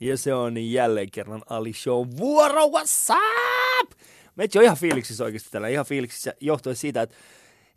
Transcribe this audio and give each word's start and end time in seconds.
Ja 0.00 0.16
se 0.18 0.34
on 0.34 0.56
jälleen 0.72 1.10
kerran 1.10 1.42
Ali 1.48 1.72
Show 1.72 2.06
vuoro, 2.16 2.62
what's 2.66 3.14
up? 3.82 3.90
Meitä 4.36 4.58
on 4.58 4.64
ihan 4.64 4.76
fiiliksissä 4.76 5.24
oikeasti 5.24 5.48
tällä, 5.50 5.68
ihan 5.68 5.86
fiiliksissä 5.86 6.34
johtuen 6.40 6.76
siitä, 6.76 7.02
että 7.02 7.16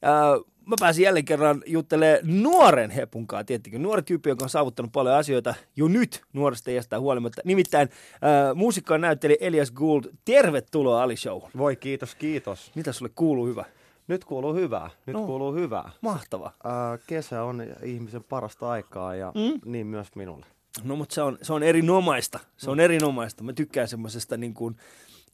ää, 0.01 0.31
mä 0.65 0.75
pääsin 0.79 1.03
jälleen 1.03 1.25
kerran 1.25 1.63
juttelemaan 1.65 2.43
nuoren 2.43 2.89
hepunkaan, 2.89 3.45
tietenkin. 3.45 3.81
Nuori 3.83 4.01
tyyppi, 4.01 4.29
joka 4.29 4.45
on 4.45 4.49
saavuttanut 4.49 4.91
paljon 4.91 5.15
asioita 5.15 5.55
jo 5.75 5.87
nyt 5.87 6.21
nuoresta 6.33 6.71
iästä 6.71 6.99
huolimatta. 6.99 7.41
Nimittäin 7.45 7.89
ää, 8.21 8.53
muusikko 8.53 8.97
näytteli 8.97 9.37
Elias 9.41 9.71
Gould. 9.71 10.03
Tervetuloa 10.25 11.03
Ali 11.03 11.17
Show. 11.17 11.41
Voi 11.57 11.75
kiitos, 11.75 12.15
kiitos. 12.15 12.71
Mitä 12.75 12.93
sulle 12.93 13.11
kuuluu 13.15 13.45
hyvä? 13.45 13.65
Nyt 14.07 14.25
kuuluu 14.25 14.53
hyvää, 14.53 14.89
nyt 15.05 15.13
No. 15.13 15.25
kuuluu 15.25 15.53
hyvää. 15.53 15.91
Mahtava. 16.01 16.51
Ää, 16.63 16.97
kesä 17.07 17.43
on 17.43 17.63
ihmisen 17.83 18.23
parasta 18.23 18.69
aikaa 18.69 19.15
ja 19.15 19.31
Mm. 19.35 19.59
niin 19.71 19.87
myös 19.87 20.07
minulle. 20.15 20.45
No 20.83 20.95
mutta 20.95 21.15
se 21.15 21.21
on, 21.21 21.37
se 21.41 21.53
on 21.53 21.63
erinomaista. 21.63 22.39
Se 22.57 22.69
on 22.69 22.79
erinomaista. 22.79 23.43
Mä 23.43 23.53
tykkään 23.53 23.87
semmoisesta 23.87 24.37
niin 24.37 24.53
kuin 24.53 24.77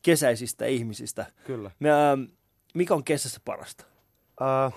kesäisistä 0.02 0.66
ihmisistä. 0.66 1.26
Kyllä. 1.46 1.72
Mä, 1.80 2.18
mikä 2.74 2.94
on 2.94 3.04
kesässä 3.04 3.40
parasta? 3.46 3.86
Ää, 4.40 4.72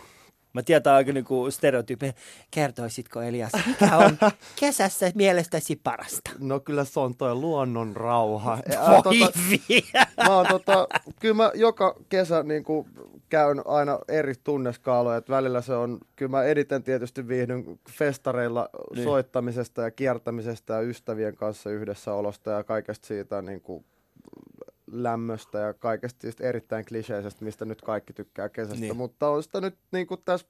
Mä 0.52 0.62
tiedän 0.62 0.94
aika 0.94 1.12
niinku 1.12 1.50
stereotyyppi. 1.50 2.12
Kertoisitko 2.50 3.22
Elias, 3.22 3.52
mikä 3.66 3.96
on 3.96 4.18
kesässä 4.60 5.12
mielestäsi 5.14 5.80
parasta? 5.84 6.30
no 6.38 6.60
kyllä 6.60 6.84
se 6.84 7.00
on 7.00 7.16
toi 7.16 7.34
luonnon 7.34 7.96
rauha. 7.96 8.58
Voi 8.88 9.02
tota, 9.02 9.32
mä 10.28 10.36
oon, 10.36 10.46
tota, 10.46 10.88
kyllä 11.20 11.34
mä 11.34 11.50
joka 11.54 11.96
kesä 12.08 12.42
niin 12.42 12.64
kuin, 12.64 12.88
käyn 13.28 13.62
aina 13.66 13.98
eri 14.08 14.34
tunneskaaloja. 14.44 15.16
Et 15.16 15.30
välillä 15.30 15.60
se 15.62 15.72
on, 15.74 15.98
kyllä 16.16 16.30
mä 16.30 16.42
eniten 16.44 16.82
tietysti 16.82 17.28
viihdyn 17.28 17.78
festareilla 17.90 18.68
Niin. 18.94 19.04
soittamisesta 19.04 19.82
ja 19.82 19.90
kiertämisestä 19.90 20.74
ja 20.74 20.80
ystävien 20.80 21.36
kanssa 21.36 21.70
yhdessäolosta 21.70 22.50
ja 22.50 22.64
kaikesta 22.64 23.06
siitä 23.06 23.42
niin 23.42 23.60
kuin, 23.60 23.84
lämmöstä 24.92 25.58
ja 25.58 25.74
kaikesta 25.74 26.26
erittäin 26.40 26.84
kliseisestä, 26.84 27.44
mistä 27.44 27.64
nyt 27.64 27.82
kaikki 27.82 28.12
tykkää 28.12 28.48
kesästä. 28.48 28.80
Niin. 28.80 28.96
Mutta 28.96 29.28
on 29.28 29.42
sitä 29.42 29.60
nyt 29.60 29.78
niin 29.92 30.06
kuin 30.06 30.20
tässä 30.24 30.46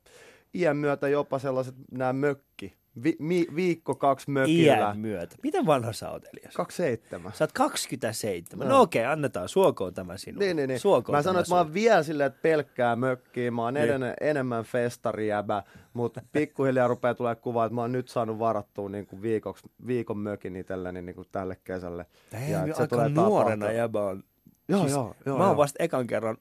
iän 0.55 0.77
myötä 0.77 1.09
jopa 1.09 1.39
sellaiset 1.39 1.75
nämä 1.91 2.13
mökki. 2.13 2.81
Vi, 3.03 3.17
mi, 3.19 3.47
viikko 3.57 3.95
kaksi 3.95 4.31
mökillä. 4.31 4.77
Iän 4.77 4.99
myötä. 4.99 5.37
Miten 5.43 5.67
vanha 5.67 5.93
sä 5.93 6.11
oot, 6.11 6.25
Elias? 6.25 6.55
27. 6.55 7.33
Sä 7.33 7.45
oot 7.45 7.53
27. 7.53 8.67
Joo. 8.67 8.77
No 8.77 8.83
okei, 8.83 9.05
annetaan. 9.05 9.49
Suokoon 9.49 9.95
tämä 9.95 10.17
sinulle. 10.17 10.45
Niin, 10.45 10.57
niin, 10.57 10.69
niin. 10.69 10.81
Suokoon 10.81 11.13
Mä 11.17 11.23
tämä 11.23 11.23
sanoin, 11.23 11.41
että 11.43 11.55
mä 11.55 11.59
oon 11.59 11.75
vielä 11.75 12.03
silleen, 12.03 12.27
että 12.27 12.39
pelkkää 12.43 12.97
mökkiä. 12.97 13.51
Mä 13.51 13.63
oon 13.63 13.75
Niin. 13.75 14.01
niin. 14.01 14.15
enemmän 14.21 14.65
festarijäbä, 14.65 15.63
mutta 15.93 16.23
pikkuhiljaa 16.33 16.89
rupeaa 16.89 17.15
tulee 17.15 17.35
kuvaa, 17.35 17.65
että 17.67 17.75
mä 17.75 17.81
oon 17.81 17.93
nyt 17.93 18.09
saanut 18.09 18.39
varattua 18.39 18.89
niin 18.89 19.07
kuin 19.07 19.23
viikoksi, 19.23 19.69
viikon 19.87 20.19
mökin 20.19 20.57
itselleni 20.57 21.03
niin 21.03 21.17
kuin 21.17 21.29
tälle 21.33 21.57
kesälle. 21.65 22.07
Ei, 22.33 22.51
Ja 22.53 22.59
se 22.67 22.83
aika 22.83 22.87
tulee 22.87 23.09
nuorena 23.09 23.57
tapahtua. 23.57 23.79
jäbä 23.79 24.05
on. 24.05 24.25
Joo, 24.71 24.81
Siis 24.81 24.93
joo, 24.93 25.15
joo. 25.27 25.39
mä 25.39 25.45
oon 25.45 25.51
joo. 25.53 25.57
vasta 25.57 25.83
ekan 25.85 26.07
kerran 26.07 26.37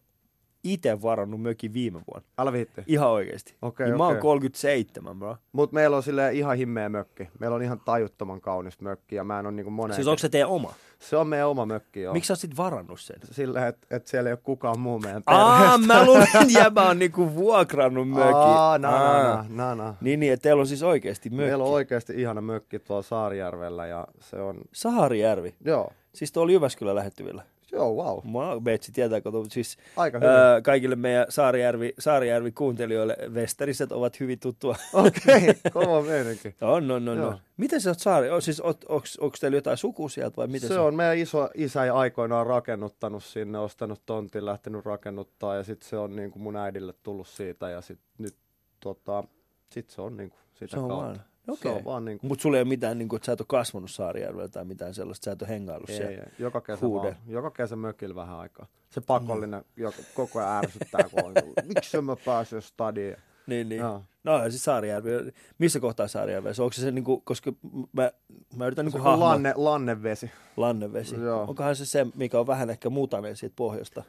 itse 0.64 1.02
varannut 1.02 1.42
mökin 1.42 1.74
viime 1.74 2.02
vuonna. 2.12 2.28
Älä 2.38 2.54
viitti. 2.54 2.84
Ihan 2.88 3.10
oikeesti. 3.10 3.56
Okei, 3.62 3.88
niin 3.88 3.98
mä 3.98 4.04
oon 4.04 4.12
okei. 4.12 4.22
37, 4.22 5.20
bro. 5.20 5.38
Mutta 5.52 5.74
meillä 5.74 5.98
on 5.98 6.04
sille 6.04 6.32
ihan 6.34 6.58
himmeä 6.58 6.90
mökki. 6.90 7.30
Meillä 7.40 7.56
on 7.56 7.62
ihan 7.62 7.80
tajuttoman 7.86 8.42
kaunis 8.42 8.82
mökki 8.82 9.16
ja 9.16 9.24
mä 9.24 9.40
en 9.40 9.46
ole 9.46 9.54
niin 9.56 9.64
kuin 9.64 9.74
moneen. 9.74 9.96
Siis 9.96 10.08
onko 10.08 10.18
se 10.18 10.30
teidän 10.30 10.50
oma? 10.50 10.74
Se 11.00 11.18
on 11.18 11.28
meidän 11.28 11.48
oma 11.48 11.66
mökki, 11.66 12.02
joo. 12.02 12.14
Miksi 12.14 12.28
sä 12.28 12.34
oot 12.34 12.40
sit 12.40 12.58
varannut 12.58 13.00
sen? 13.02 13.16
Sillä, 13.32 13.68
että 13.68 13.96
et 13.96 14.08
siellä 14.08 14.30
ei 14.30 14.34
ole 14.34 14.40
kukaan 14.44 14.80
muu 14.80 15.00
meidän 15.00 15.24
Aa, 15.26 15.60
perheestä. 15.60 15.88
mä 15.88 16.06
luulin, 16.06 16.24
että 16.24 16.60
jäbä 16.60 16.90
on 16.90 17.00
niinku 17.00 17.36
vuokrannut 17.36 18.10
mökin. 18.10 18.34
Aa, 18.36 18.78
na, 18.78 18.90
Aa. 18.90 19.24
na, 19.24 19.46
na, 19.50 19.76
na, 19.76 19.76
na. 19.76 19.96
Niin, 20.02 20.20
niin, 20.20 20.34
että 20.34 20.44
teillä 20.44 20.60
on 20.62 20.68
siis 20.68 20.84
oikeasti 20.84 21.30
mökki. 21.30 21.46
Meillä 21.46 21.64
on 21.64 21.70
oikeasti 21.72 22.14
ihana 22.22 22.42
mökki 22.42 22.80
tuolla 22.80 23.04
Saarijärvellä 23.04 23.88
ja 23.88 24.08
se 24.20 24.42
on, 24.42 24.58
Saarijärvi. 24.74 25.56
joo, 25.66 25.90
Siis 26.14 26.32
tuolla 26.32 26.52
Jyväskylän 26.52 26.96
lähettyvillä. 26.96 27.44
Joo, 27.72 27.94
wow, 27.94 28.32
Mä 28.32 28.62
Betsi 28.62 28.92
tietää, 28.92 29.22
kun 29.22 29.52
siis 29.52 29.78
aika 29.96 30.18
hyvin. 30.20 30.30
ää, 30.30 30.62
kaikille 30.62 30.96
meidän 30.96 31.26
Saarijärvi, 31.30 31.94
Saarijärvi 32.00 32.52
kuuntelijoille 32.52 33.18
Westeriset 33.30 33.92
ovat 33.92 34.20
hyvin 34.20 34.40
tuttua. 34.40 34.76
Okei, 34.94 35.54
kova 35.74 36.02
meininki. 36.02 36.56
on, 36.62 36.88
no, 36.88 37.00
no, 37.00 37.16
no. 37.16 37.22
Joo. 37.22 37.40
Miten 37.58 37.82
sä 37.82 37.90
oot 37.90 38.00
Saari? 38.00 38.30
O, 38.30 38.42
siis, 38.42 38.62
oot, 38.62 38.84
onks, 38.90 39.18
onks 39.18 39.40
teillä 39.40 39.58
jotain 39.58 39.78
sukua 39.78 40.10
sieltä 40.10 40.38
vai 40.38 40.48
miten 40.48 40.70
Se 40.70 40.80
on 40.80 40.96
meidän 40.96 41.18
iso 41.18 41.50
isä 41.56 41.84
ei 41.84 41.90
aikoinaan 41.90 42.48
rakennuttanut 42.48 43.24
sinne, 43.24 43.60
ostanut 43.60 44.02
tontin, 44.06 44.46
lähtenyt 44.46 44.86
rakennuttaa 44.86 45.56
ja 45.56 45.64
sitten 45.64 45.90
se 45.90 45.98
on 45.98 46.16
niin 46.16 46.32
kuin 46.32 46.44
mun 46.44 46.56
äidille 46.56 46.94
tullut 47.04 47.28
siitä 47.28 47.70
ja 47.70 47.82
sitten 47.82 48.08
nyt 48.18 48.36
tota, 48.80 49.24
sit 49.72 49.90
se 49.90 50.02
on 50.02 50.18
niin 50.18 50.30
kuin 50.30 50.40
sitä 50.54 50.72
Se 50.72 50.80
on 50.80 50.88
kautta. 50.90 51.06
vaan. 51.06 51.29
Se 51.56 51.68
Okei. 51.70 51.72
on 51.72 51.86
vaan 51.86 52.06
niin 52.06 52.20
kuin, 52.20 52.28
Mutta 52.28 52.42
sulla 52.42 52.58
ei 52.58 52.62
ole 52.62 52.70
mitään, 52.70 52.98
niin 52.98 53.10
kuin, 53.10 53.18
että 53.18 53.26
sä 53.26 53.32
et 53.32 53.42
ole 53.42 53.46
kasvanut 53.50 53.92
Saarijärvellä 53.92 54.48
tai 54.48 54.66
mitään 54.66 54.94
sellaista, 54.94 55.26
sä 55.26 55.32
et 55.32 55.42
ole 55.42 55.50
hengaillut 55.50 55.90
ei, 55.90 55.98
siellä. 55.98 56.24
ei, 56.24 56.32
joka 56.40 56.62
kesä 56.62 56.86
Huude. 56.86 57.08
vaan, 57.08 57.16
joka 57.28 57.52
kesä 57.52 57.76
mökillä 57.76 58.16
vähän 58.16 58.38
aikaa. 58.40 58.66
Se 58.90 59.02
pakollinen, 59.02 59.64
joka 59.78 59.98
koko 60.14 60.40
ajan 60.40 60.58
ärsyttää, 60.64 61.04
kun 61.12 61.24
on, 61.26 61.34
miksi 61.76 62.02
mä 62.02 62.16
pääsen 62.26 62.62
stadiin. 62.62 63.16
Niin, 63.48 63.70
niin. 63.70 63.82
No 64.24 64.50
siis 64.50 64.64
Saarijärvi, 64.64 65.10
missä 65.58 65.80
kohtaa 65.80 66.08
Saarijärvi? 66.08 66.50
Onko 66.50 66.72
se 66.72 66.82
se, 66.82 66.92
niin 66.92 67.04
kuin, 67.04 67.22
koska 67.22 67.54
mä, 67.94 68.12
mä 68.56 68.66
yritän 68.66 68.86
niin 68.86 68.92
Se 68.94 69.00
kuin 69.00 69.20
lanne, 69.20 69.54
lannevesi. 69.56 70.32
Lannevesi. 70.58 71.16
Joo. 71.16 71.42
Onkohan 71.44 71.76
se 71.76 71.86
se, 71.86 72.08
mikä 72.16 72.40
on 72.40 72.48
vähän 72.48 72.70
ehkä 72.70 72.90
mutainen 72.90 73.36
siitä 73.36 73.54
pohjasta? 73.56 74.04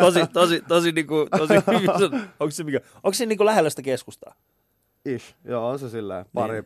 Tosi, 0.00 0.20
tosi, 0.32 0.62
tosi, 0.68 0.92
niinku, 0.92 1.26
tosi, 1.38 1.54
onko 2.40 2.50
se, 2.50 2.64
mikä, 2.64 2.80
onko 2.94 3.12
se 3.12 3.26
niinku 3.26 3.44
lähellä 3.44 3.70
sitä 3.70 3.82
keskustaa? 3.82 4.34
Ish. 5.04 5.34
Joo, 5.44 5.68
on 5.68 5.78
se 5.78 5.90
silleen. 5.90 6.24
Pari, 6.34 6.62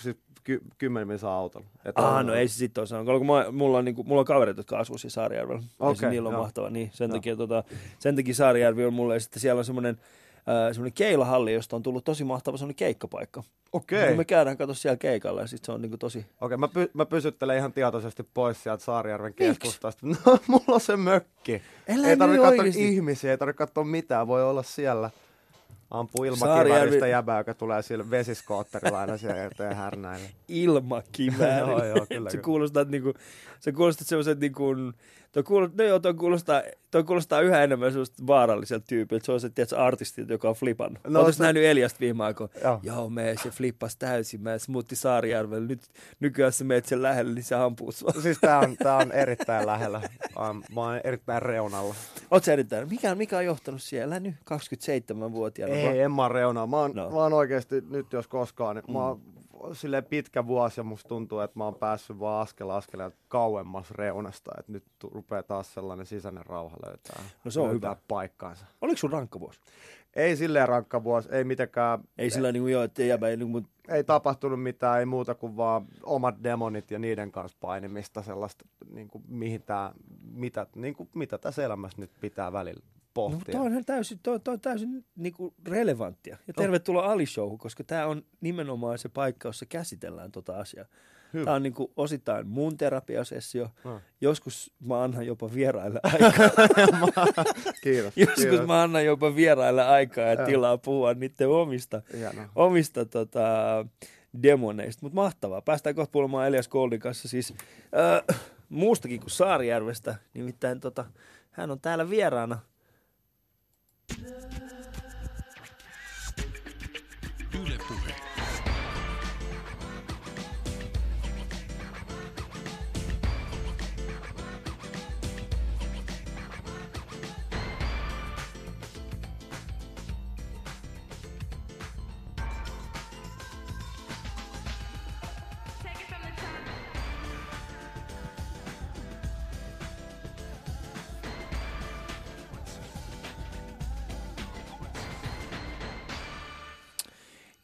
siis 0.00 0.16
ky, 0.44 0.60
kymmenen 0.78 1.08
minsa 1.08 1.34
autolla. 1.34 1.66
Et 1.84 1.98
Ah, 1.98 2.16
on- 2.16 2.26
no 2.26 2.34
ei 2.34 2.48
se 2.48 2.54
sitten 2.56 2.80
ole 2.80 2.86
sanonut. 2.86 3.18
Kun 3.18 3.26
mä, 3.26 3.46
mulla, 3.52 3.78
on, 3.78 3.84
niinku, 3.84 4.04
mulla 4.04 4.20
on 4.20 4.24
kavereita, 4.26 4.60
jotka 4.60 4.78
asuu 4.78 4.98
siinä 4.98 5.10
Saarijärvellä. 5.10 5.62
Okay, 5.78 6.10
niillä 6.10 6.28
on 6.28 6.32
joo. 6.32 6.42
mahtava. 6.42 6.70
Niin, 6.70 6.90
sen, 6.92 7.08
Joo. 7.10 7.16
takia, 7.16 7.36
tota, 7.36 7.64
sen 7.98 8.16
takia 8.16 8.34
Saarijärvi 8.34 8.84
on 8.84 8.94
mulle. 8.94 9.14
Ja 9.14 9.20
sitten 9.20 9.40
siellä 9.40 9.58
on 9.58 9.64
semmoinen 9.64 9.98
semmoinen 10.72 10.92
keilahalli, 10.92 11.52
josta 11.52 11.76
on 11.76 11.82
tullut 11.82 12.04
tosi 12.04 12.24
mahtava 12.24 12.56
semmoinen 12.56 12.76
keikkapaikka. 12.76 13.42
Okei. 13.72 14.10
No 14.10 14.16
me 14.16 14.24
käydään 14.24 14.56
katsoa 14.56 14.74
siellä 14.74 14.96
keikalla 14.96 15.40
ja 15.40 15.46
sitten 15.46 15.66
se 15.66 15.72
on 15.72 15.82
niinku 15.82 15.96
tosi... 15.96 16.26
Okei, 16.40 16.56
mä, 16.58 16.68
py, 16.68 16.90
mä 16.94 17.06
pysyttelen 17.06 17.58
ihan 17.58 17.72
tietoisesti 17.72 18.22
pois 18.34 18.62
sieltä 18.62 18.84
Saarijärven 18.84 19.34
keskustasta. 19.34 20.06
No, 20.06 20.38
mulla 20.46 20.64
on 20.68 20.80
se 20.80 20.96
mökki. 20.96 21.62
Älä 21.88 22.08
ei 22.08 22.16
tarvitse 22.16 22.42
katsoa 22.42 22.58
oikeesti. 22.58 22.88
ihmisiä, 22.88 23.30
ei 23.30 23.38
tarvitse 23.38 23.58
katsoa 23.58 23.84
mitään, 23.84 24.26
voi 24.26 24.44
olla 24.44 24.62
siellä. 24.62 25.10
Ampuu 25.90 26.24
ilmakivarista 26.24 27.06
jäbää, 27.06 27.38
joka 27.38 27.54
tulee 27.54 27.82
sillä 27.82 28.10
vesiskootterilla 28.10 29.00
aina 29.00 29.16
siellä 29.16 29.44
eteen 29.44 29.76
härnäille. 29.76 30.28
ilmakivääri. 30.48 31.70
Joo, 31.70 31.84
joo, 31.84 32.06
kyllä, 32.08 32.30
se 32.30 32.38
kuulostaa, 32.38 32.80
että 32.80 32.90
niinku, 32.90 33.14
se 33.60 33.72
kuulostaa 33.72 34.06
semmoiset 34.06 34.40
niinku, 34.40 34.74
toi, 35.32 35.42
kuulostaa, 35.42 35.76
no 35.78 35.84
joo, 35.84 35.98
toi 35.98 36.14
kuulostaa, 36.14 36.62
toi 36.92 37.04
kuulostaa 37.04 37.40
yhä 37.40 37.62
enemmän 37.64 37.90
semmoista 37.92 38.26
vaaralliselta 38.26 38.84
tyypiltä. 38.88 39.26
Se 39.26 39.32
on 39.32 39.40
se, 39.40 39.50
tiedätkö, 39.50 39.78
artisti, 39.78 40.24
joka 40.28 40.48
on 40.48 40.54
flipannut. 40.54 40.98
No, 41.04 41.20
Oletko 41.20 41.32
se- 41.32 41.42
nähnyt 41.42 41.64
Eliasta 41.64 42.00
viime 42.00 42.24
aikoina? 42.24 42.52
Joo. 42.64 42.80
Joo, 42.82 43.10
me 43.10 43.34
se 43.42 43.50
flippasi 43.50 43.98
täysin. 43.98 44.40
Mä 44.42 44.58
smuutti 44.58 44.96
Saarijärvellä. 44.96 45.66
Nyt 45.68 45.80
nykyään 46.20 46.52
se 46.52 46.64
meet 46.64 46.86
sen 46.86 47.02
lähelle, 47.02 47.34
niin 47.34 47.44
se 47.44 47.54
ampuu 47.54 47.92
sua. 47.92 48.10
Siis 48.22 48.38
tää 48.40 48.58
on, 48.58 48.76
tää 48.76 48.96
on 48.96 49.12
erittäin 49.22 49.66
lähellä. 49.66 50.00
Mä 50.74 50.80
oon 50.80 51.00
erittäin 51.04 51.42
reunalla. 51.42 51.94
Oot 52.30 52.44
sä 52.44 52.52
erittäin? 52.52 52.88
Mikä, 52.88 53.14
mikä 53.14 53.38
on 53.38 53.44
johtanut 53.44 53.82
siellä 53.82 54.20
nyt 54.20 54.34
27-vuotiaana? 54.54 55.74
Ei, 55.74 56.00
en 56.00 56.12
mä 56.12 56.22
oon 56.22 56.30
reunalla. 56.30 56.66
Mä 56.66 56.76
oon, 56.76 56.90
No. 56.94 57.10
mä 57.10 57.16
oon 57.16 57.32
oikeesti 57.32 57.74
nyt 57.90 58.12
jos 58.12 58.28
koskaan, 58.28 58.76
niin 58.76 58.92
mä 58.92 58.98
oon 59.06 59.20
silleen 59.72 60.04
pitkä 60.04 60.46
vuosi 60.46 60.80
ja 60.80 60.84
musta 60.84 61.08
tuntuu, 61.08 61.40
että 61.40 61.58
mä 61.58 61.64
oon 61.64 61.74
päässyt 61.74 62.18
vaan 62.18 62.42
askel 62.42 62.70
askeleelta 62.70 63.16
kauemmas 63.28 63.90
reunasta. 63.90 64.50
Että 64.58 64.72
nyt 64.72 64.84
rupeaa 65.10 65.42
taas 65.42 65.74
sellainen 65.74 66.06
sisäinen 66.06 66.46
rauha 66.46 66.76
löytää, 66.86 67.22
No 67.44 67.50
se 67.50 67.60
on 67.60 67.68
löytää 67.68 67.90
hyvä. 67.90 68.02
paikkaansa. 68.08 68.66
Oliko 68.80 68.96
sun 68.96 69.12
rankka 69.12 69.40
vuosi? 69.40 69.60
Ei 70.16 70.36
silleen 70.36 70.68
rankka 70.68 71.04
vuosi, 71.04 71.28
ei 71.32 71.44
mitenkään, 71.44 71.98
Ei 72.18 72.30
sillä 72.30 72.52
niin 72.52 72.62
kuin 72.62 72.72
joo, 72.72 72.82
että 72.82 73.02
jäbä 73.02 73.28
ei 73.28 73.36
niin 73.36 73.52
kuin, 73.52 73.66
ei 73.88 74.04
tapahtunut 74.04 74.62
mitään, 74.62 74.98
ei 75.00 75.06
muuta 75.06 75.34
kuin 75.34 75.56
vaan 75.56 75.86
omat 76.02 76.34
demonit 76.42 76.90
ja 76.90 76.98
niiden 76.98 77.32
kanssa 77.32 77.58
painimista 77.60 78.22
sellaista, 78.22 78.64
niin 78.90 79.08
kuin, 79.08 79.24
mihin 79.28 79.62
tää, 79.62 79.92
mitä, 80.32 80.66
niin 80.76 80.94
kuin, 80.94 81.08
mitä 81.14 81.38
tässä 81.38 81.64
elämässä 81.64 82.00
nyt 82.00 82.10
pitää 82.20 82.52
välillä 82.52 82.82
No, 83.16 83.30
pohtia. 83.30 83.52
toi 83.52 83.66
on 83.66 83.72
ihan 83.72 83.84
täysin, 83.84 84.18
toi, 84.22 84.40
toi 84.40 84.54
on 84.54 84.60
täysin 84.60 85.04
niinku 85.16 85.54
relevanttia. 85.68 86.36
Ja 86.46 86.54
tervetuloa 86.54 87.12
Ali 87.12 87.26
Showhun, 87.26 87.58
koska 87.58 87.84
tämä 87.84 88.06
on 88.06 88.22
nimenomaan 88.40 88.98
se 88.98 89.08
paikka, 89.08 89.48
jossa 89.48 89.66
käsitellään 89.66 90.32
tota 90.32 90.58
asiaa. 90.58 90.86
Hyvä. 91.32 91.44
Tämä 91.44 91.56
on 91.56 91.62
niinku 91.62 91.92
osittain 91.96 92.46
mun 92.46 92.76
terapiasessio. 92.76 93.68
No. 93.84 94.00
Joskus 94.20 94.72
mä 94.86 95.02
annan 95.02 95.26
jopa 95.26 95.54
vieraille 95.54 96.00
aikaa. 96.12 96.32
Kiitos. 97.82 98.16
Joskus 98.16 98.44
kiitos. 98.44 98.66
mä 98.66 98.82
annan 98.82 99.04
jopa 99.04 99.36
vieraille 99.36 99.84
aikaa 99.84 100.24
ja 100.24 100.46
tilaa 100.46 100.78
puhua 100.78 101.14
niiden 101.14 101.48
omista, 101.48 102.02
Hienoa. 102.16 102.48
omista 102.54 103.04
tota, 103.04 103.40
demoneista. 104.42 105.00
Mutta 105.02 105.14
mahtavaa. 105.14 105.62
Päästään 105.62 105.94
kohta 105.96 106.12
puhumaan 106.12 106.48
Elias 106.48 106.68
Goldin 106.68 107.00
kanssa 107.00 107.28
siis 107.28 107.54
äh, 108.30 108.40
muustakin 108.68 109.20
kuin 109.20 109.30
Saarijärvestä. 109.30 110.14
Nimittäin 110.34 110.80
tota, 110.80 111.04
hän 111.50 111.70
on 111.70 111.80
täällä 111.80 112.10
vieraana. 112.10 112.58
Love 114.10 114.41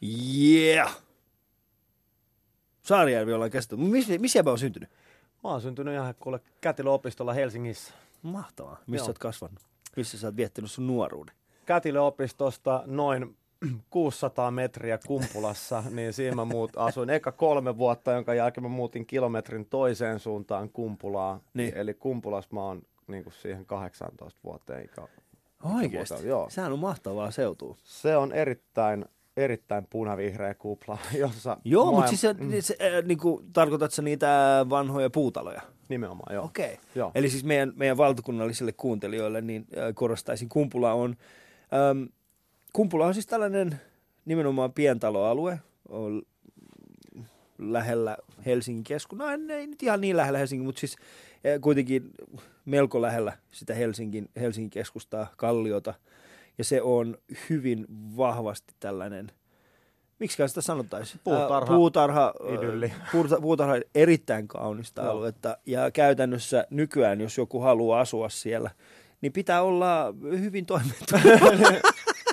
Yeah! 0.02 0.96
Saarijärvi 2.82 3.32
ollaan 3.32 3.50
käsitelty. 3.50 3.84
Missä, 3.84 4.18
missä 4.18 4.42
mä 4.42 4.50
oon 4.50 4.58
syntynyt? 4.58 4.90
Mä 5.44 5.50
oon 5.50 5.60
syntynyt 5.60 5.94
ihan 5.94 6.14
kuule 6.20 6.40
Kätilöopistolla 6.60 7.32
Helsingissä. 7.32 7.94
Mahtavaa. 8.22 8.80
Missä 8.86 9.04
Joo. 9.04 9.08
oot 9.08 9.18
kasvanut? 9.18 9.60
Missä 9.96 10.18
sä 10.18 10.26
oot 10.26 10.36
viettänyt 10.36 10.70
sun 10.70 10.86
nuoruuden? 10.86 11.34
Kätilöopistosta 11.66 12.82
noin 12.86 13.36
600 13.90 14.50
metriä 14.50 14.98
Kumpulassa, 15.06 15.84
niin 15.90 16.12
siinä 16.12 16.36
mä 16.36 16.44
muut, 16.44 16.72
asuin 16.76 17.10
eka 17.10 17.32
kolme 17.32 17.78
vuotta, 17.78 18.12
jonka 18.12 18.34
jälkeen 18.34 18.64
mä 18.64 18.68
muutin 18.68 19.06
kilometrin 19.06 19.66
toiseen 19.66 20.20
suuntaan 20.20 20.70
Kumpulaa. 20.70 21.40
Niin. 21.54 21.76
Eli 21.76 21.94
Kumpulassa 21.94 22.50
mä 22.52 22.62
oon 22.62 22.82
niin 23.06 23.24
kuin 23.24 23.34
siihen 23.34 23.66
18 23.66 24.40
vuoteen 24.44 24.84
ikä. 24.84 25.08
Oikeesti? 25.62 26.14
vuotta, 26.14 26.28
joo. 26.28 26.50
Sehän 26.50 26.72
on 26.72 26.78
mahtavaa 26.78 27.30
seutua. 27.30 27.76
Se 27.82 28.16
on 28.16 28.32
erittäin, 28.32 29.04
erittäin 29.38 29.86
punavihreä 29.90 30.54
kupla, 30.54 30.98
jossa 31.18 31.56
Joo, 31.64 31.84
maailma- 31.84 31.96
mutta 31.96 32.08
siis 32.08 32.20
se, 32.20 32.32
mm. 32.32 32.50
se 32.60 32.76
äh, 32.80 33.04
niin 33.04 33.18
kuin, 33.18 33.44
tarkoitat 33.52 33.92
sä 33.92 34.02
niitä 34.02 34.66
vanhoja 34.70 35.10
puutaloja? 35.10 35.62
Nimenomaan, 35.88 36.34
joo. 36.34 36.44
Okei. 36.44 36.72
Okay. 36.72 36.76
Joo. 36.94 37.12
Eli 37.14 37.30
siis 37.30 37.44
meidän, 37.44 37.72
meidän 37.76 37.96
valtakunnallisille 37.96 38.72
kuuntelijoille 38.72 39.40
niin 39.40 39.66
äh, 39.78 39.94
korostaisin, 39.94 40.48
Kumpula 40.48 40.92
on, 40.92 41.16
ähm, 41.74 42.04
Kumpula 42.72 43.06
on 43.06 43.14
siis 43.14 43.26
tällainen 43.26 43.80
nimenomaan 44.24 44.72
pientaloalue, 44.72 45.58
on 45.88 46.22
lähellä 47.58 48.16
Helsingin 48.46 48.84
keskus. 48.84 49.18
No 49.18 49.24
ei 49.28 49.66
nyt 49.66 49.82
ihan 49.82 50.00
niin 50.00 50.16
lähellä 50.16 50.38
Helsingin, 50.38 50.66
mutta 50.66 50.80
siis 50.80 50.96
äh, 51.32 51.60
kuitenkin 51.60 52.10
melko 52.64 53.02
lähellä 53.02 53.32
sitä 53.50 53.74
Helsingin, 53.74 54.28
Helsingin 54.40 54.70
keskustaa, 54.70 55.32
Kalliota. 55.36 55.94
Ja 56.58 56.64
se 56.64 56.82
on 56.82 57.18
hyvin 57.50 57.86
vahvasti 58.16 58.74
tällainen, 58.80 59.32
miksi 60.18 60.48
sitä 60.48 60.60
sanottaisiin? 60.60 61.20
Puutarha- 61.24 61.66
puutarha, 61.66 62.34
idylli. 62.58 62.92
puutarha, 63.12 63.40
puutarha 63.42 63.74
erittäin 63.94 64.48
kaunista 64.48 65.02
Joo. 65.02 65.10
aluetta. 65.10 65.56
Ja 65.66 65.90
käytännössä 65.90 66.66
nykyään, 66.70 67.20
jos 67.20 67.38
joku 67.38 67.60
haluaa 67.60 68.00
asua 68.00 68.28
siellä, 68.28 68.70
niin 69.20 69.32
pitää 69.32 69.62
olla 69.62 70.14
hyvin 70.22 70.66
näin. 70.70 71.80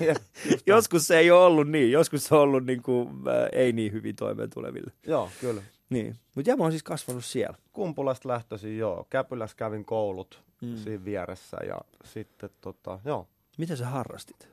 Joskus 0.67 1.07
se 1.07 1.17
ei 1.17 1.31
ole 1.31 1.45
ollut 1.45 1.69
niin. 1.69 1.91
Joskus 1.91 2.25
se 2.25 2.35
on 2.35 2.41
ollut 2.41 2.65
niin 2.65 2.81
kuin, 2.81 3.07
äh, 3.09 3.49
ei 3.51 3.71
niin 3.71 3.91
hyvin 3.91 4.15
toimeentuleville. 4.15 4.91
Joo, 5.07 5.29
kyllä. 5.41 5.61
Niin. 5.89 6.15
Mutta 6.35 6.51
Jamo 6.51 6.65
on 6.65 6.71
siis 6.71 6.83
kasvanut 6.83 7.25
siellä. 7.25 7.57
Kumpulasta 7.73 8.29
lähtöisin, 8.29 8.77
joo. 8.77 9.07
Käpylässä 9.09 9.57
kävin 9.57 9.85
koulut 9.85 10.43
mm. 10.61 10.77
siinä 10.77 11.05
vieressä 11.05 11.57
ja 11.67 11.81
sitten 12.03 12.49
tota, 12.61 12.99
joo. 13.05 13.27
Mitä 13.57 13.75
sä 13.75 13.85
harrastit? 13.85 14.49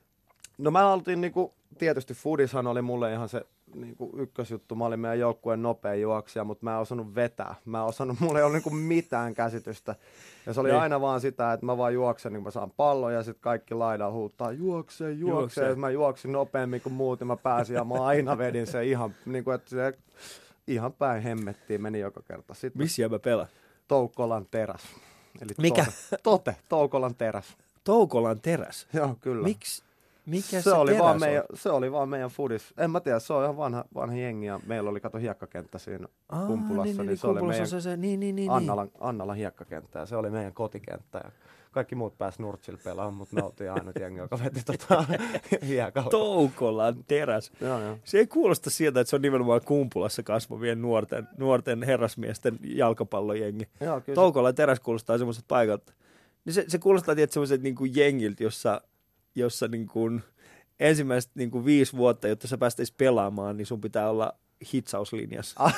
No 0.59 0.71
mä 0.71 0.89
aloitin 0.93 1.21
niinku, 1.21 1.55
tietysti 1.79 2.15
foodishan 2.15 2.67
oli 2.67 2.83
mulle 2.83 3.13
ihan 3.13 3.29
se 3.29 3.47
niinku 3.75 4.13
ykkösjuttu. 4.17 4.75
Mä 4.75 4.85
olin 4.87 5.01
meidän 5.01 5.19
joukkueen 5.19 5.63
nopea 5.63 5.95
juoksija, 5.95 6.45
mutta 6.45 6.65
mä 6.65 6.73
en 6.75 6.79
osannut 6.81 7.15
vetää. 7.15 7.55
Mä 7.65 7.79
en 7.79 7.85
osannut, 7.85 8.21
mulla 8.21 8.39
ei 8.39 8.43
ollut 8.45 8.55
niinku 8.55 8.71
mitään 8.71 9.35
käsitystä. 9.35 9.95
Ja 10.47 10.53
se 10.53 10.61
oli 10.61 10.69
Niin. 10.69 10.81
aina 10.81 11.01
vaan 11.01 11.21
sitä, 11.21 11.53
että 11.53 11.67
mä 11.67 11.79
vaan 11.79 11.95
juoksen, 11.95 12.33
niin 12.33 12.43
mä 12.43 12.51
saan 12.51 12.71
pallon 12.77 13.15
ja 13.15 13.23
sitten 13.23 13.43
kaikki 13.43 13.75
laidalla 13.75 14.13
huuttaa 14.13 14.53
juokse, 14.53 15.13
juokse. 15.13 15.41
Juokse. 15.41 15.69
Ja 15.69 15.77
mä 15.77 15.91
juoksin 15.91 16.33
nopeammin 16.33 16.81
kuin 16.81 16.93
muut 16.93 17.21
ja 17.21 17.27
mä 17.27 17.37
pääsin 17.37 17.77
ja 17.77 17.85
mä 17.85 17.95
aina 18.05 18.39
vedin 18.39 18.67
se 18.67 18.85
ihan, 18.85 19.15
niinku, 19.27 19.51
että 19.51 19.71
se 19.71 19.99
ihan 20.67 20.93
päin 20.93 21.23
hemmettiin 21.23 21.83
meni 21.83 22.01
joka 22.01 22.23
kerta. 22.23 22.55
Sitten 22.55 22.83
Missä 22.83 23.09
mä 23.09 23.19
pelaan? 23.19 23.49
Toukolan 23.89 24.47
teräs. 24.51 24.83
Eli 25.43 25.51
Mikä? 25.59 25.85
Tote, 25.85 26.23
tote 26.23 26.57
Toukolan 26.69 27.15
teräs. 27.15 27.57
Toukolan 27.85 28.41
teräs. 28.41 28.87
Joo, 28.93 29.17
kyllä. 29.21 29.43
Miksi? 29.43 29.83
Mikä 30.27 30.43
se, 30.43 30.61
se, 30.63 30.73
oli 30.73 30.99
vaan 30.99 31.15
on? 31.15 31.21
meidän, 31.21 31.43
se 31.55 31.71
oli 31.71 31.93
vaan 31.93 32.09
meidän 32.09 32.31
foodis. 32.31 32.75
En 32.79 32.91
mä 32.91 33.01
tiedä, 33.01 33.19
se 33.19 33.33
on 33.33 33.43
ihan 33.43 33.57
vanha, 33.57 33.85
vanha 33.95 34.17
jengi 34.17 34.47
ja 34.47 34.61
meillä 34.67 34.91
oli 34.91 35.01
kato 35.01 35.19
hiekkakenttä 35.19 35.79
siinä 35.79 36.09
Aa, 36.29 36.47
Kumpulassa, 36.47 36.85
niin, 36.85 36.97
niin, 36.97 37.07
niin, 37.07 37.19
se 37.19 37.27
oli 37.27 37.33
Kumpulassa 37.41 37.63
meidän 37.63 37.83
se, 37.83 37.91
se, 37.91 37.97
niin, 37.97 38.21
niin, 38.21 38.37
niin, 38.37 38.51
Annalan, 38.51 38.91
Annalan 39.01 39.37
hiekkakenttä 39.37 39.99
ja 39.99 40.07
se 40.07 40.17
oli 40.17 40.31
meidän 40.31 40.53
kotikenttä. 40.53 41.21
Ja 41.25 41.31
kaikki 41.73 41.95
muut 41.95 42.19
pääsi 42.19 42.43
Nurtsilla 42.43 42.81
pelaamaan, 42.85 43.15
mutta 43.15 43.35
me 43.37 43.43
oltiin 43.43 43.71
ainut 43.73 43.97
jengi, 44.01 44.19
joka 44.19 44.39
veti 44.45 44.63
tota 44.65 45.05
hiekalla. 45.67 46.11
Toukolan 46.11 47.05
teräs. 47.09 47.53
Joo, 47.61 47.81
joo. 47.81 47.99
Se 48.05 48.19
ei 48.19 48.27
kuulosta 48.27 48.71
siltä, 48.71 49.01
että 49.01 49.09
se 49.11 49.17
on 49.17 49.23
nimenomaan 49.23 49.61
Kumpulassa 49.65 50.23
kasvavien 50.23 50.83
nuorten, 50.83 51.29
nuorten 51.39 51.83
herrasmiesten 51.83 52.59
jalkapallojengi. 52.65 53.69
Joo, 53.81 54.03
se- 54.07 54.13
Toukolan 54.15 54.55
teräs 54.55 54.81
kuulostaa 54.81 55.19
semmoiselta 55.19 55.47
paikalta. 55.49 55.93
Niin 56.45 56.55
se, 56.55 56.65
se 56.69 56.79
kuulostaa 56.79 57.15
tietysti 57.15 57.35
semmoiselta 57.35 57.63
niin 57.63 57.75
kuin 57.75 57.97
jengiltä, 57.97 58.43
jossa, 58.43 58.81
jossa 59.35 59.69
niin 59.69 59.87
kuin 59.87 60.23
ensimmäiset 60.81 61.31
niin 61.35 61.51
kuin 61.51 61.65
viisi 61.65 61.97
vuotta, 61.97 62.29
jotta 62.29 62.49
sä 62.49 62.59
päästäis 62.59 62.93
pelaamaan, 62.93 63.57
niin 63.57 63.67
sun 63.67 63.81
pitää 63.81 64.11
olla 64.11 64.33
hitsauslinjassa. 64.75 65.61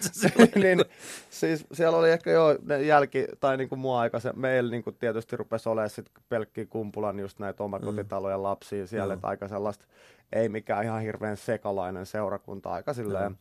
Sellainen- 0.00 0.62
niin, 0.62 0.84
siis 1.30 1.66
siellä 1.72 1.98
oli 1.98 2.10
ehkä 2.10 2.30
jo 2.30 2.58
ne 2.64 2.82
jälki, 2.82 3.26
tai 3.40 3.56
niinku 3.56 3.76
mua 3.76 4.00
aikaisen, 4.00 4.32
meillä 4.38 4.70
niinku 4.70 4.92
tietysti 4.92 5.36
rupesi 5.36 5.68
olemaan 5.68 5.90
sit 5.90 6.10
pelkkiä 6.28 6.66
kumpulan 6.66 7.18
just 7.20 7.38
näitä 7.38 7.64
omakotitalojen 7.64 8.42
lapsia 8.42 8.86
siellä, 8.86 9.14
että 9.14 9.28
aika 9.28 9.48
sellaista, 9.48 9.84
ei 10.32 10.48
mikään 10.48 10.84
ihan 10.84 11.02
hirveän 11.02 11.36
sekalainen 11.36 12.06
seurakunta, 12.06 12.70
aika 12.70 12.94
silleen, 12.94 13.38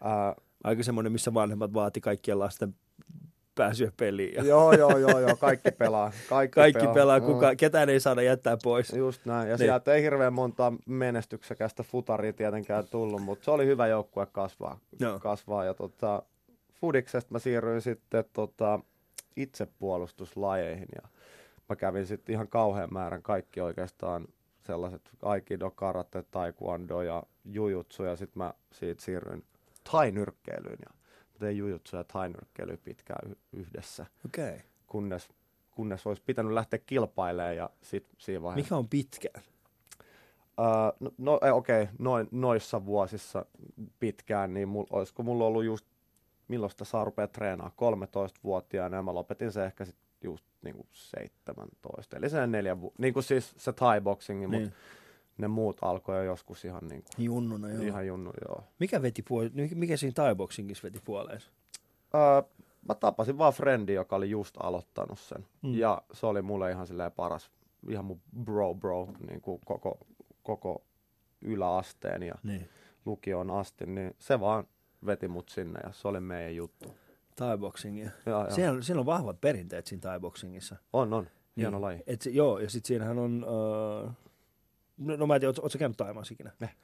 ää, 0.00 0.34
Aika 0.64 0.82
semmoinen, 0.82 1.12
missä 1.12 1.34
vanhemmat 1.34 1.74
vaati 1.74 2.00
kaikkien 2.00 2.38
lasten 2.38 2.74
pääsyä 3.56 3.92
peliin. 3.96 4.34
Ja 4.34 4.44
joo, 4.44 4.72
joo, 4.72 4.98
joo, 4.98 5.18
joo, 5.20 5.36
kaikki 5.36 5.70
pelaa. 5.70 6.12
Kaikki, 6.28 6.54
kaikki 6.54 6.86
pelaa, 6.94 7.18
Mm. 7.20 7.24
kuka, 7.26 7.56
ketään 7.56 7.88
ei 7.88 8.00
saada 8.00 8.22
jättää 8.22 8.56
pois. 8.62 8.92
Just 8.92 9.24
näin, 9.26 9.48
ja 9.48 9.54
Niin. 9.56 9.58
sieltä 9.66 9.94
ei 9.94 10.02
hirveän 10.02 10.32
monta 10.32 10.72
menestyksekästä 10.86 11.82
futaria 11.82 12.32
tietenkään 12.32 12.84
tullut, 12.90 13.22
mutta 13.22 13.44
se 13.44 13.50
oli 13.50 13.66
hyvä 13.66 13.86
joukkue 13.86 14.26
kasvaa. 14.32 14.78
Joo. 15.00 15.18
kasvaa. 15.18 15.64
Ja 15.64 15.74
tota, 15.74 16.22
Fudiksesta 16.80 17.32
mä 17.32 17.38
siirryin 17.38 17.80
sitten 17.80 18.24
tota, 18.32 18.80
itsepuolustuslajeihin 19.36 20.88
ja 21.02 21.08
mä 21.68 21.76
kävin 21.76 22.06
sitten 22.06 22.32
ihan 22.32 22.48
kauhean 22.48 22.88
määrän 22.92 23.22
kaikki 23.22 23.60
oikeastaan 23.60 24.26
sellaiset 24.60 25.02
aikido, 25.22 25.70
karate, 25.70 26.24
taekwondo 26.30 27.02
ja 27.02 27.22
jujutsu 27.44 28.04
ja 28.04 28.16
sitten 28.16 28.38
mä 28.42 28.54
siitä 28.72 29.02
siirryin 29.02 29.44
thai-nyrkkeilyyn 29.90 30.78
ja 30.86 30.90
mä 30.94 31.05
tein 31.38 31.56
jujutsu 31.58 31.96
ja 31.96 32.04
thai-nyrkkeilyä 32.04 32.76
pitkään 32.76 33.36
yhdessä, 33.52 34.06
Okei. 34.26 34.48
Okay. 34.48 34.60
kunnes, 34.86 35.28
kunnes 35.70 36.06
olisi 36.06 36.22
pitänyt 36.26 36.52
lähteä 36.52 36.78
kilpailemaan 36.86 37.56
ja 37.56 37.70
sitten 37.82 38.14
siinä 38.18 38.42
vaiheessa 38.42 38.64
Mikä 38.74 38.76
on 38.76 38.88
pitkään? 38.88 39.42
Uh, 40.60 40.96
no, 41.00 41.10
no 41.18 41.40
ei, 41.42 41.50
okei, 41.50 41.82
okay, 41.82 41.94
noin, 41.98 42.28
noissa 42.30 42.86
vuosissa 42.86 43.46
pitkään, 43.98 44.54
niin 44.54 44.68
mul, 44.68 44.84
olisiko 44.90 45.22
mulla 45.22 45.44
ollut 45.44 45.64
just, 45.64 45.86
milloin 46.48 46.70
sitä 46.70 46.84
saa 46.84 47.04
rupea 47.04 47.28
treenaa, 47.28 47.68
13-vuotiaana, 47.68 48.96
ja 48.96 49.02
mä 49.02 49.14
lopetin 49.14 49.52
se 49.52 49.64
ehkä 49.64 49.84
sit 49.84 49.96
just 50.22 50.44
niinku 50.62 50.86
17, 50.92 52.16
eli 52.16 52.30
se 52.30 52.46
neljä 52.46 52.80
vu- 52.80 52.94
niin 52.98 53.14
kuin 53.14 53.22
siis 53.22 53.54
se 53.56 53.72
thai 53.72 54.00
boxingi, 54.00 54.46
Niin. 54.46 54.62
mutta 54.62 54.76
muut 55.48 55.76
alkoi 55.82 56.16
jo 56.16 56.22
joskus 56.22 56.64
ihan 56.64 56.88
niinku, 56.88 57.08
Junnuna, 57.18 57.68
joo. 57.68 57.82
ihan 57.82 58.06
junnu, 58.06 58.32
joo. 58.48 58.64
Mikä, 58.78 59.02
veti 59.02 59.22
puol- 59.30 59.74
mikä 59.74 59.96
siinä 59.96 60.12
Thai-boxingissa 60.14 60.82
veti 60.82 61.00
puoleen? 61.04 61.40
Uh, 62.14 62.50
mä 62.88 62.94
tapasin 62.94 63.38
vaan 63.38 63.52
frendi, 63.52 63.94
joka 63.94 64.16
oli 64.16 64.30
just 64.30 64.54
aloittanut 64.62 65.18
sen, 65.18 65.46
Mm. 65.62 65.74
ja 65.74 66.02
se 66.12 66.26
oli 66.26 66.42
mulle 66.42 66.70
ihan 66.70 66.86
silleen 66.86 67.12
paras, 67.12 67.50
ihan 67.88 68.04
mun 68.04 68.20
bro 68.44 68.74
bro, 68.74 69.08
niin 69.28 69.40
kuin 69.40 69.60
koko, 69.64 69.98
koko 70.42 70.82
yläasteen, 71.40 72.22
ja 72.22 72.34
Niin. 72.42 72.68
lukioon 73.06 73.50
asti, 73.50 73.86
niin 73.86 74.14
se 74.18 74.40
vaan 74.40 74.64
veti 75.06 75.28
mut 75.28 75.48
sinne 75.48 75.80
ja 75.84 75.92
se 75.92 76.08
oli 76.08 76.20
meidän 76.20 76.56
juttu. 76.56 76.88
Thai-boxingia. 77.36 78.10
Siellä, 78.54 78.82
siellä 78.82 79.00
on 79.00 79.06
vahvat 79.06 79.40
perinteet 79.40 79.86
siinä 79.86 80.00
Thai-boxingissa. 80.00 80.76
On, 80.92 81.12
on. 81.12 81.26
Hieno 81.56 81.70
Niin. 81.70 81.82
laji. 81.82 82.02
Et 82.06 82.22
se, 82.22 82.30
joo, 82.30 82.58
ja 82.58 82.70
sitten 82.70 82.88
siinähän 82.88 83.18
on, 83.18 83.44
uh, 83.44 84.10
no, 84.98 85.16
no 85.16 85.26
mä 85.26 85.34
en 85.34 85.40
tiedä, 85.40 85.48
ootko 85.50 85.68
sä 85.68 85.78
käynyt 85.78 85.96
Taimaassa 85.96 86.34
ikinä? 86.34 86.52
Eh. 86.60 86.76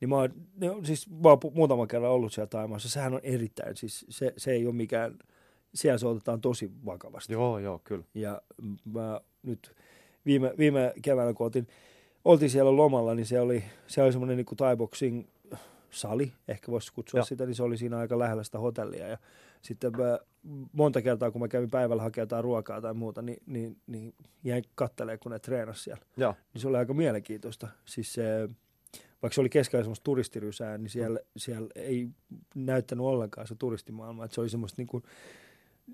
Niin 0.00 0.08
mä 0.08 0.16
oon, 0.16 0.30
ne 0.56 0.70
on, 0.70 0.86
siis 0.86 1.10
mä 1.10 1.28
oon 1.28 1.38
muutaman 1.54 1.88
kerran 1.88 2.10
ollut 2.10 2.32
siellä 2.32 2.48
Taimaassa. 2.48 2.88
Sehän 2.88 3.14
on 3.14 3.20
erittäin, 3.22 3.76
siis 3.76 4.06
se, 4.08 4.34
se 4.36 4.52
ei 4.52 4.66
ole 4.66 4.74
mikään, 4.74 5.18
siellä 5.74 5.98
se 5.98 6.06
otetaan 6.06 6.40
tosi 6.40 6.70
vakavasti. 6.84 7.32
Joo, 7.32 7.58
joo, 7.58 7.80
kyllä. 7.84 8.04
Ja 8.14 8.42
mä 8.84 9.20
nyt 9.42 9.72
viime, 10.26 10.54
viime 10.58 10.92
keväänä, 11.02 11.32
kun 11.32 11.44
oltiin, 11.44 11.66
oltiin 12.24 12.50
siellä 12.50 12.76
lomalla, 12.76 13.14
niin 13.14 13.26
se 13.26 13.40
oli, 13.40 13.64
se 13.86 14.02
oli 14.02 14.12
semmoinen 14.12 14.36
niin 14.36 14.56
Thai 14.56 14.76
boxing 14.76 15.26
sali, 15.92 16.32
ehkä 16.48 16.72
voisi 16.72 16.92
kutsua 16.92 17.18
Joo. 17.18 17.24
sitä, 17.24 17.46
niin 17.46 17.54
se 17.54 17.62
oli 17.62 17.76
siinä 17.76 17.98
aika 17.98 18.18
lähellä 18.18 18.44
sitä 18.44 18.58
hotellia. 18.58 19.08
Ja 19.08 19.18
sitten 19.62 19.92
mä, 19.96 20.18
monta 20.72 21.02
kertaa, 21.02 21.30
kun 21.30 21.40
mä 21.40 21.48
kävin 21.48 21.70
päivällä 21.70 22.02
hakemaan 22.02 22.22
jotain 22.22 22.44
ruokaa 22.44 22.80
tai 22.80 22.94
muuta, 22.94 23.22
niin, 23.22 23.42
niin, 23.46 23.76
niin 23.86 24.14
jäin 24.44 24.64
kattelemaan, 24.74 25.18
kun 25.18 25.32
ne 25.32 25.38
treenasi 25.38 25.82
siellä. 25.82 26.02
Joo, 26.16 26.34
Niin 26.54 26.62
se 26.62 26.68
oli 26.68 26.76
aika 26.76 26.94
mielenkiintoista. 26.94 27.68
Siis 27.84 28.12
se, 28.12 28.48
vaikka 29.22 29.34
se 29.34 29.40
oli 29.40 29.48
keskellä 29.48 29.82
semmoista 29.82 30.04
turistirysää, 30.04 30.78
niin 30.78 30.90
siellä, 30.90 31.20
siellä 31.36 31.68
ei 31.74 32.08
näyttänyt 32.54 33.06
ollenkaan 33.06 33.46
se 33.46 33.54
turistimaailma. 33.54 34.24
Että 34.24 34.34
se 34.34 34.40
oli 34.40 34.48
semmoista 34.48 34.80
niin 34.80 34.86
kuin, 34.86 35.02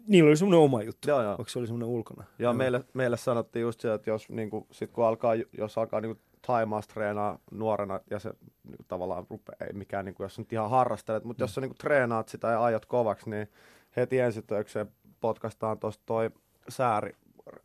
Niillä 0.06 0.28
oli 0.28 0.36
semmoinen 0.36 0.60
oma 0.60 0.82
juttu. 0.82 1.08
Joo, 1.08 1.22
joo. 1.22 1.30
Onko 1.30 1.48
se 1.48 1.58
oli 1.58 1.66
semmoinen 1.66 1.88
ulkona? 1.88 2.24
Joo, 2.38 2.52
meille, 2.52 2.84
meille 2.94 3.16
sanottiin 3.16 3.60
just 3.60 3.80
se, 3.80 3.94
että 3.94 4.10
jos, 4.10 4.28
niin 4.28 4.50
kuin, 4.50 4.66
sit 4.72 4.90
kun 4.90 5.04
alkaa, 5.04 5.34
jos 5.58 5.78
alkaa 5.78 6.00
niin 6.00 6.20
Thaimaassa 6.42 6.90
treenaa 6.90 7.38
nuorena 7.50 8.00
ja 8.10 8.18
se 8.18 8.28
niin 8.64 8.76
kuin, 8.76 8.86
tavallaan 8.88 9.26
rupeaa, 9.30 9.56
ei 9.66 9.72
mikään, 9.72 10.04
niin 10.04 10.14
kuin, 10.14 10.24
jos 10.24 10.38
nyt 10.38 10.52
ihan 10.52 10.70
harrastelet, 10.70 11.24
mutta 11.24 11.42
jos 11.42 11.54
sä 11.54 11.60
niin 11.60 11.68
kuin, 11.68 11.78
treenaat 11.78 12.28
sitä 12.28 12.48
ja 12.48 12.62
aiot 12.62 12.86
kovaksi, 12.86 13.30
niin 13.30 13.48
heti 13.96 14.18
ensitöikseen 14.18 14.92
potkastaan 15.20 15.78
tuosta 15.78 16.02
toi 16.06 16.30
sääri 16.68 17.12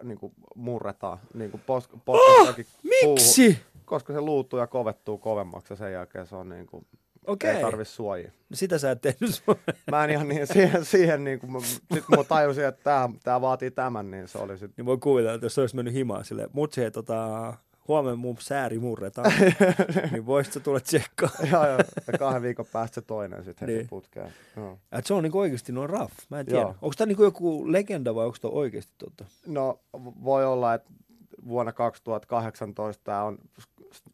niin 0.03 0.17
kuin, 0.17 0.33
murretaan, 0.55 1.17
niin 1.33 1.51
kuin 1.51 1.63
pos, 1.65 1.89
oh, 2.07 2.55
miksi? 2.83 3.59
koska 3.85 4.13
se 4.13 4.21
luuttuu 4.21 4.59
ja 4.59 4.67
kovettuu 4.67 5.17
kovemmaksi 5.17 5.73
ja 5.73 5.77
sen 5.77 5.93
jälkeen 5.93 6.27
se 6.27 6.35
on 6.35 6.49
niin 6.49 6.67
kuin, 6.67 6.87
Okei. 7.27 7.51
ei 7.55 7.61
tarvi 7.61 7.85
suojia. 7.85 8.31
No 8.49 8.55
sitä 8.55 8.77
sä 8.77 8.91
et 8.91 9.01
tehnyt 9.01 9.43
Mä 9.91 10.03
en 10.03 10.09
ihan 10.09 10.27
niin, 10.27 10.47
siihen, 10.47 10.85
siihen 10.85 11.23
niin 11.23 11.39
kuin, 11.39 11.63
sit 11.63 12.05
kun 12.05 12.17
mä 12.17 12.23
tajusin, 12.23 12.65
että 12.65 12.83
tää, 12.83 13.09
tää 13.23 13.41
vaatii 13.41 13.71
tämän, 13.71 14.11
niin 14.11 14.27
se 14.27 14.37
oli 14.37 14.57
sitten. 14.57 14.73
Niin 14.77 14.85
voi 14.85 14.97
kuvitella, 14.97 15.33
että 15.33 15.45
jos 15.45 15.55
se 15.55 15.61
olisi 15.61 15.75
mennyt 15.75 15.93
himaan 15.93 16.25
silleen, 16.25 16.49
mut 16.53 16.73
se 16.73 16.91
tota, 16.91 17.53
huomenna 17.87 18.15
mun 18.15 18.35
sääri 18.39 18.79
murretaan, 18.79 19.31
niin 20.11 20.25
voisit 20.25 20.53
sä 20.53 20.59
tulla 20.59 20.79
tsekkaan. 20.79 21.31
joo, 21.51 21.67
joo. 21.67 21.77
Ja 22.11 22.17
kahden 22.19 22.41
viikon 22.41 22.65
päästä 22.73 22.95
se 22.95 23.01
toinen 23.01 23.43
sitten 23.43 23.67
heti 23.67 23.77
Niin. 23.77 23.87
putkeen. 23.89 24.33
Joo. 24.57 24.79
Et 24.91 25.05
se 25.05 25.13
on 25.13 25.23
niinku 25.23 25.39
oikeasti 25.39 25.71
noin 25.71 25.89
rough, 25.89 26.13
mä 26.29 26.39
en 26.39 26.45
tiedä. 26.45 26.61
Joo. 26.61 26.75
Onko 26.81 26.93
tää 26.97 27.07
niinku 27.07 27.23
joku 27.23 27.71
legenda 27.71 28.15
vai 28.15 28.25
onko 28.25 28.37
tää 28.41 28.51
oikeasti 28.51 28.93
totta? 28.97 29.25
No 29.47 29.79
voi 30.23 30.45
olla, 30.45 30.73
että 30.73 30.91
vuonna 31.47 31.71
2018 31.71 33.03
tämä 33.03 33.23
on 33.23 33.37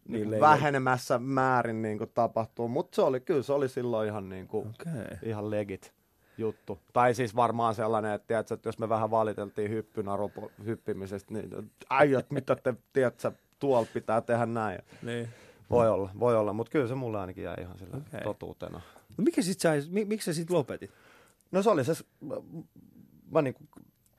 Niin 0.07 0.29
niin 0.29 0.41
vähenemässä 0.41 1.19
määrin 1.19 1.81
niin 1.81 1.97
kuin 1.97 2.11
tapahtuu, 2.13 2.67
mutta 2.67 2.95
se 2.95 3.01
oli, 3.01 3.19
kyllä 3.19 3.43
se 3.43 3.53
oli 3.53 3.69
silloin 3.69 4.07
ihan, 4.07 4.29
niin 4.29 4.47
kuin. 4.47 4.67
Okay. 4.67 5.17
ihan 5.21 5.51
legit 5.51 5.93
juttu. 6.37 6.79
Tai 6.93 7.13
siis 7.13 7.35
varmaan 7.35 7.75
sellainen, 7.75 8.11
että, 8.11 8.27
tiedätkö, 8.27 8.53
että 8.53 8.69
jos 8.69 8.79
me 8.79 8.89
vähän 8.89 9.11
valiteltiin 9.11 9.71
hyppynaru 9.71 10.31
hyppimisestä, 10.65 11.33
niin 11.33 11.71
äijät, 11.89 12.31
mitä 12.31 12.55
te 12.55 12.73
tiedätkö, 12.93 13.31
tuolla 13.59 13.87
pitää 13.93 14.21
tehdä 14.21 14.45
näin. 14.45 14.79
Niin. 15.01 15.29
Voi 15.69 15.89
olla, 15.89 16.09
voi 16.19 16.37
olla, 16.37 16.53
mutta 16.53 16.71
kyllä 16.71 16.87
se 16.87 16.95
mulle 16.95 17.19
ainakin 17.19 17.43
jäi 17.43 17.55
ihan 17.59 17.77
sillä 17.77 17.97
okay. 17.97 18.21
totuutena. 18.23 18.81
No 19.17 19.23
mikä 19.23 19.41
sit 19.41 19.59
sai, 19.59 19.81
mi, 19.89 20.05
miksi 20.05 20.25
sä 20.25 20.33
sit 20.33 20.49
lopetit? 20.49 20.91
No 21.51 21.63
se 21.63 21.69
oli 21.69 21.85
se, 21.85 21.93
mä, 22.21 22.35
mä 23.31 23.41
niinku 23.41 23.63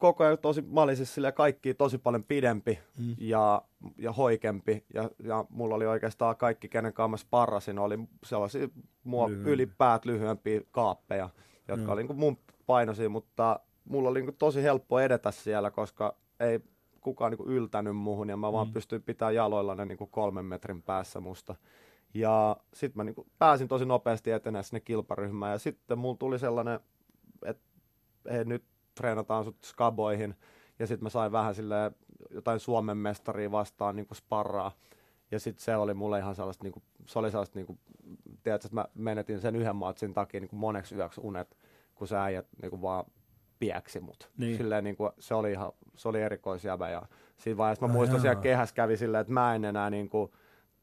koko 0.01 0.25
ajan 0.25 0.39
tosi, 0.39 0.63
mä 0.63 0.83
olin 0.83 0.97
siis 0.97 1.17
kaikki 1.35 1.75
tosi 1.75 1.99
paljon 1.99 2.25
pidempi 2.25 2.79
Mm. 2.99 3.15
ja, 3.19 3.63
ja 3.99 4.13
hoikempi 4.13 4.85
ja, 4.95 5.11
ja 5.25 5.45
mulla 5.51 5.75
oli 5.75 5.87
oikeastaan 5.87 6.37
kaikki, 6.37 6.69
kenen 6.69 6.93
kanssa 6.93 7.11
mä 7.11 7.17
sparrasin, 7.17 7.79
oli 7.79 7.99
sellaisia 8.25 8.69
mua 9.05 9.29
Lyhyempiä. 9.29 9.53
ylipäät 9.53 10.05
lyhyempiä 10.05 10.61
kaappeja, 10.71 11.29
jotka 11.69 11.85
Joo. 11.85 11.93
oli 11.93 12.01
niinku 12.03 12.15
mun 12.15 12.39
painoisia, 12.67 13.09
mutta 13.09 13.61
mulla 13.85 14.09
oli 14.09 14.19
niinku 14.21 14.37
tosi 14.39 14.63
helppo 14.63 15.01
edetä 15.01 15.31
siellä, 15.31 15.71
koska 15.71 16.17
ei 16.41 16.61
kukaan 17.01 17.33
niinku 17.33 17.47
yltänyt 17.49 17.97
muuhun 17.97 18.29
ja 18.29 18.37
mä 18.37 18.53
vaan 18.53 18.67
Mm. 18.67 18.73
pystyin 18.73 19.03
pitämään 19.03 19.35
jaloilla 19.35 19.75
ne 19.75 19.85
niinku 19.85 20.07
kolmen 20.07 20.45
metrin 20.45 20.83
päässä 20.83 21.21
musta. 21.21 21.55
Ja 22.15 22.57
sitten 22.75 22.97
mä 22.97 23.05
niinku 23.05 23.27
pääsin 23.39 23.69
tosi 23.69 23.85
nopeasti 23.85 24.31
etenemään 24.31 24.65
sinne 24.65 24.81
kilparyhmään 24.81 25.53
ja 25.53 25.59
sitten 25.59 25.99
mulla 25.99 26.17
tuli 26.17 26.39
sellainen, 26.39 26.81
että 27.45 27.63
nyt 28.45 28.65
treenataan 29.01 29.45
sut 29.45 29.65
skaboihin 29.65 30.35
ja 30.79 30.87
sitten 30.87 31.05
mä 31.05 31.11
sain 31.11 31.33
vähän 31.33 31.55
sille 31.55 31.93
jotain 32.31 32.61
Suomen 32.61 32.97
mestaria 32.97 33.51
vastaan 33.51 33.97
niinku 33.97 34.15
sparraa. 34.15 34.73
Ja 35.31 35.41
sitten 35.41 35.65
se 35.65 35.77
oli 35.77 35.95
mulle 35.95 36.19
ihan 36.19 36.35
sellaista, 36.35 36.65
niinku, 36.65 36.83
se 37.07 37.19
oli 37.19 37.31
sellaista, 37.31 37.59
niinku, 37.59 37.79
tiedätkö, 38.43 38.67
että 38.67 38.75
mä 38.75 38.85
menetin 38.95 39.41
sen 39.41 39.57
yhden 39.57 39.77
matsin 39.77 40.15
takia 40.15 40.41
niinku 40.41 40.57
moneksi 40.57 40.95
yöksi 40.95 41.21
unet, 41.25 41.57
kun 41.95 42.09
se 42.09 42.17
äijät 42.17 42.47
niinku 42.63 42.83
vaan 42.83 43.05
pieksi 43.59 44.01
mut. 44.01 44.31
Niin. 44.39 44.57
Silleen, 44.57 44.85
niinku, 44.85 45.11
se 45.19 45.35
oli 45.35 45.53
ihan, 45.53 45.73
se 45.97 46.09
oli 46.09 46.23
erikoisjävä 46.23 46.89
ja 46.89 47.03
siinä 47.37 47.57
vaiheessa 47.57 47.87
mä 47.87 47.93
Ai 47.93 47.97
muistan 47.97 48.21
siellä 48.21 48.41
kehässä 48.41 48.75
kävi 48.75 48.97
silleen, 48.97 49.21
että 49.21 49.33
mä 49.33 49.55
en 49.55 49.65
enää 49.65 49.91
niinku, 49.91 50.35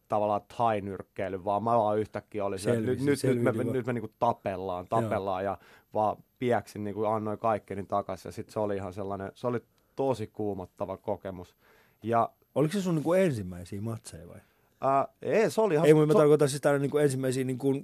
tavallaan 0.07 0.41
thai-nyrkkeily, 0.55 1.45
vaan 1.45 1.63
mä 1.63 1.77
vaan 1.77 1.99
yhtäkkiä 1.99 2.45
oli 2.45 2.59
se, 2.59 2.71
nyt, 2.71 2.85
nyt, 3.01 3.23
nyt, 3.23 3.43
me, 3.55 3.63
nyt 3.63 3.85
me 3.85 3.93
niinku 3.93 4.11
tapellaan, 4.19 4.87
tapellaan 4.89 5.43
ja 5.43 5.57
vaan 5.93 6.17
pieksin, 6.39 6.83
niinku 6.83 7.05
annoin 7.05 7.39
kaikkeni 7.39 7.83
takaisin 7.83 8.29
ja 8.29 8.33
sitten 8.33 8.53
se 8.53 8.59
oli 8.59 8.75
ihan 8.75 8.93
sellainen, 8.93 9.31
se 9.35 9.47
oli 9.47 9.59
tosi 9.95 10.27
kuumottava 10.27 10.97
kokemus. 10.97 11.55
Ja 12.03 12.29
Oliko 12.55 12.73
se 12.73 12.81
sun 12.81 12.95
niinku 12.95 13.13
ensimmäisiä 13.13 13.81
matseja 13.81 14.27
vai? 14.27 14.39
ää, 14.81 15.07
ei, 15.21 15.51
se 15.51 15.61
oli 15.61 15.73
ihan, 15.73 15.87
Ei, 15.87 15.93
mutta 15.93 16.07
mä 16.13 16.17
tarkoitan 16.17 16.49
siis 16.49 16.61
täällä 16.61 16.79
niinku 16.79 16.97
ensimmäisiä 16.97 17.43
niinku 17.43 17.75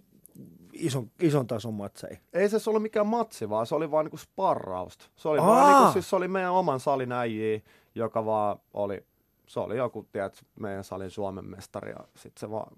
ison, 0.74 1.12
ison 1.22 1.48
tason 1.48 1.74
matseja. 1.74 2.18
ei 2.34 2.50
se 2.50 2.70
ollut 2.70 2.82
mikään 2.82 3.08
matsi, 3.08 3.50
vaan 3.50 3.66
se 3.66 3.76
oli 3.76 3.92
vaan 3.92 4.06
niinku 4.06 4.18
sparrausta. 4.18 5.06
Se 5.16 5.30
oli, 5.30 5.40
Aa! 5.40 5.48
vaan 5.48 5.74
niinku, 5.74 5.94
siis 5.94 6.10
se 6.10 6.16
oli 6.16 6.28
meidän 6.28 6.52
oman 6.52 6.80
salin 6.80 7.12
äijiä, 7.12 7.62
joka 7.96 8.26
vaan 8.26 8.60
oli, 8.74 9.06
se 9.48 9.60
oli 9.60 9.78
joku, 9.78 10.08
tiedät, 10.12 10.46
meidän 10.60 10.84
salin 10.84 11.10
Suomen 11.12 11.46
mestari 11.46 11.90
ja 11.92 11.98
sit 12.16 12.38
se 12.38 12.50
vaan, 12.52 12.78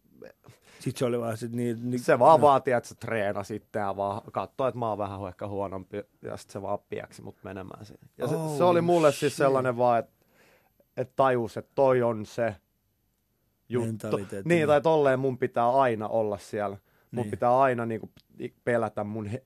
Sitten 0.79 0.99
se 0.99 1.05
oli 1.05 1.19
vaan 1.19 1.37
sit 1.37 1.51
niin... 1.51 1.89
niin 1.89 1.99
se 1.99 2.19
vaan 2.19 2.41
vaatii, 2.41 2.73
että 2.73 2.89
se 2.89 2.95
treena 2.95 3.43
sitten 3.43 3.79
ja 3.79 3.95
vaan 3.97 4.21
katsoi, 4.31 4.67
että 4.69 4.79
mä 4.79 4.89
oon 4.89 4.97
vähän 4.97 5.27
ehkä 5.27 5.47
huonompi 5.47 5.97
ja 6.21 6.37
sitten 6.37 6.53
se 6.53 6.61
vaan 6.61 6.79
pieksi 6.89 7.21
mut 7.21 7.35
menemään 7.43 7.85
siihen. 7.85 8.09
Ja 8.17 8.27
se, 8.27 8.35
Oh, 8.35 8.57
se 8.57 8.63
oli 8.63 8.81
mulle 8.81 9.11
shit. 9.11 9.19
siis 9.19 9.37
sellainen 9.37 9.77
vaan, 9.77 9.99
että 9.99 10.11
et 10.97 11.15
tajus, 11.15 11.57
että 11.57 11.71
toi 11.75 12.01
on 12.01 12.25
se 12.25 12.55
juttu. 13.69 13.87
Mentaliteetti. 13.87 14.49
Niin, 14.49 14.67
tai 14.67 14.81
tolleen 14.81 15.19
mun 15.19 15.37
pitää 15.37 15.69
aina 15.71 16.07
olla 16.07 16.37
siellä. 16.37 16.77
Mun 17.11 17.21
Niin. 17.23 17.31
pitää 17.31 17.59
aina 17.59 17.85
niinku 17.85 18.09
pelätä 18.63 19.03
mun 19.03 19.25
he, 19.25 19.43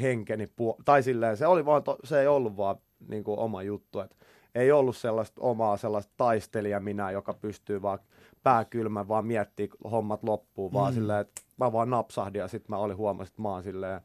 henkeni 0.00 0.44
puol- 0.46 0.82
Tai 0.84 1.02
silleen, 1.02 1.36
se, 1.36 1.46
oli 1.46 1.64
vaan 1.66 1.82
to- 1.82 1.98
se 2.04 2.20
ei 2.20 2.26
ollut 2.26 2.56
vaan 2.56 2.76
niinku 3.08 3.40
oma 3.40 3.62
juttu. 3.62 4.00
Et 4.00 4.16
ei 4.54 4.72
ollut 4.72 4.96
sellaista 4.96 5.40
omaa 5.40 5.76
sellaista 5.76 6.12
taistelija 6.16 6.80
minä, 6.80 7.10
joka 7.10 7.34
pystyy 7.34 7.82
vaan 7.82 7.98
pääkylmä 8.42 9.08
vaan 9.08 9.26
miettii 9.26 9.68
hommat 9.90 10.22
loppuun, 10.22 10.72
vaan 10.72 10.92
Mm. 10.92 10.94
silleen, 10.94 11.20
että 11.20 11.42
mä 11.56 11.72
vaan 11.72 11.90
napsahdin 11.90 12.38
ja 12.40 12.48
sitten 12.48 12.66
mä 12.70 12.78
olin 12.78 12.96
huomasin, 12.96 13.30
että 13.32 13.42
mä 13.42 13.48
oon 13.48 13.62
silleen 13.62 14.00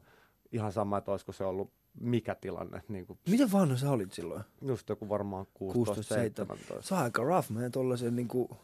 ihan 0.52 0.72
sama, 0.72 0.98
että 0.98 1.10
olisiko 1.10 1.32
se 1.32 1.44
ollut 1.44 1.70
mikä 2.00 2.34
tilanne, 2.34 2.82
niin 2.88 3.06
kuin 3.06 3.18
Miten 3.28 3.52
vanha 3.52 3.76
sä 3.76 3.90
olit 3.90 4.12
silloin? 4.12 4.42
just 4.62 4.88
joku 4.88 5.08
varmaan 5.08 5.46
16-17. 5.46 6.76
Se 6.80 6.94
on 6.94 7.00
aika 7.02 7.22
rough, 7.22 7.50
man, 7.50 7.70
tollasen 7.70 8.16
niinku... 8.16 8.56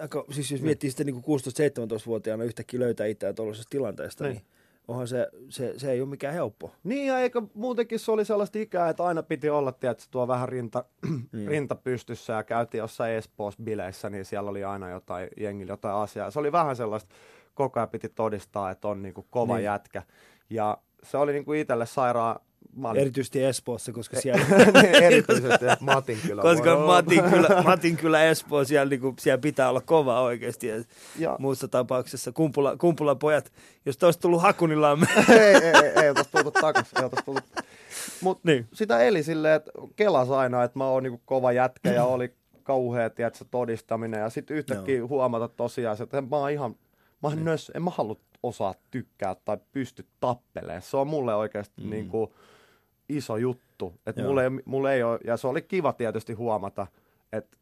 Aika, 0.00 0.24
siis 0.30 0.50
jos 0.50 0.62
miettii 0.62 0.90
sitä 0.90 1.04
niinku 1.04 1.38
16-17-vuotiaana 1.38 2.44
yhtäkkiä 2.44 2.80
löytää 2.80 3.06
itseään 3.06 3.34
tuollaisesta 3.34 3.70
tilanteesta, 3.70 4.24
niin, 4.24 4.34
Niin. 4.34 4.44
Onhan 4.88 5.08
se, 5.08 5.28
se, 5.48 5.74
se 5.76 5.90
ei 5.92 6.00
ole 6.00 6.08
mikään 6.08 6.34
helppo. 6.34 6.72
Niin, 6.84 7.06
ja 7.06 7.18
eikä 7.20 7.42
muutenkin 7.54 7.98
se 7.98 8.10
oli 8.12 8.24
sellaista 8.24 8.58
ikää, 8.58 8.88
että 8.88 9.04
aina 9.04 9.22
piti 9.22 9.50
olla, 9.50 9.72
tiedätkö, 9.72 10.04
tuo 10.10 10.28
vähän 10.28 10.48
rinta, 10.48 10.84
Niin. 11.32 11.48
rinta 11.48 11.74
pystyssä 11.74 12.32
ja 12.32 12.42
käytiin 12.42 12.78
jossain 12.78 13.12
Espoossa 13.12 13.62
bileissä, 13.62 14.10
niin 14.10 14.24
siellä 14.24 14.50
oli 14.50 14.64
aina 14.64 14.90
jotain 14.90 15.28
jengillä 15.36 15.72
jotain 15.72 15.94
asiaa. 15.96 16.30
Se 16.30 16.38
oli 16.38 16.52
vähän 16.52 16.76
sellaista, 16.76 17.14
koko 17.54 17.80
ajan 17.80 17.88
piti 17.88 18.08
todistaa, 18.08 18.70
että 18.70 18.88
on 18.88 19.02
niinku 19.02 19.26
kova 19.30 19.52
Niin. 19.54 19.56
niin. 19.58 19.64
jätkä. 19.64 20.02
Ja 20.50 20.78
se 21.02 21.16
oli 21.16 21.32
niinku 21.32 21.52
itselle 21.52 21.86
sairaan... 21.86 22.40
Mä 22.76 22.88
olin- 22.88 23.00
Erityisesti 23.00 23.44
Espoossa, 23.44 23.92
koska 23.92 24.20
siellä... 24.20 24.44
Erityisesti 25.02 25.64
Matin 25.80 26.18
kyllä. 26.26 26.42
koska 26.42 26.76
Matin 26.78 27.22
kyllä, 27.24 27.62
Matin 27.64 27.96
kyllä 27.96 28.24
Espoo, 28.24 28.64
siellä, 28.64 28.90
niinku, 28.90 29.14
siellä 29.20 29.38
pitää 29.38 29.68
olla 29.70 29.80
kova 29.80 30.20
oikeasti. 30.20 30.66
Ja 30.66 30.74
Ja, 31.18 31.36
muussa 31.38 31.68
tapauksessa 31.68 32.32
kumpula, 32.32 32.76
kumpulan 32.76 33.18
pojat, 33.18 33.52
jos 33.86 33.96
te 33.96 34.06
olisi 34.06 34.20
tullut 34.20 34.42
Hakunillaan, 34.42 35.00
me- 35.00 35.06
ei, 35.34 35.54
ei, 35.54 35.62
ei, 35.62 36.06
ei 36.06 36.14
tultu 36.32 36.50
takaisin. 36.50 37.02
Ei 37.02 37.10
tullut. 37.24 37.44
Mut 38.20 38.44
niin. 38.44 38.66
sitä 38.72 38.98
eli 39.00 39.22
silleen, 39.22 39.54
että 39.54 39.70
kelas 39.96 40.30
aina, 40.30 40.64
että 40.64 40.78
mä 40.78 40.86
oon 40.86 41.02
niinku 41.02 41.20
kova 41.24 41.52
jätkä 41.52 41.92
ja 41.92 42.04
oli 42.04 42.34
kauhea, 42.62 43.10
tiedätkö, 43.10 43.44
todistaminen. 43.50 44.20
Ja 44.20 44.30
sitten 44.30 44.56
yhtäkkiä 44.56 44.96
Joo. 44.96 45.08
huomata 45.08 45.48
tosiaan, 45.48 45.96
että 46.02 46.22
mä 46.22 46.36
oon 46.36 46.50
ihan, 46.50 46.76
mä 47.28 47.28
oon 47.34 47.44
nös, 47.44 47.72
en 47.74 47.82
mä 47.82 47.90
halua 47.90 48.16
osaa 48.42 48.74
tykkää 48.90 49.36
tai 49.44 49.58
pysty 49.72 50.06
tappeleen. 50.20 50.82
Se 50.82 50.96
on 50.96 51.06
mulle 51.06 51.34
oikeasti 51.34 51.80
Mm. 51.80 51.84
mm. 51.86 51.90
niinku 51.90 52.34
iso 53.08 53.36
juttu. 53.36 53.94
Että 54.06 54.20
Joo. 54.20 54.28
mulle, 54.28 54.44
ei- 54.44 54.62
mulle 54.64 54.94
ei 54.94 55.02
ole, 55.02 55.18
ja 55.24 55.36
se 55.36 55.46
oli 55.46 55.62
kiva 55.62 55.92
tietysti 55.92 56.32
huomata, 56.32 56.86
että 57.32 57.56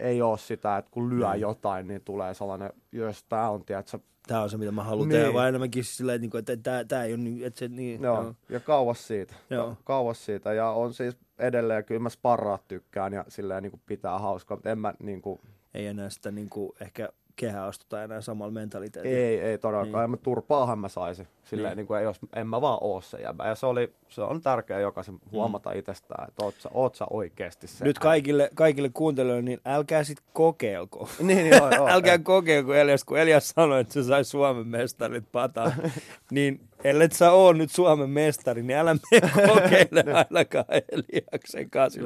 ei 0.00 0.22
ole 0.22 0.38
sitä, 0.38 0.76
että 0.76 0.90
kun 0.90 1.10
lyö 1.10 1.30
Niin. 1.30 1.40
jotain, 1.40 1.86
niin 1.88 2.02
tulee 2.04 2.34
sellainen, 2.34 2.70
jos 2.92 3.24
tää 3.24 3.50
on, 3.50 3.64
tiedätkö, 3.64 3.98
Tämä 4.26 4.42
on 4.42 4.50
se, 4.50 4.56
mitä 4.56 4.72
mä 4.72 4.84
haluan 4.84 5.08
Niin. 5.08 5.20
tehdä, 5.20 5.34
vaan 5.34 5.48
enemmänkin 5.48 5.84
silleen, 5.84 6.16
että, 6.16 6.20
niinku, 6.22 6.36
että 6.36 6.56
tämä, 6.56 6.84
tämä 6.84 7.04
ei 7.04 7.12
ole 7.14 7.22
niin, 7.22 7.46
että 7.46 7.58
se 7.58 7.68
niin, 7.68 8.02
Joo, 8.02 8.22
joo. 8.22 8.34
ja 8.48 8.60
kauas 8.60 9.06
siitä. 9.06 9.34
Joo. 9.50 9.68
Ka- 9.68 9.76
kauas 9.84 10.24
siitä. 10.24 10.52
Ja 10.52 10.70
on 10.70 10.94
siis 10.94 11.16
edelleen, 11.38 11.84
kyllä 11.84 12.00
mä 12.00 12.08
sparraat 12.08 12.68
tykkään 12.68 13.12
ja 13.12 13.24
silleen 13.28 13.62
niin 13.62 13.70
kuin 13.70 13.82
pitää 13.86 14.18
hauskaa, 14.18 14.56
mutta 14.56 14.70
en 14.70 14.78
mä 14.78 14.94
niin 14.98 15.22
kuin, 15.22 15.40
ei 15.74 15.86
enää 15.86 16.10
sitä 16.10 16.30
niin 16.30 16.48
kuin, 16.50 16.72
ehkä 16.80 17.08
kehää 17.36 17.64
astuta 17.64 18.02
enää 18.02 18.20
samalla 18.20 18.52
mentaliteetillä. 18.52 19.16
ei, 19.16 19.40
ei 19.40 19.58
todellakaan. 19.58 20.02
Niin. 20.02 20.10
Niin. 20.12 20.20
Mä 20.20 20.24
turpaahan 20.24 20.78
mä 20.78 20.88
saisin. 20.88 21.28
Silleen 21.44 21.70
Niin. 21.70 21.76
niin. 21.76 21.86
kuin, 21.86 22.02
jos, 22.02 22.18
en 22.36 22.46
mä 22.46 22.60
vaan 22.60 22.78
oo 22.80 23.00
se 23.00 23.18
jäbä. 23.18 23.48
Ja 23.48 23.54
se, 23.54 23.66
oli, 23.66 23.92
se 24.08 24.22
on 24.22 24.40
tärkeää 24.40 24.80
jokaisen 24.80 25.18
huomata 25.32 25.72
itsestään, 25.72 26.28
että 26.28 26.44
oot 26.44 26.54
sä, 26.58 26.68
oot 26.74 26.94
sä 26.94 27.06
oikeasti 27.10 27.66
se. 27.66 27.84
Mm. 27.84 27.88
Nyt 27.88 27.98
kaikille, 27.98 28.50
kaikille 28.54 28.90
kuuntelijoille, 28.94 29.42
niin 29.42 29.60
älkää 29.66 30.04
sit 30.04 30.18
kokeilko. 30.32 31.08
Niin, 31.22 31.46
joo, 31.50 31.70
joo. 31.74 31.88
älkää 31.94 32.18
kokeilko 32.18 32.74
Elias, 32.74 33.04
kun 33.04 33.18
Elias 33.18 33.48
sanoi, 33.48 33.80
että 33.80 33.92
se 33.92 34.02
sai 34.02 34.24
Suomen 34.24 34.66
mestarit 34.66 35.24
pataan. 35.32 35.72
niin 36.30 36.60
ellei 36.84 37.08
sä 37.12 37.32
oo 37.32 37.52
nyt 37.52 37.70
Suomen 37.70 38.10
mestari, 38.10 38.62
niin 38.62 38.76
älä 38.76 38.96
mene 39.10 39.30
kokeile 39.48 40.04
ainakaan 40.12 40.64
Eliaksen 40.92 41.70
kanssa. 41.70 42.00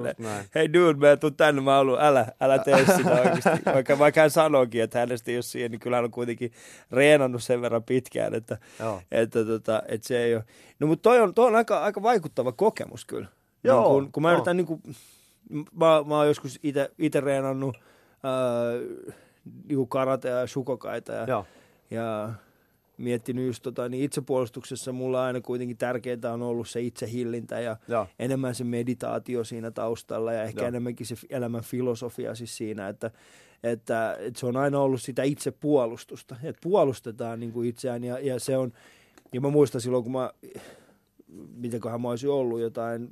Hei 0.55 0.73
dude, 0.73 0.99
mä 0.99 1.17
tuun 1.17 1.37
tänne, 1.37 1.61
mä 1.61 1.75
haluan, 1.75 2.05
älä, 2.05 2.27
älä 2.41 2.59
tee 2.59 2.87
sitä 2.97 3.11
oikeasti. 3.11 3.65
Vaikka, 3.75 3.99
vaikka 3.99 4.21
hän 4.21 4.31
sanoikin, 4.31 4.83
että 4.83 4.99
hänestä 4.99 5.31
ei 5.31 5.37
ole 5.37 5.43
siihen, 5.43 5.71
niin 5.71 5.81
kyllä 5.81 5.97
hän 5.97 6.05
on 6.05 6.11
kuitenkin 6.11 6.53
reenannut 6.91 7.43
sen 7.43 7.63
verran 7.63 7.83
pitkään, 7.83 8.35
että, 8.35 8.59
Joo. 8.81 9.03
että, 9.13 9.45
tota, 9.45 9.83
että 9.89 10.09
se 10.09 10.25
ei 10.25 10.35
ole. 10.35 10.45
No 10.81 10.87
mutta 10.87 11.03
toi 11.03 11.21
on, 11.21 11.35
toi 11.35 11.47
on 11.47 11.57
aika, 11.57 11.83
aika 11.83 12.03
vaikuttava 12.03 12.53
kokemus 12.53 13.05
kyllä. 13.05 13.27
Joo, 13.65 13.81
niin 13.81 14.03
kun, 14.03 14.13
kun 14.13 14.23
mä 14.23 14.33
yritän 14.33 14.57
niin 14.57 14.67
kuin, 14.67 14.83
mä, 15.51 16.05
mä 16.07 16.17
oon 16.17 16.27
joskus 16.27 16.59
itse 16.99 17.21
reenannut 17.21 17.77
äh, 17.77 19.07
niin 19.69 19.89
karate 19.89 20.29
ja 20.29 20.47
shukokaita 20.47 21.13
ja, 21.13 21.25
Joo. 21.29 21.47
ja 21.91 22.31
miettinyt 22.99 23.47
just 23.47 23.63
tota, 23.63 23.89
niin 23.89 24.05
itsepuolustuksessa 24.05 24.93
mulla 24.93 25.25
aina 25.25 25.41
kuitenkin 25.41 25.77
tärkeintä 25.77 26.33
on 26.33 26.43
ollut 26.43 26.69
se 26.69 26.81
itsehillintä 26.81 27.61
ja 27.61 27.77
Joo. 27.89 28.07
enemmän 28.19 28.55
se 28.55 28.65
meditaatio 28.65 29.45
siinä 29.45 29.71
taustalla 29.71 30.33
ja 30.33 30.43
ehkä 30.43 30.61
Joo. 30.61 30.69
enemmänkin 30.69 31.07
se 31.07 31.17
elämän 31.31 31.63
filosofia 31.63 32.35
siis 32.35 32.57
siinä, 32.57 32.89
että, 32.89 33.11
että, 33.63 34.17
että 34.21 34.41
se 34.41 34.47
on 34.47 34.57
aina 34.57 34.81
ollut 34.81 35.03
sitä 35.03 35.23
itsepuolustusta, 35.23 36.37
että 36.43 36.61
puolustetaan 36.63 37.41
niin 37.41 37.53
kuin 37.53 37.69
itseään 37.69 38.05
ja, 38.05 38.19
ja 38.19 38.41
se 38.41 38.57
on, 38.57 38.73
ja 39.33 39.41
mä 39.41 39.51
muistan 39.51 39.81
silloin 39.81 40.03
kun 40.03 40.13
mä, 40.13 40.31
mitenköhän 41.57 42.01
mä 42.01 42.11
olisin 42.11 42.31
ollut 42.31 42.61
jotain 42.61 43.11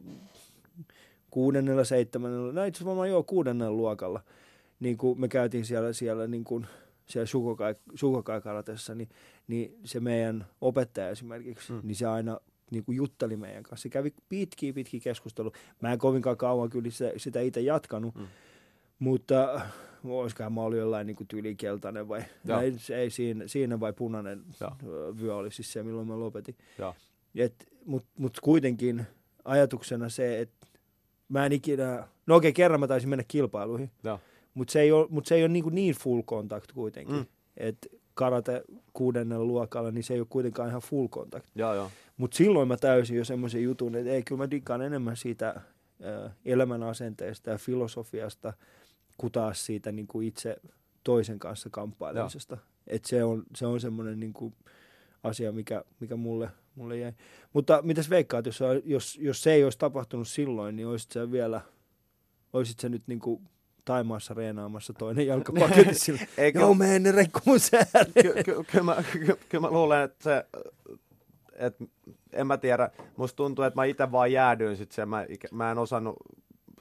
kuudennella, 1.31 1.85
seitsemännellä, 1.85 2.53
no 2.53 2.65
itse 2.65 2.77
asiassa 2.77 2.89
varmaan 2.89 3.09
joo 3.09 3.23
kuudennella 3.23 3.77
luokalla, 3.77 4.21
niin 4.81 4.97
kuin 4.97 5.21
me 5.21 5.29
käytiin 5.29 5.65
siellä, 5.65 5.93
siellä 5.93 6.27
niin 6.27 6.45
kuin, 6.45 6.67
siellä 7.07 7.27
Shukokai, 7.27 7.75
Shukokai 7.99 8.41
karatessa, 8.41 8.95
niin, 8.95 9.09
niin 9.49 9.79
se 9.85 10.01
meidän 10.01 10.47
opettaja 10.61 11.09
esimerkiksi, 11.11 11.73
Mm. 11.73 11.81
niin 11.83 11.97
se 11.97 12.07
aina 12.07 12.39
niin 12.71 12.85
kuin 12.85 12.97
jutteli 12.97 13.37
meidän 13.37 13.63
kanssa. 13.63 13.83
Se 13.83 13.89
kävi 13.89 14.15
pitkiä, 14.29 14.73
pitkiä 14.73 15.01
keskustelua. 15.01 15.53
Mä 15.83 15.93
en 15.93 15.99
kovinkaan 15.99 16.37
kauan 16.37 16.71
kyllä 16.71 16.91
sitä, 16.91 17.13
sitä 17.17 17.41
itse 17.41 17.61
jatkanut, 17.61 18.15
Mm. 18.15 18.27
mutta 18.99 19.61
olisikohan 20.05 20.53
mä 20.53 20.61
ollut 20.63 20.79
jollain 20.79 21.07
niin 21.07 21.17
kuin 21.17 21.29
tyylikeltainen 21.29 22.09
vai, 22.09 22.23
ei, 22.63 22.97
ei 22.97 23.11
siinä, 23.11 23.47
siinä 23.49 23.81
vai 23.81 23.93
punainen 23.93 24.45
ö, 24.63 25.15
vyö 25.21 25.35
oli 25.37 25.51
siis 25.51 25.73
se, 25.73 25.83
milloin 25.83 26.09
mä 26.09 26.19
lopetin. 26.21 26.57
Mutta 27.87 28.09
mut 28.19 28.41
kuitenkin 28.41 29.07
ajatuksena 29.45 30.09
se, 30.09 30.41
että 30.41 30.67
mä 31.29 31.47
en 31.47 31.53
ikinä, 31.53 32.09
no 32.27 32.37
okei, 32.37 32.53
kerran 32.53 32.81
mä 32.81 32.87
taisin 32.89 33.09
mennä 33.09 33.25
kilpailuihin, 33.29 33.91
Joo. 34.05 34.21
Mutta 34.55 34.73
se 34.73 34.81
ei 34.81 34.93
ole, 34.93 35.07
mut 35.11 35.27
se 35.27 35.35
ei 35.35 35.43
ole 35.43 35.49
niin, 35.49 35.63
kuin 35.63 35.75
niin 35.75 35.95
full 35.95 36.23
contact 36.23 36.73
kuitenkin. 36.73 37.17
Mm. 37.17 37.27
Et 37.57 37.89
karate 38.15 38.63
kuudennella 38.93 39.45
luokalla, 39.45 39.91
niin 39.91 40.05
se 40.05 40.15
ei 40.15 40.21
ole 40.21 40.27
kuitenkaan 40.31 40.69
ihan 40.69 40.83
full 40.83 41.09
contact. 41.09 41.47
Mutta 42.17 42.37
silloin 42.37 42.69
mä 42.69 42.77
täysin 42.77 43.17
jo 43.17 43.25
semmoisen 43.25 43.63
jutun, 43.63 43.95
että 43.95 44.11
ei, 44.11 44.23
kyllä 44.23 44.39
mä 44.39 44.51
dikkaan 44.51 44.83
enemmän 44.83 45.17
siitä 45.17 45.61
elämän 46.45 46.83
asenteesta 46.83 47.51
ja 47.51 47.59
filosofiasta, 47.59 48.53
kuin 49.19 49.33
taas 49.33 49.67
siitä 49.67 49.93
niin 49.93 50.07
kuin 50.07 50.27
itse 50.29 50.57
toisen 51.05 51.39
kanssa 51.39 51.71
kamppailemisesta. 51.71 52.59
Et 52.87 53.05
se 53.05 53.25
on, 53.25 53.43
se 53.57 53.67
on 53.67 53.81
semmoinen 53.81 54.21
niin 54.21 54.33
kuin 54.33 54.55
asia, 55.23 55.53
mikä, 55.53 55.85
mikä 56.01 56.17
mulle, 56.17 56.51
mulle 56.75 56.99
jäi. 56.99 57.13
Mutta 57.53 57.83
mitäs 57.83 58.11
veikkaat, 58.11 58.47
jos, 58.47 58.61
jos, 58.85 59.19
jos 59.23 59.43
se 59.43 59.53
ei 59.53 59.65
olisi 59.65 59.79
tapahtunut 59.79 60.29
silloin, 60.29 60.77
niin 60.77 60.87
olisit 60.87 61.13
sä 61.13 61.31
vielä, 61.31 61.61
olisit 62.53 62.81
sä 62.81 62.89
nyt 62.89 63.03
niin 63.07 63.21
kuin 63.21 63.49
Taimaassa 63.85 64.35
reenaamassa 64.35 64.93
toinen 64.93 65.27
jalkapaketti 65.33 65.95
sillä. 65.95 66.21
Eikö, 66.39 66.59
Joo, 66.59 66.75
mene 66.75 66.99
ne 66.99 67.13
rekku 67.13 67.41
mun 67.45 67.61
säälle. 67.61 68.23
ky- 68.23 68.43
ky- 68.45 68.65
kyllä, 68.73 68.85
mä, 68.85 68.97
ky- 69.13 69.39
kyllä 69.49 69.69
mä 69.69 69.71
luulen, 69.71 70.03
että 70.03 70.25
se, 70.25 70.47
että 71.53 71.85
en 72.33 72.47
mä 72.47 72.57
tiedä, 72.57 72.91
musta 73.17 73.37
tuntuu, 73.37 73.65
että 73.65 73.81
mä 73.81 73.85
itse 73.85 74.13
vaan 74.13 74.33
jäädyin 74.33 74.77
sit 74.77 74.93
sen, 74.93 75.09
mä, 75.09 75.27
mä 75.53 75.71
en 75.71 75.79
osannut 75.79 76.17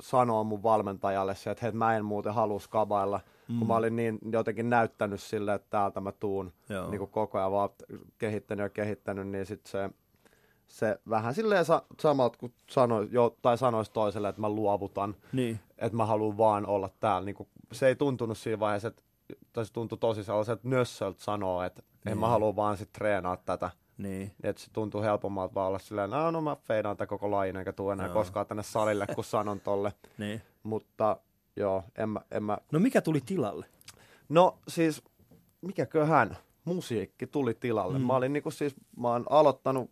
sanoa 0.01 0.43
mun 0.43 0.63
valmentajalle 0.63 1.35
se, 1.35 1.51
että 1.51 1.65
hei, 1.65 1.71
mä 1.71 1.95
en 1.97 2.05
muuten 2.05 2.33
halua 2.33 2.59
skabailla, 2.59 3.19
mm. 3.47 3.57
kun 3.59 3.67
mä 3.67 3.75
olin 3.75 3.95
niin 3.95 4.19
jotenkin 4.31 4.69
näyttänyt 4.69 5.21
sille, 5.21 5.53
että 5.53 5.67
täältä 5.69 6.01
mä 6.01 6.11
tuun 6.11 6.53
Joo. 6.69 6.89
niin 6.89 6.99
kuin 6.99 7.11
koko 7.11 7.37
ajan 7.37 7.51
vaan 7.51 7.69
kehittänyt 8.17 8.63
ja 8.63 8.69
kehittänyt, 8.69 9.27
niin 9.27 9.45
sit 9.45 9.65
se, 9.65 9.89
se 10.73 10.99
vähän 11.09 11.33
silleen 11.33 11.65
sa- 11.65 11.83
samalta 11.99 12.37
kuin 12.37 12.53
sanoi, 12.69 13.07
jo, 13.11 13.37
tai 13.41 13.57
sanoisi 13.57 13.91
toiselle, 13.91 14.29
että 14.29 14.41
mä 14.41 14.49
luovutan, 14.49 15.15
Niin. 15.33 15.59
että 15.77 15.97
mä 15.97 16.05
haluan 16.05 16.37
vaan 16.37 16.65
olla 16.65 16.89
täällä. 16.99 17.25
Niin 17.25 17.35
kuin, 17.35 17.49
se 17.71 17.87
ei 17.87 17.95
tuntunut 17.95 18.37
siinä 18.37 18.59
vaiheessa, 18.59 18.87
että 18.87 19.01
tai 19.53 19.65
se 19.65 19.73
tuntui 19.73 19.97
tosi 19.97 20.23
sellaiselta 20.23 20.61
nössöltä 20.69 21.23
sanoa, 21.23 21.65
että 21.65 21.83
niin. 22.05 22.17
mä 22.17 22.27
haluan 22.27 22.55
vaan 22.55 22.77
sit 22.77 22.91
treenaa 22.93 23.37
tätä. 23.37 23.71
Niin. 23.97 24.31
Että 24.43 24.61
se 24.61 24.69
tuntuu 24.73 25.01
helpommalta 25.01 25.53
vaan 25.55 25.67
olla 25.67 25.79
silleen, 25.79 26.09
no, 26.09 26.31
no 26.31 26.41
mä 26.41 26.55
feidaan 26.55 26.97
tätä 26.97 27.07
koko 27.07 27.31
lajin, 27.31 27.55
eikä 27.57 27.73
tule 27.73 27.93
enää 27.93 28.05
Joo. 28.05 28.13
koskaan 28.13 28.45
tänne 28.47 28.63
salille, 28.63 29.07
kun 29.15 29.23
sanon 29.23 29.59
tolle. 29.59 29.93
niin. 30.17 30.41
Mutta 30.63 31.17
joo, 31.55 31.83
en 31.97 32.09
mä, 32.09 32.21
en 32.31 32.43
mä. 32.43 32.57
No 32.71 32.79
mikä 32.79 33.01
tuli 33.01 33.21
tilalle? 33.25 33.65
No 34.29 34.57
siis, 34.67 35.01
mikäköhän 35.61 36.37
musiikki 36.65 37.27
tuli 37.27 37.53
tilalle. 37.53 37.99
Mm. 37.99 38.05
Mä 38.05 38.15
olin 38.15 38.33
niinku 38.33 38.51
siis, 38.51 38.75
mä 38.97 39.07
oon 39.09 39.25
aloittanut 39.29 39.91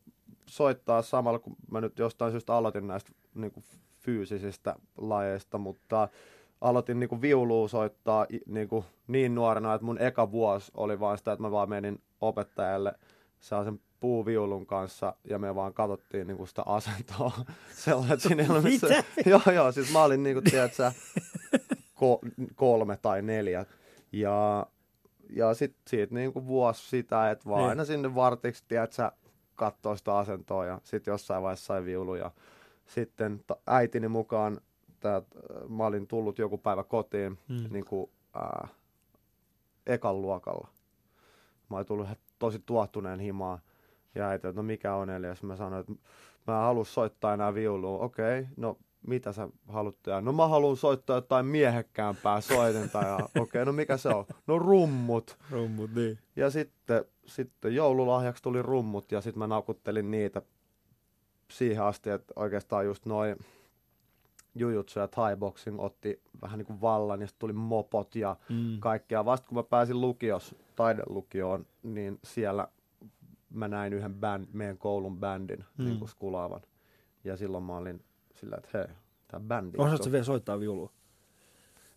soittaa 0.52 1.02
samalla, 1.02 1.40
kun 1.40 1.56
mä 1.72 1.82
nyt 1.82 2.00
jostain 2.00 2.32
syystä 2.32 2.56
aloitin 2.56 2.88
näistä 2.88 3.12
niinku 3.36 3.64
fyysisistä 4.00 4.76
lajeista, 4.98 5.58
mutta 5.58 6.08
aloitin 6.62 7.00
niinku 7.00 7.22
viulua 7.22 7.68
soittaa 7.68 8.26
i- 8.34 8.42
niinku 8.46 8.86
niin 9.08 9.36
nuorena, 9.36 9.74
että 9.74 9.86
mun 9.86 10.02
eka 10.02 10.32
vuosi 10.32 10.72
oli 10.78 11.00
vaan 11.00 11.18
sitä, 11.18 11.32
että 11.32 11.42
mä 11.44 11.52
vaan 11.52 11.70
menin 11.70 12.02
opettajalle 12.22 12.94
sellaisen 13.40 13.80
puuviulun 14.00 14.66
kanssa 14.66 15.16
ja 15.30 15.40
me 15.40 15.56
vaan 15.56 15.74
katsottiin 15.74 16.28
niinku 16.28 16.46
sitä 16.46 16.64
asentoa. 16.66 17.32
Sellainen, 17.86 18.14
että 18.14 18.28
siinä 18.28 18.44
ei 18.44 18.62
missä- 18.62 19.04
joo, 19.26 19.42
joo, 19.56 19.72
siis 19.72 19.92
mä 19.94 20.04
olin 20.04 20.24
niinku, 20.24 20.42
tiedätkö, 20.42 20.92
ko- 21.96 22.32
kolme 22.56 22.98
tai 23.02 23.22
neljä. 23.22 23.66
Ja, 24.12 24.66
ja 25.30 25.54
sitten 25.54 25.82
siitä 25.88 26.16
niinku 26.16 26.48
vuosi 26.48 26.90
sitä, 26.90 27.32
että 27.32 27.50
vaan 27.50 27.60
Niin. 27.62 27.70
aina 27.70 27.86
sinne 27.86 28.16
vartiksi, 28.16 28.64
tiedätkö, 28.68 29.12
katsoo 29.62 29.96
sitä 29.98 30.18
asentoa 30.18 30.66
ja 30.66 30.82
sitten 30.84 31.12
jossain 31.12 31.44
vaiheessa 31.44 31.66
sai 31.66 31.86
viulu 31.86 32.16
ja 32.16 32.32
sitten 32.86 33.44
äitini 33.68 34.08
mukaan 34.08 34.62
tää, 35.00 35.22
mä 35.70 35.86
olin 35.86 36.08
tullut 36.08 36.40
joku 36.40 36.58
päivä 36.58 36.84
kotiin 36.84 37.38
Mm. 37.50 37.68
niin 37.70 37.86
kuin, 37.86 38.10
ää, 38.34 38.68
ekan 39.88 40.22
luokalla. 40.22 40.68
Mä 41.70 41.78
olin 41.78 41.86
tullut 41.88 42.08
tosi 42.40 42.60
tuottuneen 42.66 43.20
himaan 43.20 43.60
ja 44.16 44.28
äiti, 44.28 44.48
että 44.48 44.60
no 44.60 44.64
mikä 44.64 44.96
on 44.96 45.10
Elias? 45.10 45.44
Mä 45.44 45.56
sanoin, 45.56 45.80
että 45.82 45.94
mä 46.48 46.54
en 46.58 46.62
halua 46.64 46.86
soittaa 46.86 47.34
enää 47.34 47.54
viulua. 47.54 48.00
Okei, 48.00 48.40
okay, 48.40 48.52
no 48.58 48.78
mitä 49.08 49.32
sä 49.34 49.50
haluat 49.68 49.96
tehdä? 50.04 50.22
No 50.22 50.32
mä 50.34 50.48
haluan 50.48 50.78
soittaa 50.78 51.18
jotain 51.18 51.46
miehekkäämpää 51.46 52.42
soitenta. 52.42 53.00
Ja 53.02 53.16
okei, 53.26 53.42
okay, 53.42 53.66
no 53.66 53.72
mikä 53.72 53.98
se 53.98 54.10
on? 54.10 54.26
No 54.48 54.60
rummut. 54.60 55.38
Rummut, 55.52 55.92
niin. 55.96 56.20
Ja 56.36 56.50
sitten, 56.50 57.06
sitten 57.26 57.76
joululahjaksi 57.76 58.44
tuli 58.44 58.62
rummut 58.62 59.12
ja 59.12 59.22
sitten 59.22 59.40
mä 59.40 59.48
nakuttelin 59.48 60.12
niitä 60.12 60.42
siihen 61.52 61.84
asti, 61.84 62.10
että 62.10 62.34
oikeastaan 62.36 62.86
just 62.86 63.06
noin 63.06 63.36
jujutsu 64.56 65.00
ja 65.00 65.08
thai 65.08 65.36
boxing 65.38 65.80
otti 65.80 66.22
vähän 66.42 66.58
niin 66.58 66.66
kuin 66.66 66.82
vallan 66.82 67.22
ja 67.22 67.28
sitten 67.28 67.40
tuli 67.40 67.54
mopot 67.54 68.16
ja 68.16 68.36
Mm. 68.50 68.80
kaikkea. 68.80 69.26
Vasta 69.26 69.48
kun 69.48 69.56
mä 69.58 69.64
pääsin 69.64 70.02
lukios, 70.02 70.56
taidelukioon, 70.76 71.66
niin 71.84 72.20
siellä 72.24 72.68
mä 73.50 73.68
näin 73.68 73.94
yhden 73.94 74.16
band, 74.16 74.48
meidän 74.54 74.78
koulun 74.78 75.18
bändin 75.20 75.66
Mm. 75.78 75.86
niin 75.86 76.00
kuin 76.00 76.10
skulaavan. 76.10 76.62
Ja 77.24 77.38
silloin 77.38 77.64
mä 77.64 77.78
olin 77.78 78.04
sillä, 78.34 78.56
että 78.58 78.70
hei, 78.78 78.88
tää 79.28 79.40
bändi. 79.40 79.78
Osaatko 79.78 80.12
vielä 80.12 80.24
soittaa 80.24 80.60
viulua? 80.60 80.92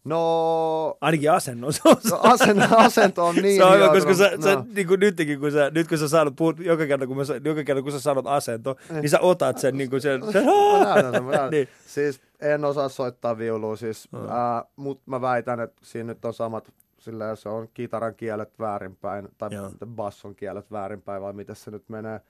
No, 0.04 0.96
Ainakin 1.00 1.32
asennossa. 1.32 1.82
no 2.10 2.18
asento, 2.22 2.64
asento 2.76 3.26
on 3.26 3.34
niin 3.36 3.56
se 3.56 3.64
on 3.64 3.74
hyvä, 3.76 3.88
koska 3.88 4.14
sä, 4.14 4.30
no. 4.36 4.42
sä 4.42 4.64
niin 4.74 4.86
kuin 4.86 5.00
nytkin, 5.00 5.40
kun 5.40 5.52
sä, 5.52 5.70
nyt 5.70 5.88
kun 5.88 5.98
sä 5.98 6.08
sanot, 6.08 6.36
puhut, 6.36 6.58
joka 6.60 6.86
kerta 6.86 7.06
kun, 7.06 7.16
mä, 7.16 7.22
joka 7.44 7.64
kerta, 7.64 7.82
kun 7.82 7.92
sä 7.92 8.00
sanot 8.00 8.26
asento, 8.26 8.76
niin 8.90 9.10
sä 9.10 9.20
otat 9.20 9.58
sen 9.58 9.76
niin 9.78 9.90
kuin 9.90 10.00
sen, 10.02 10.20
Mä 10.20 10.84
näytän 10.84 11.12
sen, 11.12 11.24
mä 11.24 11.30
näytän. 11.30 11.50
niin. 11.50 11.68
Siis 11.86 12.20
en 12.40 12.64
osaa 12.64 12.88
soittaa 12.88 13.38
viulua, 13.38 13.76
siis, 13.76 14.08
Mm. 14.12 14.18
ää, 14.30 14.64
mutta 14.76 15.02
mä 15.06 15.20
väitän, 15.20 15.60
että 15.60 15.80
siinä 15.82 16.06
nyt 16.06 16.24
on 16.24 16.34
samat, 16.34 16.72
sillä 16.98 17.36
se 17.36 17.48
on 17.48 17.68
kitaran 17.74 18.14
kielet 18.14 18.58
väärinpäin, 18.58 19.28
tai 19.38 19.48
Joo. 19.54 19.70
basson 19.86 20.34
kielet 20.34 20.70
väärinpäin, 20.70 21.22
vai 21.22 21.32
miten 21.32 21.56
se 21.56 21.70
nyt 21.70 21.88
menee. 21.88 22.20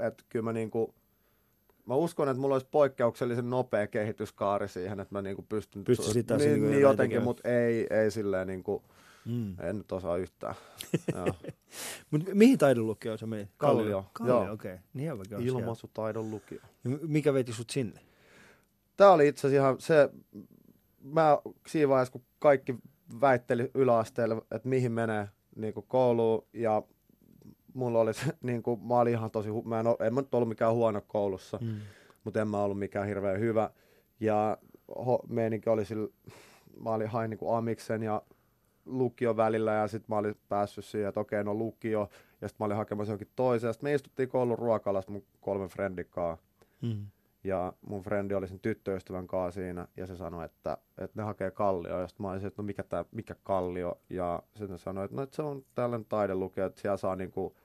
Että 0.00 0.24
kyllä 0.28 0.42
mä 0.44 0.52
niinku, 0.52 0.94
mä 1.86 1.94
uskon, 1.94 2.28
että 2.28 2.40
mulla 2.40 2.54
olisi 2.54 2.68
poikkeuksellisen 2.70 3.50
nopea 3.50 3.86
kehityskaari 3.86 4.68
siihen, 4.68 5.00
että 5.00 5.14
mä 5.14 5.22
niinku 5.22 5.42
pystyn... 5.48 5.84
Pystyisit 5.84 6.26
taas 6.26 6.40
niin, 6.40 6.52
niinku 6.52 6.66
niin 6.66 6.80
jotain 6.80 6.92
jotenkin, 6.92 7.22
mutta 7.22 7.48
ei, 7.48 7.86
ei 7.90 8.10
silleen 8.10 8.46
niinku, 8.46 8.82
Mm. 9.24 9.56
en 9.60 9.78
nyt 9.78 9.92
osaa 9.92 10.16
yhtään. 10.16 10.54
Joo. 11.16 11.26
Mut 12.10 12.22
mihin 12.34 12.58
taidonlukioon 12.58 13.18
sä 13.18 13.26
menit? 13.26 13.48
Kallio, 13.56 14.06
Kallio, 14.12 14.44
joo. 14.44 14.52
okei. 14.52 14.74
Okay. 14.74 14.84
Niin. 14.94 15.46
Ilmaisutaidon 15.46 16.30
lukio. 16.30 16.58
Mikä 17.02 17.34
veti 17.34 17.52
sut 17.52 17.70
sinne? 17.70 18.00
Tämä 18.96 19.10
oli 19.10 19.28
itse 19.28 19.46
asiassa 19.46 19.62
ihan 19.62 19.80
se, 19.80 20.10
mä 21.02 21.38
siinä 21.66 21.88
vaiheessa, 21.88 22.12
kun 22.12 22.24
kaikki 22.38 22.74
väitteli 23.20 23.70
yläasteelle, 23.74 24.36
että 24.50 24.68
mihin 24.68 24.92
menee 24.92 25.28
niin 25.56 25.74
kouluun 25.88 26.46
ja 26.52 26.82
mulla 27.74 28.00
oli 28.00 28.14
se, 28.14 28.22
niin 28.42 28.62
kuin, 28.62 28.80
mä 28.86 28.98
olin 28.98 29.12
ihan 29.12 29.30
tosi, 29.30 29.48
mä 29.64 29.80
en, 29.80 29.86
ole, 29.86 30.06
en 30.06 30.14
mä 30.14 30.20
nyt 30.20 30.34
ollut 30.34 30.48
mikään 30.48 30.74
huono 30.74 31.02
koulussa, 31.06 31.58
Mm. 31.62 31.74
mutta 32.24 32.40
en 32.40 32.48
mä 32.48 32.62
ollut 32.62 32.78
mikään 32.78 33.06
hirveän 33.06 33.40
hyvä. 33.40 33.70
Ja 34.20 34.58
ho, 35.06 35.18
meininki 35.28 35.70
oli 35.70 35.84
sillä, 35.84 36.08
mä 36.80 36.90
olin 36.90 37.08
hain 37.08 37.30
niin 37.30 37.38
kuin 37.38 37.56
amiksen 37.56 38.02
ja 38.02 38.22
lukio 38.86 39.36
välillä 39.36 39.72
ja 39.72 39.88
sitten 39.88 40.06
mä 40.08 40.18
olin 40.18 40.36
päässyt 40.48 40.84
siihen, 40.84 41.08
että 41.08 41.20
okei, 41.20 41.44
no 41.44 41.54
lukio, 41.54 42.08
ja 42.40 42.48
sitten 42.48 42.56
mä 42.64 42.66
olin 42.66 42.76
hakemassa 42.76 43.10
johonkin 43.10 43.28
toiseen. 43.36 43.74
Sitten 43.74 43.90
me 43.90 43.94
istuttiin 43.94 44.28
koulun 44.28 44.58
ruokalassa 44.58 45.10
mun 45.12 45.24
kolmen 45.40 45.68
friendin 45.68 46.06
kanssa. 46.10 46.44
Mm. 46.82 47.06
Ja 47.44 47.72
mun 47.86 48.02
frendi 48.02 48.34
oli 48.34 48.48
sen 48.48 48.60
tyttöystävän 48.60 49.26
kanssa 49.26 49.60
siinä, 49.60 49.88
ja 49.96 50.06
se 50.06 50.16
sanoi, 50.16 50.44
että, 50.44 50.78
että 50.98 51.20
ne 51.20 51.22
hakee 51.24 51.50
kallio. 51.50 52.00
Ja 52.00 52.08
sitten 52.08 52.26
mä 52.26 52.30
olisin, 52.30 52.46
että 52.48 52.62
no 52.62 52.66
mikä, 52.66 52.82
tää, 52.82 53.04
mikä 53.10 53.34
kallio? 53.42 54.00
Ja 54.10 54.42
sitten 54.54 54.78
se 54.78 54.82
sanoi, 54.82 55.04
että 55.04 55.16
no 55.16 55.22
että 55.22 55.36
se 55.36 55.42
on 55.42 55.64
tällainen 55.74 56.04
taidelukio, 56.08 56.66
että 56.66 56.80
siellä 56.80 56.96
saa 56.96 57.16
niinku 57.16 57.56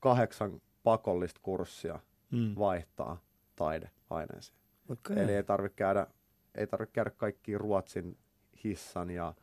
kahdeksan 0.00 0.60
pakollista 0.82 1.40
kurssia 1.42 2.00
Mm. 2.30 2.54
vaihtaa 2.58 3.20
taideaineisiin. 3.56 4.58
Okay. 4.88 5.18
Eli 5.18 5.32
ei 5.32 5.42
tarvitse 5.42 5.76
käydä, 5.76 6.06
ei 6.54 6.66
tarvitse 6.66 6.92
käydä 6.92 7.10
kaikki 7.10 7.58
Ruotsin 7.58 8.18
hissan 8.64 9.10
ja 9.10 9.34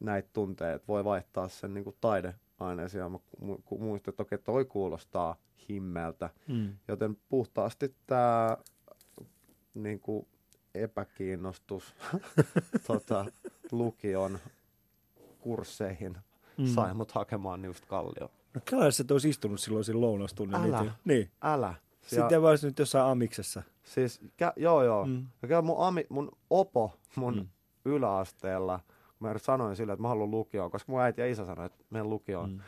näitä 0.00 0.28
tunteet. 0.32 0.88
Voi 0.88 1.04
vaihtaa 1.04 1.48
sen 1.48 1.74
niinku 1.74 1.96
taideaineisiin. 2.00 2.98
Ja 3.00 3.08
mä 3.08 3.18
mu- 3.40 3.62
ku- 3.64 3.78
muistin, 3.78 4.12
että 4.12 4.22
okei, 4.22 4.38
toi 4.38 4.64
kuulostaa 4.64 5.36
himmeltä. 5.68 6.30
Mm. 6.48 6.76
Joten 6.88 7.16
puhtaasti 7.28 7.94
tämä 8.06 8.56
niinku, 9.82 10.28
epäkiinnostus 10.74 11.94
tota, 12.86 13.26
lukion 13.72 14.38
kursseihin 15.40 16.16
Mm. 16.58 16.66
sai 16.66 16.94
mut 16.94 17.12
hakemaan 17.12 17.64
just 17.64 17.84
kallio. 17.86 18.30
No 18.54 18.60
kyllä 18.64 18.90
sä 18.90 19.04
olisi 19.10 19.28
istunut 19.28 19.60
silloin 19.60 19.84
siinä 19.84 20.00
lounastunnilla. 20.00 20.64
Älä. 20.66 20.80
niitä- 20.80 20.94
Niin. 21.04 21.30
Älä. 21.42 21.74
Sitten 22.06 22.42
vaan 22.42 22.58
nyt 22.62 22.78
jossain 22.78 23.04
amiksessa. 23.04 23.62
Siis, 23.84 24.20
kä- 24.22 24.52
joo 24.56 24.82
joo. 24.84 25.06
Mm. 25.06 25.26
Ja 25.48 25.62
mun, 25.62 25.76
ami, 25.86 26.06
mun 26.08 26.32
opo 26.50 26.92
mun 27.16 27.34
Mm. 27.36 27.46
yläasteella, 27.84 28.80
kun 29.18 29.28
mä 29.28 29.38
sanoin 29.38 29.76
sille, 29.76 29.92
että 29.92 30.02
mä 30.02 30.08
haluan 30.08 30.30
lukioon, 30.30 30.70
koska 30.70 30.92
mun 30.92 31.00
äiti 31.00 31.20
ja 31.20 31.26
isä 31.30 31.46
sanoi, 31.46 31.66
että 31.66 31.84
menen 31.90 32.10
lukioon, 32.10 32.50
Mm. 32.50 32.60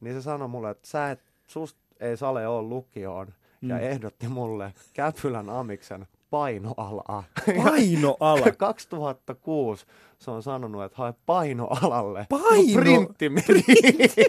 niin 0.00 0.14
se 0.14 0.22
sanoi 0.22 0.48
mulle, 0.48 0.70
että 0.70 0.88
sä 0.88 1.10
et, 1.10 1.20
sust 1.46 1.76
ei 2.00 2.16
sale 2.16 2.46
ole 2.48 2.62
lukioon, 2.68 3.26
mm. 3.60 3.68
ja 3.70 3.78
ehdotti 3.78 4.28
mulle 4.28 4.74
Käpylän 4.92 5.50
amiksen 5.50 6.06
painoalaa. 6.34 7.24
Painoala. 7.64 8.52
2006 8.58 9.86
se 10.18 10.30
on 10.30 10.42
sanonut, 10.42 10.82
että 10.84 10.98
hae 10.98 11.14
painoalalle. 11.26 12.26
Paino- 12.30 12.80
Printtimedia. 12.80 14.28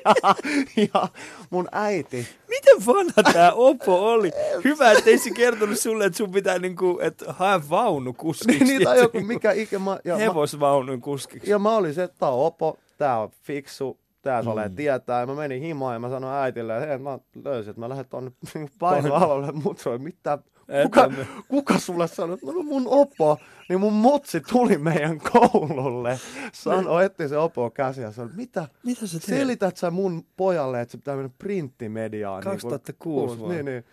ja 0.93 1.07
mun 1.49 1.67
äiti 1.71 2.27
Miten 2.49 2.85
vanha 2.85 3.23
tää 3.33 3.53
Oppo 3.53 4.11
oli? 4.11 4.31
Hyvä, 4.63 4.91
ettei 4.91 5.17
se 5.17 5.29
kertonut 5.31 5.79
sulle, 5.79 6.05
että 6.05 6.17
sun 6.17 6.31
pitää 6.31 6.59
niinku, 6.59 6.99
että 7.01 7.33
hae 7.33 7.59
vaunu 7.69 8.13
kuskiksi. 8.13 8.63
niin, 8.63 8.83
tai 8.83 8.99
joku 8.99 9.19
mikä 9.19 9.51
ikä 9.51 9.79
mä, 9.79 9.99
ja 10.03 10.15
Hevosvaunun 10.15 11.01
kuskiksi. 11.01 11.51
ja 11.51 11.59
mä 11.59 11.75
olin 11.75 11.93
se, 11.93 12.03
että 12.03 12.17
tää 12.19 12.29
on 12.29 12.45
opo, 12.45 12.77
tää 12.97 13.19
on 13.19 13.29
fiksu, 13.43 13.99
tää 14.21 14.41
Mm. 14.41 14.47
mm. 14.69 14.75
tietää. 14.75 15.19
Ja 15.19 15.27
mä 15.27 15.35
menin 15.35 15.61
himaan 15.61 15.93
ja 15.95 15.99
mä 15.99 16.09
sanoin 16.09 16.33
äitille, 16.35 16.75
että 16.77 16.87
hei, 16.87 16.97
mä 16.97 17.19
löysin, 17.43 17.69
että 17.69 17.79
mä 17.79 17.89
lähden 17.89 18.05
tonne 18.09 18.31
painoalalle. 18.79 19.51
Mut 19.51 19.79
se 19.79 19.89
oli 19.89 19.99
mitä, 19.99 20.37
kuka, 20.83 21.11
kuka 21.47 21.79
sulle 21.79 22.07
sanoi, 22.07 22.33
että 22.33 22.45
no 22.45 22.63
mun 22.63 22.83
opo, 22.87 23.37
niin 23.69 23.79
mun 23.79 23.93
motsi 23.93 24.41
tuli 24.41 24.77
meidän 24.77 25.19
koululle. 25.31 26.19
Sanoi, 26.53 27.05
etti 27.05 27.27
se 27.29 27.37
opo 27.37 27.69
käsi 27.69 28.01
ja 28.01 28.11
sanoi, 28.11 28.31
mitä, 28.35 28.67
Mitä 28.83 29.07
sä 29.07 29.19
teet? 29.19 29.39
selität 29.39 29.77
sä 29.77 29.91
mun 29.91 30.25
pojalle, 30.37 30.81
että 30.81 30.91
se 30.91 30.97
pitää 30.97 31.15
mennä 31.15 31.29
printtimediaan. 31.39 32.43
2006 32.43 33.35
niin, 33.37 33.49
niin, 33.49 33.65
niin. 33.65 33.83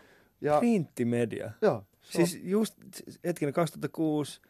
Ja, 0.40 0.58
Printtimedia. 0.58 1.50
joo, 1.62 1.84
Siis 2.02 2.40
just 2.42 2.74
hetkinen 3.24 3.52
2006, 3.54 4.40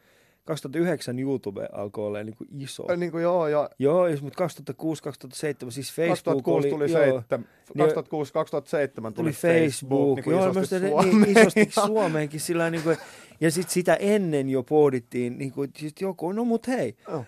2009 0.45 1.19
YouTube 1.19 1.67
alkoi 1.71 2.05
olla 2.07 2.23
niin 2.23 2.35
kuin 2.35 2.47
iso. 2.59 2.95
niin 2.97 3.11
kuin 3.11 3.23
joo, 3.23 3.47
ja 3.47 3.69
Joo, 3.79 4.07
jos, 4.07 4.21
mutta 4.21 4.37
2006, 4.37 5.03
2007, 5.03 5.71
siis 5.71 5.93
Facebook 5.93 6.15
2006 6.23 6.67
oli, 6.67 6.69
tuli 6.69 6.91
joo, 6.91 7.03
seitsemän, 7.19 7.47
Niin- 7.73 7.85
2006, 7.85 8.33
2007 8.33 9.13
tuli 9.13 9.23
tuli 9.23 9.33
Facebook, 9.33 10.15
niin 10.15 10.23
kuin 10.23 10.35
joo, 10.37 10.49
isosti 10.51 10.79
mä 10.79 10.87
Suomeen. 10.87 11.21
niin, 11.21 11.37
isosti 11.37 11.67
Suomeenkin 11.87 12.39
sillä 12.39 12.69
niin 12.69 12.83
kuin, 12.83 12.97
ja 13.41 13.51
sitten 13.51 13.73
sitä 13.73 13.93
ennen 13.95 14.49
jo 14.49 14.63
pohdittiin, 14.63 15.37
niin 15.37 15.51
kuin, 15.51 15.71
sit 15.77 16.01
joku, 16.01 16.31
no 16.31 16.45
mut 16.45 16.67
hei, 16.67 16.95
Joo. 17.07 17.19
uh, 17.19 17.25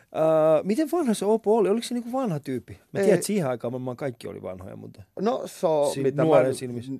miten 0.64 0.92
vanha 0.92 1.14
se 1.14 1.26
Opo 1.26 1.58
oli? 1.58 1.70
Oliko 1.70 1.84
se 1.88 1.94
niin 1.94 2.04
kuin 2.04 2.14
vanha 2.14 2.40
tyyppi? 2.40 2.74
Mä 2.74 3.00
tiedän, 3.00 3.14
että 3.14 3.26
siihen 3.26 3.48
aikaan 3.50 3.72
varmaan 3.72 3.98
kaikki 3.98 4.28
oli 4.28 4.42
vanhoja, 4.42 4.76
mutta 4.76 5.04
No 5.22 5.42
se 5.46 5.68
on, 5.68 5.94
Si- 5.94 6.02
mitä 6.04 6.24
nuoren 6.24 6.48
mä, 6.48 6.54
silmissä. 6.54 6.92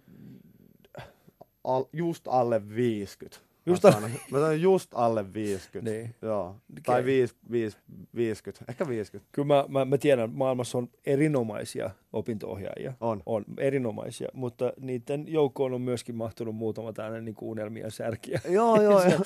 Al, 1.64 1.86
just 1.94 2.28
alle 2.28 2.70
50. 2.76 3.38
Just 3.66 3.84
mä 3.84 3.90
alle- 3.90 4.02
sanon, 4.02 4.12
mä 4.32 4.40
sanon 4.40 4.62
just 4.62 4.92
alle 4.94 5.34
50. 5.34 5.92
Niin. 5.92 6.16
Joo. 6.22 6.56
Tai. 6.86 7.06
5, 7.06 7.36
5, 7.52 7.78
50. 8.16 8.66
Ehkä 8.70 8.88
50. 8.88 9.30
kyllä 9.32 9.46
mä, 9.46 9.66
mä, 9.68 9.86
mä 9.86 9.98
tiedän, 9.98 10.32
maailmassa 10.34 10.78
on 10.78 10.90
erinomaisia 11.06 11.90
opinto-ohjaajia. 12.14 12.94
On. 13.02 13.24
On 13.26 13.46
erinomaisia, 13.58 14.28
mutta 14.34 14.74
niiden 14.82 15.28
joukkoon 15.28 15.74
on 15.74 15.82
myöskin 15.82 16.16
mahtunut 16.16 16.56
muutama 16.56 16.94
tällainen 16.94 17.26
niin 17.26 17.36
unelmia 17.42 17.90
särkiä. 17.90 18.42
Joo, 18.50 18.82
joo. 18.82 19.04
joo. 19.04 19.22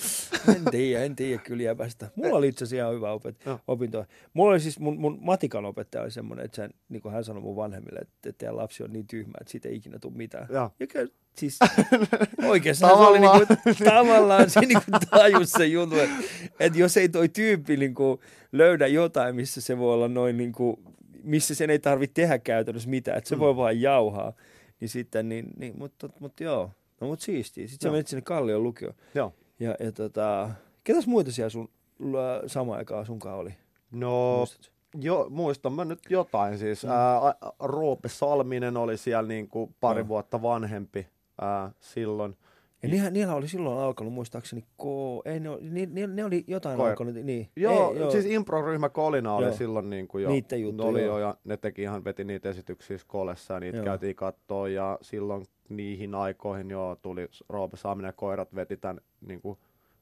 en 0.55 0.65
tiedä, 0.71 1.03
en 1.03 1.15
tiedä 1.15 1.41
kyllä 1.41 1.63
jäbästä. 1.63 2.11
Mulla 2.15 2.37
oli 2.37 2.47
itse 2.47 2.63
asiassa 2.63 2.83
ihan 2.83 2.95
hyvä 2.95 3.11
opet, 3.11 3.35
opinto. 3.67 4.05
Mulla 4.33 4.51
oli 4.51 4.59
siis, 4.59 4.79
mun, 4.79 4.99
mun 4.99 5.17
matikan 5.21 5.65
opettaja 5.65 6.01
oli 6.03 6.11
semmoinen, 6.11 6.45
että 6.45 6.55
sen, 6.55 6.73
niin 6.89 7.01
kuin 7.01 7.13
hän 7.13 7.23
sanoi 7.23 7.41
mun 7.41 7.55
vanhemmille, 7.55 7.99
että 7.99 8.31
teidän 8.37 8.57
lapsi 8.57 8.83
on 8.83 8.93
niin 8.93 9.07
tyhmä, 9.07 9.33
että 9.41 9.51
siitä 9.51 9.69
ei 9.69 9.75
ikinä 9.75 9.99
tule 9.99 10.13
mitään. 10.15 10.47
Joo. 10.49 10.71
Ja 10.79 10.87
kyllä, 10.87 11.11
siis 11.37 11.59
oikeastaan 12.47 12.97
se 12.97 13.03
oli 13.03 13.19
Tavallaan. 13.19 13.47
niinku, 13.65 13.83
tavallaan 13.85 14.49
se 14.49 14.59
niinku 14.59 14.91
tajus 15.09 15.51
se 15.51 15.65
juttu, 15.65 15.95
että, 15.95 16.15
että 16.59 16.79
jos 16.79 16.97
ei 16.97 17.09
toi 17.09 17.29
tyyppi 17.29 17.77
niinku 17.77 18.19
löydä 18.51 18.87
jotain, 18.87 19.35
missä 19.35 19.61
se 19.61 19.77
voi 19.77 19.93
olla 19.93 20.07
noin 20.07 20.37
niinku, 20.37 20.79
missä 21.23 21.55
sen 21.55 21.69
ei 21.69 21.79
tarvitse 21.79 22.13
tehdä 22.13 22.37
käytännössä 22.39 22.89
mitään, 22.89 23.17
että 23.17 23.27
se 23.29 23.35
Mm. 23.35 23.39
voi 23.39 23.55
vaan 23.55 23.81
jauhaa, 23.81 24.33
niin 24.79 24.89
sitten, 24.89 25.29
niin, 25.29 25.45
niin 25.57 25.73
mutta, 25.77 26.09
mutta 26.19 26.43
joo, 26.43 26.71
no 27.01 27.07
mutta 27.07 27.25
siistiä. 27.25 27.67
Sitten 27.67 27.81
sä 27.83 27.87
Joo. 27.87 27.91
menit 27.93 28.07
sinne 28.07 28.21
Kallion 28.21 28.63
lukioon. 28.63 28.95
Joo. 29.15 29.33
Ja, 29.59 29.75
ja 29.79 29.91
tota, 29.91 30.49
ketäs 30.83 31.07
muita 31.07 31.31
siellä 31.31 31.49
sun 31.49 31.69
ä, 32.01 32.47
samaan 32.47 32.77
aikaan 32.77 33.05
sunkaan 33.05 33.37
oli? 33.37 33.53
No, 33.91 34.37
Muistatko? 34.37 34.71
jo, 35.01 35.27
muistan 35.29 35.73
mä 35.73 35.85
nyt 35.85 35.99
jotain 36.09 36.57
siis. 36.57 36.83
Mm. 36.83 36.89
Ää, 36.89 37.35
Roope 37.59 38.09
Salminen 38.09 38.77
oli 38.77 38.97
siellä 38.97 39.27
niinku 39.27 39.73
pari 39.79 39.99
Joo. 39.99 40.07
vuotta 40.07 40.41
vanhempi 40.41 41.07
ää, 41.41 41.71
silloin. 41.79 42.37
Ja 42.83 42.89
niillä, 42.89 43.09
niillä 43.09 43.35
oli 43.35 43.47
silloin 43.47 43.79
alkanut 43.79 44.13
muistaakseni 44.13 44.61
K, 44.61 44.83
ei 45.25 45.39
ne, 45.39 45.49
oli- 45.49 45.69
ni, 45.69 46.07
ne 46.07 46.25
oli 46.25 46.43
jotain 46.47 46.77
Koira. 46.77 46.89
alkanut, 46.91 47.13
niin. 47.15 47.49
Joo, 47.55 47.93
ei, 47.93 47.99
joo. 47.99 48.11
siis 48.11 48.25
improryhmä 48.25 48.89
Kolina 48.89 49.33
oli 49.35 49.45
Joo. 49.45 49.55
silloin 49.55 49.89
niin 49.89 50.07
kuin 50.07 50.23
jo, 50.23 50.29
Niitten 50.29 50.61
juttu, 50.61 50.87
oli 50.87 51.03
joo. 51.05 51.19
jo, 51.19 51.27
ja 51.27 51.35
ne 51.43 51.57
teki 51.57 51.81
ihan, 51.81 52.03
veti 52.03 52.23
niitä 52.23 52.49
esityksiä 52.49 52.97
Skolessa 52.97 53.53
ja 53.53 53.59
niitä 53.59 53.77
Joo. 53.77 53.85
käytiin 53.85 54.15
kattoon, 54.15 54.73
ja 54.73 54.97
silloin 55.01 55.45
niihin 55.69 56.15
aikoihin 56.15 56.69
jo 56.69 56.97
tuli 57.01 57.27
Roope 57.49 57.77
Saaminen 57.77 58.09
ja 58.09 58.13
koirat 58.13 58.55
veti 58.55 58.77
tämän 58.77 59.01
niin 59.21 59.41
kuin, 59.41 59.57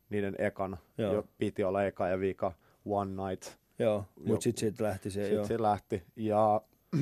niiden 0.10 0.36
ekan, 0.38 0.78
Joo. 0.98 1.14
jo, 1.14 1.24
piti 1.38 1.64
olla 1.64 1.84
eka 1.86 2.08
ja 2.08 2.20
vika 2.20 2.52
One 2.86 3.30
Night, 3.30 3.58
Joo, 3.80 4.06
mutta 4.28 4.44
sitten 4.44 4.60
siitä 4.60 4.84
lähti 4.84 5.10
se, 5.12 5.20
sitten 5.22 5.36
joo. 5.36 5.46
se 5.46 5.62
lähti, 5.62 6.04
ja 6.16 6.62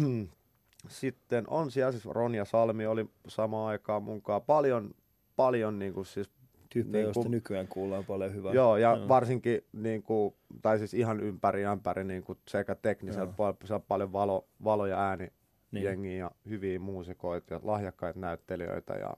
sitten 0.87 1.43
on 1.49 1.71
siellä 1.71 1.91
siis 1.91 2.05
Ronja 2.05 2.45
Salmi 2.45 2.85
oli 2.85 3.09
samaan 3.27 3.67
aikaan 3.69 4.03
mukaan 4.03 4.41
paljon, 4.41 4.95
paljon 5.35 5.79
niin 5.79 5.93
kuin 5.93 6.05
siis 6.05 6.29
Tyyppejä, 6.69 7.03
niinku- 7.03 7.19
joista 7.19 7.29
nykyään 7.29 7.67
kuullaan 7.67 8.05
paljon 8.05 8.33
hyvää. 8.33 8.53
Joo, 8.53 8.77
ja 8.77 8.95
Joo. 8.95 9.07
Varsinkin, 9.07 9.61
niin 9.73 10.03
kuin, 10.03 10.33
tai 10.61 10.77
siis 10.77 10.93
ihan 10.93 11.19
ympäri 11.19 11.65
ämpäri 11.65 12.03
niin 12.03 12.23
kuin 12.23 12.37
sekä 12.47 12.75
teknisellä 12.75 13.33
puolella, 13.37 13.57
siellä 13.63 13.75
on 13.75 13.85
paljon 13.87 14.13
valo, 14.13 14.47
valo 14.63 14.85
ja 14.85 14.99
ääni 14.99 15.27
Niin. 15.71 15.83
jengiä 15.85 16.17
ja 16.17 16.31
hyviä 16.49 16.79
muusikoita 16.79 17.53
ja 17.53 17.59
lahjakkaita 17.63 18.19
näyttelijöitä 18.19 18.93
ja 18.93 19.13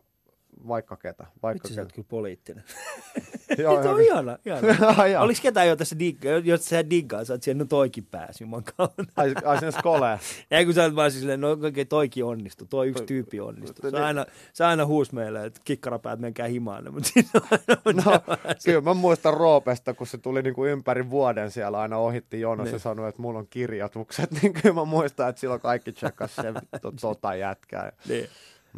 vaikka 0.67 0.95
ketä. 0.97 1.25
Vaikka 1.43 1.63
Vitsi, 1.63 1.73
sä 1.75 1.81
oot 1.81 1.87
ketä. 1.87 1.95
kyllä 1.95 2.07
poliittinen. 2.09 2.63
joo, 3.57 3.73
on 3.93 4.01
ihana, 4.01 4.37
ihana. 4.45 4.67
Oliko 5.23 5.39
ketään 5.43 5.67
jo 5.67 5.75
tässä 5.75 5.99
diggaa, 5.99 6.31
jos 6.31 6.65
sä 6.65 6.89
diggaa, 6.89 7.25
sä 7.25 7.33
oot 7.33 7.43
siellä, 7.43 7.59
no 7.59 7.65
toikin 7.65 8.05
pääsi, 8.05 8.43
juman 8.43 8.63
kautta. 8.77 9.03
Ai, 9.15 9.33
ai 9.45 9.57
sinne 9.59 9.71
skoleen. 9.71 10.19
Ja 10.51 10.63
kun 10.65 10.73
sä 10.73 10.83
oot 10.83 10.95
vaan 10.95 11.11
silleen, 11.11 11.41
no 11.41 11.57
oikein 11.63 11.87
toikin 11.87 12.25
onnistu, 12.25 12.65
toi 12.69 12.87
yksi 12.87 13.03
tyyppi 13.03 13.39
onnistu. 13.39 13.89
Se 13.91 13.97
aina, 13.97 14.25
se 14.53 14.65
aina 14.65 14.85
huus 14.85 15.11
meille, 15.11 15.45
että 15.45 15.61
kikkarapäät 15.63 16.19
menkää 16.19 16.47
himaan, 16.47 16.93
mutta 16.93 17.09
siinä 17.13 17.29
on 17.33 17.41
aina 17.51 18.01
No, 18.03 18.21
kyllä 18.65 18.81
mä 18.81 18.93
muistan 18.93 19.33
Roopesta, 19.33 19.93
kun 19.93 20.07
se 20.07 20.17
tuli 20.17 20.41
niinku 20.41 20.65
ympäri 20.65 21.09
vuoden 21.09 21.51
siellä 21.51 21.79
aina 21.79 21.97
ohitti 21.97 22.39
jonossa 22.41 22.63
Niin. 22.63 22.73
ja 22.73 22.79
sanoi, 22.79 23.09
että 23.09 23.21
mulla 23.21 23.39
on 23.39 23.47
kirjoitukset, 23.49 24.31
niin 24.41 24.53
kyllä 24.53 24.75
mä 24.75 24.85
muistan, 24.85 25.29
että 25.29 25.39
silloin 25.39 25.61
kaikki 25.61 25.91
tsekkas 25.91 26.35
to- 26.81 26.91
tota 27.01 27.35
jätkää. 27.35 27.91
niin. 28.07 28.27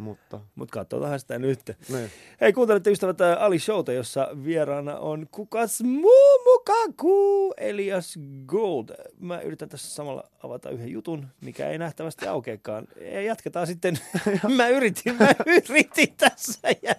Mutta, 0.00 0.40
Mutta 0.54 0.72
katsotaan 0.72 1.20
sitä 1.20 1.38
nyt. 1.38 1.60
niin. 1.88 2.10
Hei, 2.40 2.52
kuuntelette 2.52 2.90
ystävät 2.90 3.20
Ali 3.20 3.58
Showta, 3.58 3.92
jossa 3.92 4.28
vieraana 4.44 4.96
on 4.96 5.26
kukas 5.30 5.82
muu 5.82 6.38
mukaan 6.44 6.94
kuin 6.94 7.54
Elias 7.56 8.18
Gold. 8.46 8.88
Mä 9.20 9.40
yritän 9.40 9.68
tässä 9.68 9.94
samalla 9.94 10.24
avata 10.42 10.70
yhden 10.70 10.92
jutun, 10.92 11.26
mikä 11.40 11.68
ei 11.68 11.78
nähtävästi 11.78 12.26
aukeakaan. 12.26 12.88
Ja 13.12 13.22
jatketaan 13.22 13.66
sitten. 13.66 13.98
mä 14.56 14.68
yritin, 14.68 15.16
mä 15.20 15.34
yritin 15.46 16.14
tässä. 16.16 16.68
Ja... 16.82 16.94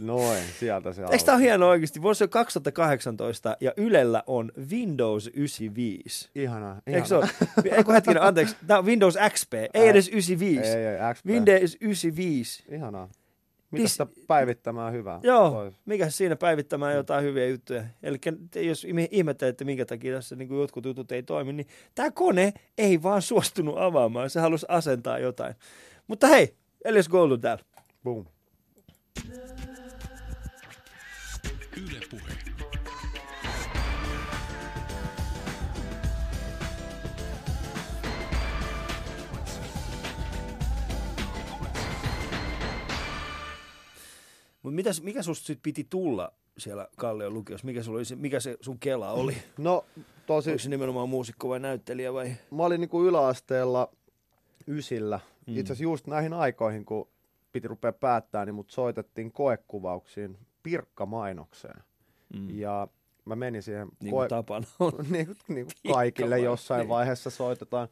Noin, 0.00 0.42
sieltä 0.60 0.92
se 0.92 1.02
Eikö 1.02 1.24
tää 1.24 1.34
ole 1.34 1.42
hienoa 1.42 1.70
oikeasti? 1.70 2.02
Vuosi 2.02 2.24
on 2.24 2.30
2018 2.30 3.56
ja 3.60 3.72
Ylellä 3.76 4.22
on 4.26 4.52
Windows 4.70 5.26
95. 5.26 6.30
Ihanaa. 6.34 6.82
Eikö 6.86 7.06
se 7.06 7.14
ole? 7.16 7.28
Eikö 7.76 7.92
hetkinen, 7.92 8.22
anteeksi. 8.22 8.56
Tämä 8.66 8.78
on 8.78 8.86
Windows 8.86 9.16
XP, 9.30 9.54
ei 9.74 9.88
edes 9.88 10.08
95. 10.08 10.68
Ei, 10.68 10.86
ei, 10.86 11.14
XP. 11.14 11.26
Windows 11.26 11.76
95. 11.80 12.64
Ihanaa. 12.70 13.08
Mitä 13.70 13.84
Dis- 13.84 13.88
sitä 13.88 14.06
päivittämään 14.26 14.92
hyvää? 14.92 15.20
Joo, 15.22 15.50
Pois. 15.50 15.74
mikä 15.86 16.10
siinä 16.10 16.36
päivittämään 16.36 16.94
jotain 16.94 17.24
hyviä 17.24 17.46
juttuja. 17.46 17.84
Eli 18.02 18.18
jos 18.66 18.86
ihmettelette, 19.10 19.64
minkä 19.64 19.84
takia 19.84 20.14
tässä 20.14 20.36
niin 20.36 20.58
jotkut 20.60 20.84
jutut 20.84 21.12
ei 21.12 21.22
toimi, 21.22 21.52
niin 21.52 21.66
tämä 21.94 22.10
kone 22.10 22.52
ei 22.78 23.02
vaan 23.02 23.22
suostunut 23.22 23.74
avaamaan. 23.78 24.30
Se 24.30 24.40
halusi 24.40 24.66
asentaa 24.68 25.18
jotain. 25.18 25.54
Mutta 26.06 26.26
hei, 26.26 26.54
Elias 26.84 27.08
Gold 27.08 27.30
on 27.30 27.40
täällä. 27.40 27.64
Boom. 28.04 28.24
Mutta 44.66 44.76
mitäs, 44.76 45.02
mikä 45.02 45.22
susta 45.22 45.46
sit 45.46 45.58
piti 45.62 45.86
tulla 45.90 46.32
siellä 46.58 46.88
Kallion 46.96 47.34
lukiossa? 47.34 47.66
Mikä, 47.66 47.82
sulla 47.82 47.96
oli 47.98 48.04
se, 48.04 48.16
mikä 48.16 48.40
se 48.40 48.56
sun 48.60 48.78
kela 48.78 49.12
oli? 49.12 49.36
No, 49.58 49.84
tosi, 50.26 50.50
Onko 50.50 50.58
se 50.58 50.68
nimenomaan 50.68 51.08
muusikko 51.08 51.48
vai 51.48 51.60
näyttelijä 51.60 52.12
vai? 52.12 52.32
mä 52.50 52.62
olin 52.62 52.80
niinku 52.80 53.04
yläasteella 53.04 53.92
ysillä. 54.66 55.20
Mm. 55.46 55.56
Itse 55.56 55.72
asiassa 55.72 55.82
just 55.82 56.06
näihin 56.06 56.32
aikoihin, 56.32 56.84
kun 56.84 57.08
piti 57.52 57.68
rupea 57.68 57.92
päättää, 57.92 58.44
niin 58.44 58.54
mut 58.54 58.70
soitettiin 58.70 59.32
koekuvauksiin 59.32 60.38
Pirkka-mainokseen. 60.62 61.82
Mm. 62.34 62.58
Ja 62.58 62.88
mä 63.24 63.36
menin 63.36 63.62
siihen 63.62 63.88
Niin 64.02 64.10
kuin 64.10 64.28
tapana 64.28 64.66
on. 64.80 64.92
niin, 65.10 65.36
niin 65.48 65.66
kuin 65.66 65.94
kaikille 65.94 66.38
jossain 66.38 66.78
niin. 66.78 66.88
vaiheessa 66.88 67.30
soitetaan. 67.30 67.88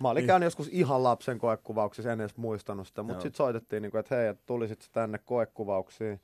Mä 0.00 0.10
olin 0.10 0.20
Niin. 0.20 0.26
käynyt 0.26 0.46
joskus 0.46 0.68
ihan 0.72 1.02
lapsen 1.02 1.38
koekuvauksissa, 1.38 2.12
en 2.12 2.20
edes 2.20 2.36
muistanut 2.36 2.86
sitä, 2.88 3.02
mutta 3.02 3.22
sitten 3.22 3.36
soitettiin, 3.36 3.82
niin 3.82 3.90
kuin, 3.90 4.00
että 4.00 4.16
hei, 4.16 4.26
että 4.28 4.42
tulisit 4.46 4.88
tänne 4.92 5.18
koekuvauksiin. 5.18 6.20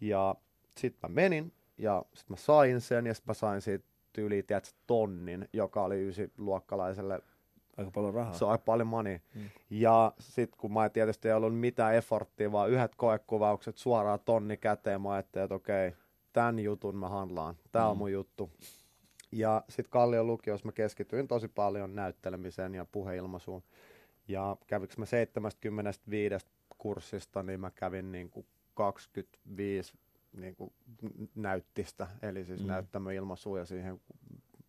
Ja 0.00 0.34
sitten 0.78 1.10
mä 1.10 1.14
menin 1.14 1.52
ja 1.78 2.04
sitten 2.14 2.32
mä 2.32 2.36
sain 2.36 2.80
sen 2.80 3.06
ja 3.06 3.14
sitten 3.14 3.30
mä 3.30 3.34
sain 3.34 3.60
siitä 3.60 3.84
tyyliin, 4.12 4.46
tiedätkö, 4.46 4.70
tonnin, 4.86 5.48
joka 5.52 5.82
oli 5.84 6.08
ysiluokkalaiselle 6.08 7.20
Aika 7.76 7.90
paljon 7.90 8.14
rahaa. 8.14 8.32
se 8.34 8.44
on 8.44 8.50
aika 8.50 8.62
paljon 8.64 8.86
money. 8.88 9.18
Mm. 9.34 9.42
Ja 9.70 10.12
sitten 10.18 10.58
kun 10.60 10.72
mä 10.72 10.84
en 10.84 10.90
tietysti 10.90 11.28
ei 11.28 11.34
ollut 11.34 11.58
mitään 11.58 11.94
efforttia, 11.94 12.52
vaan 12.52 12.70
yhdet 12.70 12.94
koekuvaukset 12.94 13.76
suoraan 13.78 14.18
tonni 14.24 14.56
käteen, 14.56 15.00
mä 15.00 15.12
ajattelin, 15.12 15.44
että 15.44 15.54
okei, 15.54 15.92
tämän 16.32 16.58
jutun 16.58 16.96
mä 16.96 17.08
handlaan, 17.08 17.54
on 17.74 17.96
Mm. 17.96 17.98
mun 17.98 18.12
juttu. 18.12 18.50
Ja 19.34 19.62
sitten 19.68 19.90
Kallion 19.90 20.26
lukiossa 20.26 20.66
mä 20.68 20.72
keskityin 20.72 21.28
tosi 21.28 21.48
paljon 21.48 21.94
näyttelemiseen 21.94 22.74
ja 22.74 22.84
puheilmaisuun. 22.84 23.62
Ja 24.28 24.56
kävikö 24.66 24.94
mä 24.98 25.06
75 25.06 26.46
kurssista, 26.78 27.42
niin 27.42 27.60
mä 27.60 27.70
kävin 27.70 28.12
niin 28.12 28.30
kuin 28.30 28.46
25 28.74 29.94
niin 30.36 30.56
kuin 30.56 30.72
näyttistä, 31.34 32.06
eli 32.22 32.44
siis 32.44 32.60
Mm. 32.60 32.66
näyttämöilmaisua 32.66 33.58
ja 33.58 33.64
siihen 33.64 34.00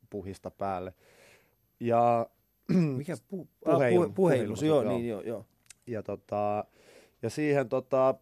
puhista 0.10 0.52
päälle. 0.52 0.94
Ja 1.80 2.30
Mikä 2.98 3.14
pu- 3.14 3.18
Puheilma- 3.66 3.66
ah, 3.66 3.78
puhe, 3.78 3.88
puheilmaisu, 3.90 4.14
puheilmaisu, 4.16 4.66
joo, 4.66 4.82
joo. 4.84 4.94
niin 4.98 5.08
joo, 5.10 5.22
joo. 5.22 5.46
ja, 5.88 6.04
tota, 6.04 6.66
ja 7.22 7.30
siihen 7.30 7.70
tota, 7.70 8.16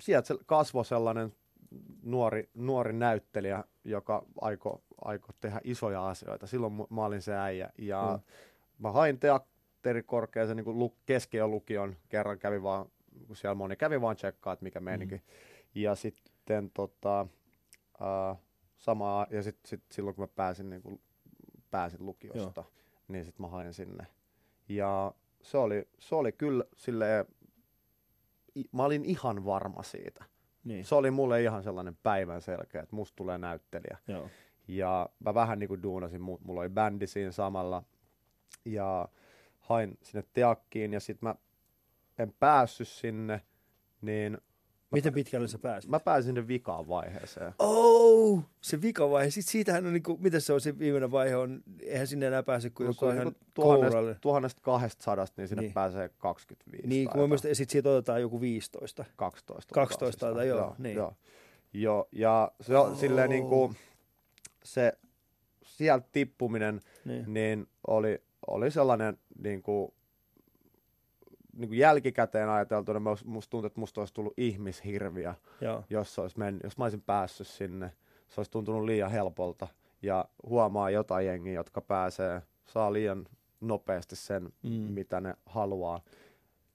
sieltä 0.00 0.34
kasvoi 0.46 0.84
sellainen 0.84 1.32
nuori, 2.02 2.48
nuori 2.54 2.92
näyttelijä, 2.92 3.64
joka 3.90 4.24
aiko, 4.40 4.82
aiko 5.04 5.28
tehdä 5.40 5.60
isoja 5.64 6.08
asioita. 6.08 6.46
Silloin 6.46 6.72
mä 6.90 7.04
olin 7.04 7.22
se 7.22 7.36
äijä. 7.36 7.70
Ja 7.78 8.18
Mm. 8.18 8.32
mä 8.78 8.92
hain 8.92 9.18
teatterikorkeaseen 9.20 10.56
niin 10.56 10.64
kuin 10.64 10.78
lu- 10.78 10.96
keskiolukion. 11.06 11.96
Kerran 12.08 12.38
kävi 12.38 12.62
vaan, 12.62 12.86
kun 13.26 13.36
siellä 13.36 13.54
moni 13.54 13.76
kävi 13.76 14.00
vaan 14.00 14.16
tsekkaa, 14.16 14.52
että 14.52 14.62
mikä 14.62 14.80
meininki. 14.80 15.14
Mm. 15.16 15.22
Ja 15.74 15.94
sitten 15.94 16.70
tota, 16.74 17.26
uh, 18.00 18.38
samaa, 18.76 19.26
ja 19.30 19.42
sit, 19.42 19.58
sit 19.66 19.82
silloin 19.92 20.16
kun 20.16 20.22
mä 20.22 20.28
pääsin, 20.36 20.70
niin 20.70 20.82
kuin, 20.82 21.00
pääsin 21.70 22.06
lukiosta, 22.06 22.64
niin 23.08 23.24
sitten 23.24 23.46
mä 23.46 23.50
hain 23.50 23.74
sinne. 23.74 24.06
Ja 24.68 25.12
se 25.42 25.58
oli, 25.58 25.88
se 25.98 26.14
oli 26.14 26.32
kyllä 26.32 26.64
silleen, 26.76 27.24
mä 28.72 28.84
olin 28.84 29.04
ihan 29.04 29.44
varma 29.44 29.82
siitä. 29.82 30.24
Niin, 30.68 30.84
Se 30.84 30.94
oli 30.94 31.10
mulle 31.10 31.42
ihan 31.42 31.62
sellainen 31.62 31.96
päivän 32.02 32.42
selkeä, 32.42 32.82
että 32.82 32.96
musta 32.96 33.16
tulee 33.16 33.38
näyttelijä. 33.38 33.98
joo. 34.08 34.28
Ja 34.68 35.08
mä 35.18 35.34
vähän 35.34 35.58
niin 35.58 35.68
kuin 35.68 35.82
duunasin, 35.82 36.20
mu- 36.20 36.38
mulla 36.44 36.60
oli 36.60 36.68
bändi 36.68 37.06
siinä 37.06 37.32
samalla. 37.32 37.82
Ja 38.64 39.08
hain 39.58 39.98
sinne 40.02 40.24
teakkiin 40.32 40.92
ja 40.92 41.00
sitten 41.00 41.28
mä 41.28 41.34
en 42.18 42.32
päässyt 42.40 42.88
sinne, 42.88 43.42
niin 44.00 44.38
Miten 44.90 45.12
pitkälle 45.12 45.48
sä 45.48 45.58
pääsit? 45.58 45.90
mä 45.90 46.00
pääsin 46.00 46.26
sinne 46.28 46.48
vikaan 46.48 46.88
vaiheeseen. 46.88 47.52
Oh, 47.58 48.42
se 48.60 48.82
vikavaihe. 48.82 49.30
Sitten 49.30 49.52
siitähän 49.52 49.86
on 49.86 49.92
niinku, 49.92 50.16
mitä 50.20 50.40
se 50.40 50.52
on 50.52 50.60
se 50.60 50.78
viimeinen 50.78 51.10
vaihe 51.10 51.36
on, 51.36 51.62
eihän 51.82 52.06
sinne 52.06 52.26
enää 52.26 52.42
pääse 52.42 52.70
kuin 52.70 52.84
No, 52.86 52.90
joku 52.90 53.06
ihan 53.06 53.16
niinku 53.18 53.40
tuhannesta, 53.54 53.90
kouralle. 53.94 54.16
tuhannesta 54.20 54.60
kahdestasadasta, 54.62 55.40
niin 55.42 55.48
sinne 55.48 55.60
Niin. 55.60 55.66
niin. 55.68 55.74
pääsee 55.74 56.10
25. 56.18 56.88
Niin, 56.88 57.08
kun 57.10 57.20
mä 57.20 57.26
muistan, 57.26 57.48
ja 57.48 57.54
sit 57.54 57.70
siitä 57.70 57.88
otetaan 57.90 58.20
joku 58.20 58.40
15. 58.40 59.04
12. 59.16 59.74
12 59.74 60.20
taitaa, 60.20 60.34
taitaa, 60.36 60.44
joo, 60.44 60.58
joo, 60.58 60.74
niin. 60.78 60.96
joo. 60.96 61.14
joo. 61.72 62.08
ja 62.12 62.52
se 62.60 62.76
on 62.76 62.90
Oh. 62.92 62.98
silleen 62.98 63.30
niin 63.30 63.46
kuin, 63.48 63.76
se 64.64 64.92
sieltä 65.62 66.08
tippuminen, 66.12 66.80
Niin. 67.04 67.34
niin 67.34 67.66
oli, 67.86 68.22
oli 68.46 68.70
sellainen 68.70 69.18
niin 69.42 69.62
kuin, 69.62 69.92
niin 71.58 71.68
kuin 71.68 71.78
jälkikäteen 71.78 72.48
ajateltuna, 72.48 73.00
musta 73.24 73.50
tuntuu, 73.50 73.66
että 73.66 73.80
musta 73.80 74.00
olisi 74.00 74.14
tullut 74.14 74.34
ihmishirviö, 74.36 75.34
Joo. 75.60 75.84
jos, 75.90 76.18
olisi 76.18 76.38
mennyt, 76.38 76.62
jos 76.64 76.78
mä 76.78 76.84
olisin 76.84 77.00
päässyt 77.02 77.46
sinne. 77.46 77.92
Se 78.28 78.40
olisi 78.40 78.50
tuntunut 78.50 78.84
liian 78.84 79.10
helpolta 79.10 79.68
ja 80.02 80.24
huomaa 80.48 80.90
jotain 80.90 81.26
jengiä, 81.26 81.52
jotka 81.52 81.80
pääsee, 81.80 82.42
saa 82.66 82.92
liian 82.92 83.26
nopeasti 83.60 84.16
sen, 84.16 84.52
Mm. 84.62 84.70
mitä 84.70 85.20
ne 85.20 85.34
haluaa. 85.46 86.00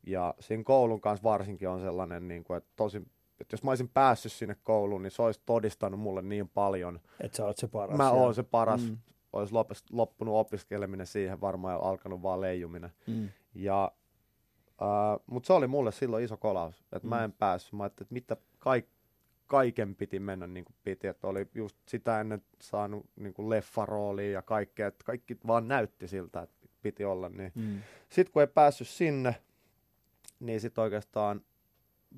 Ja 0.07 0.33
siinä 0.39 0.63
koulun 0.63 1.01
kanssa 1.01 1.23
varsinkin 1.23 1.69
on 1.69 1.81
sellainen, 1.81 2.27
niin 2.27 2.43
kuin, 2.43 2.57
että, 2.57 2.69
tosi, 2.75 2.97
että 3.41 3.53
jos 3.53 3.63
mä 3.63 3.71
olisin 3.71 3.89
päässyt 3.89 4.31
sinne 4.31 4.55
kouluun, 4.63 5.03
niin 5.03 5.11
se 5.11 5.21
olisi 5.21 5.41
todistanut 5.45 5.99
mulle 5.99 6.21
niin 6.21 6.49
paljon. 6.49 6.99
Että 7.19 7.37
sä 7.37 7.45
oot 7.45 7.57
se 7.57 7.67
paras. 7.67 7.97
Mä 7.97 8.11
oon 8.11 8.35
se 8.35 8.43
paras. 8.43 8.81
Mm. 8.81 8.97
Olisi 9.33 9.53
loppunut 9.91 10.35
opiskeleminen 10.35 11.07
siihen 11.07 11.41
varmaan 11.41 11.73
ja 11.73 11.79
alkanut 11.79 12.21
vaan 12.21 12.41
leijuminen. 12.41 12.91
Mm. 13.07 13.29
Ja, 13.55 13.91
äh, 14.81 15.19
mutta 15.27 15.47
se 15.47 15.53
oli 15.53 15.67
mulle 15.67 15.91
silloin 15.91 16.23
iso 16.23 16.37
kolaus, 16.37 16.79
että 16.81 16.99
Mm. 17.07 17.09
mä 17.09 17.23
en 17.23 17.31
päässyt. 17.31 17.73
Mä 17.73 17.83
ajattelin, 17.83 18.05
että 18.05 18.13
mitä 18.13 18.37
kaik, 18.59 18.85
kaiken 19.47 19.95
piti 19.95 20.19
mennä 20.19 20.47
niin 20.47 20.65
kuin 20.65 20.75
piti. 20.83 21.07
Että 21.07 21.27
oli 21.27 21.47
just 21.55 21.77
sitä 21.87 22.21
ennen 22.21 22.41
saanut 22.61 23.05
niin 23.15 23.33
kuin 23.33 23.49
leffaroolia 23.49 24.31
ja 24.31 24.41
kaikkea. 24.41 24.87
Että 24.87 25.05
kaikki 25.05 25.37
vaan 25.47 25.67
näytti 25.67 26.07
siltä, 26.07 26.41
että 26.41 26.67
piti 26.81 27.05
olla. 27.05 27.29
Niin. 27.29 27.51
Mm. 27.55 27.81
Sitten 28.09 28.33
kun 28.33 28.41
ei 28.41 28.47
päässyt 28.47 28.87
sinne, 28.87 29.35
niin 30.39 30.61
sitten 30.61 30.81
oikeastaan 30.81 31.41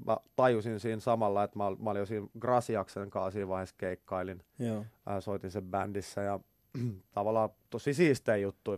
mä 0.05 0.17
tajusin 0.35 0.79
siinä 0.79 0.99
samalla, 0.99 1.43
että 1.43 1.57
mä, 1.57 1.63
mä 1.79 1.89
olin 1.89 1.99
jo 1.99 2.05
siinä 2.05 2.27
Grasiaksen 2.39 3.09
kanssa 3.09 3.31
siinä 3.31 3.47
vaiheessa 3.47 3.75
keikkailin. 3.77 4.43
Joo. 4.59 4.85
Ää, 5.05 5.21
soitin 5.21 5.51
sen 5.51 5.63
bändissä 5.63 6.21
ja 6.21 6.39
tavallaan 7.11 7.49
tosi 7.69 7.93
siistejä 7.93 8.37
juttuja, 8.37 8.77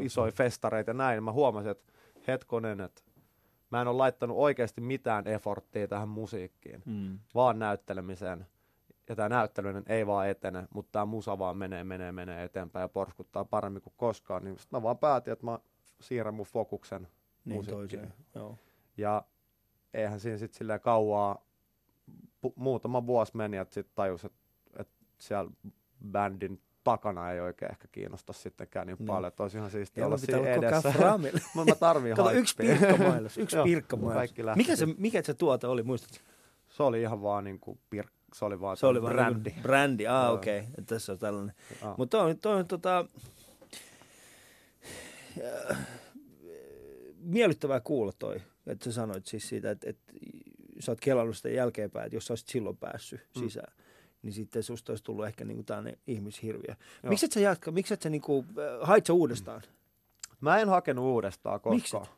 isoja 0.00 0.32
festareita 0.32 0.90
ja 0.90 0.94
näin. 0.94 1.24
Mä 1.24 1.32
huomasin, 1.32 1.70
että 1.70 1.92
hetkonen, 2.28 2.80
että 2.80 3.02
mä 3.70 3.80
en 3.82 3.88
ole 3.88 3.96
laittanut 3.96 4.36
oikeasti 4.36 4.80
mitään 4.80 5.26
efforttia 5.28 5.88
tähän 5.88 6.08
musiikkiin, 6.08 6.82
Mm. 6.86 7.18
vaan 7.34 7.58
näyttelemiseen. 7.58 8.46
Ja 9.08 9.16
tämä 9.16 9.28
näytteleminen 9.28 9.84
ei 9.86 10.06
vaan 10.06 10.28
etene, 10.28 10.68
mutta 10.74 10.92
tämä 10.92 11.04
musa 11.06 11.38
vaan 11.38 11.56
menee, 11.56 11.84
menee, 11.84 12.12
menee 12.12 12.44
eteenpäin 12.44 12.80
ja 12.82 12.88
porskuttaa 12.88 13.44
paremmin 13.44 13.82
kuin 13.82 13.94
koskaan. 13.96 14.44
Niin 14.44 14.58
sit 14.58 14.72
mä 14.72 14.82
vaan 14.82 14.98
päätin, 14.98 15.32
että 15.32 15.44
mä 15.44 15.58
siirrän 16.00 16.34
mun 16.34 16.46
fokuksen 16.46 17.08
Niin 17.44 17.56
musiikkiin. 17.56 17.78
toiseen. 18.00 18.14
Joo. 18.34 18.58
Ja 18.96 19.24
eihän 19.94 20.20
siinä 20.20 20.38
sitten 20.38 20.58
silleen 20.58 20.80
kauaa, 20.80 21.46
pu- 22.46 22.52
muutama 22.56 23.06
vuosi 23.06 23.36
meni, 23.36 23.56
että 23.56 23.74
sitten 23.74 23.94
tajus, 23.96 24.24
että, 24.24 24.38
että 24.78 24.94
siellä 25.18 25.50
bändin 26.10 26.60
takana 26.86 27.32
ei 27.32 27.40
oikein 27.40 27.70
ehkä 27.70 27.88
kiinnosta 27.92 28.32
sittenkään 28.32 28.86
niin 28.86 28.96
Niin. 28.98 29.06
paljon, 29.06 29.28
että 29.28 29.42
olisi 29.42 29.58
ihan 29.58 29.70
siistiä 29.70 30.06
olla 30.06 30.16
siinä 30.16 30.50
edessä. 30.50 30.92
Mutta 31.54 31.72
mä 31.72 31.74
tarvin 31.80 32.16
Kato, 32.16 32.30
yksi 32.30 32.56
pirkkamailos, 32.56 33.38
yksi 33.38 33.56
pirkkamailos. 33.64 34.56
Mikä 34.56 34.76
se, 34.76 34.86
mikä 34.98 35.22
se 35.22 35.34
tuote 35.34 35.66
oli, 35.66 35.82
muistatko? 35.82 36.16
Se 36.68 36.82
oli 36.82 37.00
ihan 37.00 37.22
vaan 37.22 37.44
niinku 37.44 37.78
pir... 37.90 38.06
se 38.34 38.44
oli 38.44 38.60
vaan, 38.60 38.76
Se 38.76 38.86
oli 38.86 39.02
vaan 39.02 39.12
brändi. 39.14 39.50
Niin 39.50 39.62
brändi, 39.62 40.06
ah 40.06 40.32
okei, 40.32 40.58
okay. 40.58 40.84
tässä 40.86 41.12
on 41.12 41.18
tällainen. 41.18 41.54
Mutta 41.96 42.18
toi, 42.18 42.34
toi 42.34 42.56
on 42.56 42.66
tota, 42.66 43.06
äh, 45.70 45.78
miellyttävää 47.20 47.80
kuulla 47.80 48.12
toi, 48.18 48.40
että 48.66 48.84
sä 48.84 48.92
sanoit 48.92 49.26
siis 49.26 49.48
siitä, 49.48 49.70
että, 49.70 49.90
että 49.90 50.12
sä 50.80 50.92
oot 50.92 51.00
kelannut 51.00 51.36
sitä 51.36 51.48
jälkeenpäin, 51.48 52.06
että 52.06 52.16
jos 52.16 52.26
sä 52.26 52.32
olisit 52.32 52.48
silloin 52.48 52.76
päässyt 52.76 53.20
Mm. 53.40 53.48
Niin 54.26 54.32
sitten 54.34 54.62
susta 54.62 54.92
olisi 54.92 55.04
tullut 55.04 55.26
ehkä 55.26 55.44
niinku 55.44 55.62
tämmöinen 55.62 55.98
ihmishirviö. 56.06 56.74
Joo. 57.02 57.10
Miksi 57.10 57.26
et 57.26 57.32
sä 57.32 57.40
jatka, 57.40 57.70
miksi 57.70 57.94
et 57.94 58.02
sä 58.02 58.10
niinku, 58.10 58.44
äh, 58.58 58.88
hait 58.88 59.06
sä 59.06 59.12
uudestaan? 59.12 59.62
Mä 60.40 60.58
en 60.58 60.68
hakenut 60.68 61.04
uudestaan 61.04 61.60
Miksi 61.70 61.92
koskaan. 61.92 62.16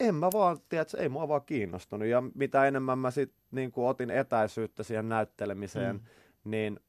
En 0.00 0.14
mä 0.14 0.28
vaan, 0.32 0.58
tiedätkö, 0.68 0.98
ei 0.98 1.08
mua 1.08 1.28
vaan 1.28 1.42
kiinnostunut. 1.46 2.08
Ja 2.08 2.22
mitä 2.34 2.66
enemmän 2.66 2.98
mä 2.98 3.10
sit 3.10 3.32
niin 3.50 3.72
otin 3.76 4.10
etäisyyttä 4.10 4.82
siihen 4.82 5.08
näyttelemiseen, 5.08 5.96
Mm. 5.96 6.02
mm. 6.02 6.50
niin 6.50 6.80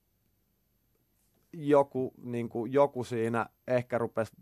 joku, 1.54 2.14
niin 2.24 2.50
kuin, 2.50 2.74
joku 2.74 3.04
siinä 3.04 3.46
ehkä 3.68 3.98
rupesi, 3.98 4.34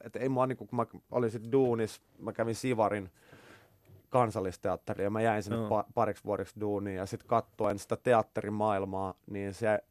että 0.00 0.18
ei 0.18 0.28
mua, 0.28 0.46
niin 0.46 0.56
kuin, 0.56 0.68
kun 0.68 0.76
mä 0.76 0.86
olin 1.10 1.30
sit 1.30 1.52
duunis, 1.52 2.00
mä 2.18 2.32
kävin 2.32 2.54
Sivarin 2.54 3.10
kansallisteatteriin 4.10 5.04
ja 5.04 5.10
mä 5.10 5.20
jäin 5.20 5.42
sinne 5.42 5.56
Joo. 5.56 5.82
pa- 5.82 5.86
pariksi 5.94 6.24
vuodeksi 6.24 6.60
duuniin 6.60 6.96
ja 6.96 7.06
sitten 7.06 7.28
katsoen 7.28 7.78
sitä 7.78 7.96
teatterimaailmaa, 7.96 9.14
niin 9.30 9.54
se, 9.54 9.84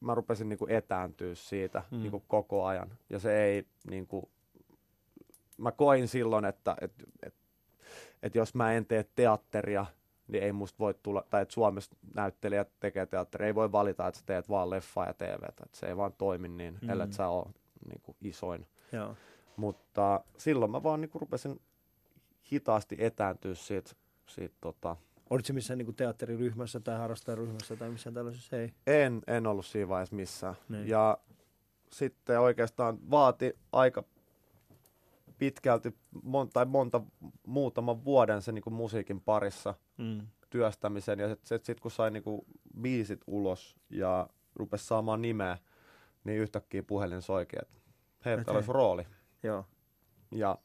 mä 0.00 0.14
rupesin 0.14 0.48
niin 0.48 0.58
kuin 0.58 0.70
etääntyä 0.70 1.34
siitä 1.34 1.82
Mm. 1.90 1.96
mm. 1.96 2.02
niin 2.02 2.10
kuin 2.10 2.24
koko 2.28 2.64
ajan. 2.64 2.88
Ja 3.10 3.18
se 3.18 3.42
ei, 3.44 3.66
niin 3.90 4.06
kuin, 4.06 4.28
mä 5.58 5.72
koin 5.72 6.08
silloin, 6.08 6.44
että 6.44 6.76
et, 6.80 6.92
et, 7.22 7.34
et 8.22 8.34
jos 8.34 8.54
mä 8.54 8.72
en 8.72 8.86
tee 8.86 9.04
teatteria, 9.14 9.86
niin 10.28 10.42
ei 10.44 10.52
musta 10.52 10.78
voi 10.78 10.94
tulla, 11.02 11.24
tai 11.30 11.42
että 11.42 11.54
Suomessa 11.54 11.96
näyttelijät 12.14 12.68
tekee 12.80 13.06
teatteria, 13.06 13.46
ei 13.46 13.54
voi 13.54 13.72
valita, 13.72 14.06
että 14.08 14.20
sä 14.20 14.26
teet 14.26 14.48
vaan 14.48 14.70
leffaa 14.70 15.06
ja 15.06 15.14
TVtä, 15.14 15.46
että 15.64 15.78
se 15.78 15.86
ei 15.86 15.96
vaan 15.96 16.12
toimi 16.12 16.48
niin, 16.48 16.74
Mm. 16.74 16.80
mm. 16.86 16.90
ellei 16.90 17.12
sä 17.12 17.28
ole 17.28 17.46
niin 17.88 18.00
kuin 18.02 18.16
isoin. 18.20 18.66
Joo. 18.92 19.14
Mutta 19.56 20.20
silloin 20.36 20.70
mä 20.70 20.82
vaan 20.82 21.00
niin 21.00 21.10
kuin 21.10 21.20
rupesin 21.20 21.60
hitaasti 22.52 22.96
etääntyä 22.98 23.54
siitä, 23.54 23.90
siitä 24.26 24.54
tota, 24.60 24.96
Olitko 25.30 25.52
missään 25.52 25.78
niinku 25.78 25.92
teatteriryhmässä 25.92 26.80
tai 26.80 26.98
harrastajaryhmässä 26.98 27.76
tai 27.76 27.90
missään 27.90 28.14
tällaisessa? 28.14 28.56
Ei. 28.56 28.72
en, 28.86 29.22
en 29.26 29.46
ollut 29.46 29.66
siinä 29.66 29.88
vaiheessa 29.88 30.16
missään. 30.16 30.54
Niin. 30.68 30.88
Ja 30.88 31.18
sitten 31.92 32.40
oikeastaan 32.40 33.10
vaati 33.10 33.58
aika 33.72 34.04
pitkälti 35.38 35.94
monta, 36.22 36.52
tai 36.52 36.64
monta 36.66 37.00
muutaman 37.46 38.04
vuoden 38.04 38.42
sen 38.42 38.54
niin 38.54 38.74
musiikin 38.74 39.20
parissa 39.20 39.74
Mm. 39.98 40.26
työstämisen. 40.50 41.18
Ja 41.18 41.28
sitten 41.28 41.46
sit, 41.48 41.64
sit, 41.64 41.80
kun 41.80 41.90
sai 41.90 42.10
niin 42.10 42.22
kuin 42.22 42.40
biisit 42.80 43.20
ulos 43.26 43.76
ja 43.90 44.28
rupesi 44.54 44.86
saamaan 44.86 45.22
nimeä, 45.22 45.58
niin 46.24 46.38
yhtäkkiä 46.40 46.82
puhelin 46.82 47.22
soikin, 47.22 47.58
että 47.62 47.74
hei, 48.24 48.36
täällä 48.36 48.58
olisi 48.58 48.72
rooli. 48.72 49.06
Joo. 49.42 49.64
Ja 50.30 50.58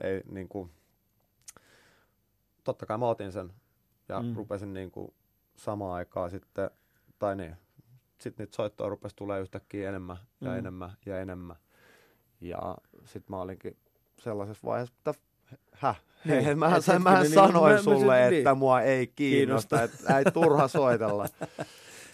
ei 0.00 0.22
niin 0.30 0.48
kuin, 0.48 0.70
totta 2.72 2.86
kai 2.86 2.98
mä 2.98 3.08
otin 3.08 3.32
sen 3.32 3.52
ja 4.08 4.22
Mm. 4.22 4.34
rupesin 4.36 4.74
niin 4.74 4.90
kuin 4.90 5.14
samaan 5.56 5.92
aikaan 5.94 6.30
sitten, 6.30 6.70
tai 7.18 7.36
niin, 7.36 7.56
sitten 8.20 8.44
niitä 8.44 8.56
soittoja 8.56 8.88
rupesi 8.90 9.16
tulee 9.16 9.40
yhtäkkiä 9.40 9.88
enemmän 9.88 10.16
ja 10.40 10.48
Mm. 10.48 10.52
mm. 10.52 10.58
enemmän 10.58 10.92
ja 11.06 11.20
enemmän. 11.20 11.56
Ja 12.40 12.76
sitten 13.04 13.36
mä 13.36 13.40
olinkin 13.40 13.76
sellaisessa 14.18 14.66
vaiheessa, 14.68 14.94
että 14.98 15.14
häh, 15.72 16.02
Niin, 16.24 16.44
niin, 16.44 16.58
mähän, 16.58 16.82
sä, 16.82 16.98
mähän 16.98 17.18
hetkinen, 17.22 17.42
niin, 17.44 17.52
sanoin 17.52 17.74
mä- 17.74 17.82
sulle, 17.82 18.20
niin. 18.30 18.38
että 18.38 18.54
mua 18.54 18.80
ei 18.80 19.06
kiinnosta, 19.06 19.76
Kiinnosta. 19.78 20.04
että 20.06 20.18
ei 20.18 20.24
turha 20.32 20.68
soitella. 20.78 21.26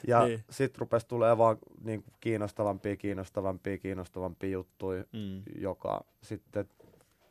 Ja 0.07 0.19
Niin. 0.25 0.29
niin. 0.29 0.45
sitten 0.51 0.81
rupesi 0.81 1.09
tulee 1.09 1.39
vaan 1.39 1.57
niin 1.85 2.05
kiinnostavampia, 2.21 2.97
kiinnostavampia, 2.97 3.79
kiinnostavampia 3.79 4.51
juttuja, 4.51 5.05
Mm. 5.13 5.43
joka 5.61 6.05
sitten 6.23 6.69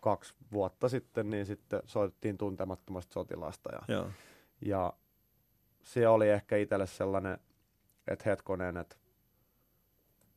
kaksi 0.04 0.34
vuotta 0.52 0.89
sitten, 0.89 1.30
niin 1.30 1.46
sitten 1.46 1.82
soitettiin 1.86 2.38
tuntemattomasta 2.38 3.13
sotilasta. 3.13 3.70
Ja, 3.72 3.82
Joo. 3.96 4.08
ja 4.62 4.94
se 5.84 6.08
oli 6.08 6.30
ehkä 6.30 6.58
itselle 6.58 6.88
sellainen, 6.88 7.38
että 8.08 8.30
hetkonen, 8.30 8.78
että, 8.78 8.96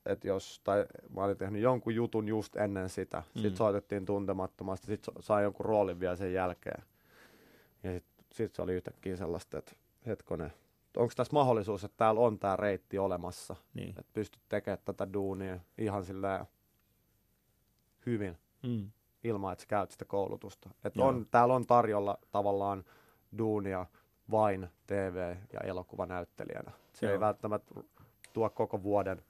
että 0.06 0.28
jos, 0.28 0.60
tai 0.64 0.86
mä 1.16 1.24
olin 1.24 1.36
tehnyt 1.36 1.62
jonkun 1.62 1.94
jutun 1.94 2.28
just 2.28 2.56
ennen 2.56 2.88
sitä, 2.88 3.18
mm. 3.18 3.40
Sitten 3.40 3.56
soitettiin 3.56 4.04
tuntemattomasti, 4.06 4.86
sitten 4.86 5.14
sai 5.20 5.42
jonkun 5.42 5.66
roolin 5.66 6.00
vielä 6.00 6.16
sen 6.16 6.32
jälkeen. 6.32 6.82
Ja 7.82 7.92
sitten 7.92 8.24
sit 8.32 8.54
se 8.54 8.62
oli 8.62 8.74
yhtäkkiä 8.74 9.16
sellaista, 9.16 9.58
että 9.58 9.72
hetkonen, 10.06 10.52
onko 10.96 11.12
tässä 11.16 11.32
mahdollisuus, 11.32 11.84
että 11.84 11.96
täällä 11.96 12.20
on 12.20 12.38
tämä 12.38 12.56
reitti 12.56 12.98
olemassa, 12.98 13.56
Niin. 13.74 13.88
että 13.90 14.12
pystyt 14.12 14.42
tekemään 14.48 14.78
tätä 14.84 15.12
duunia 15.12 15.58
ihan 15.78 16.04
silleen 16.04 16.46
hyvin 18.06 18.38
Mm. 18.62 18.90
Ilman, 19.24 19.52
että 19.52 19.62
sä 19.62 19.68
käyt 19.68 19.90
sitä 19.90 20.04
koulutusta. 20.04 20.70
Et 20.84 20.96
Joo. 20.96 21.08
on, 21.08 21.26
täällä 21.30 21.54
on 21.54 21.66
tarjolla 21.66 22.18
tavallaan 22.30 22.84
duunia 23.38 23.86
vain 24.30 24.68
TV- 24.86 25.36
ja 25.52 25.60
elokuvanäyttelijänä. 25.60 26.70
Se 26.92 27.06
Joo. 27.06 27.12
ei 27.12 27.20
välttämättä 27.20 27.74
tuo 28.32 28.50
koko 28.50 28.82
vuoden. 28.82 29.22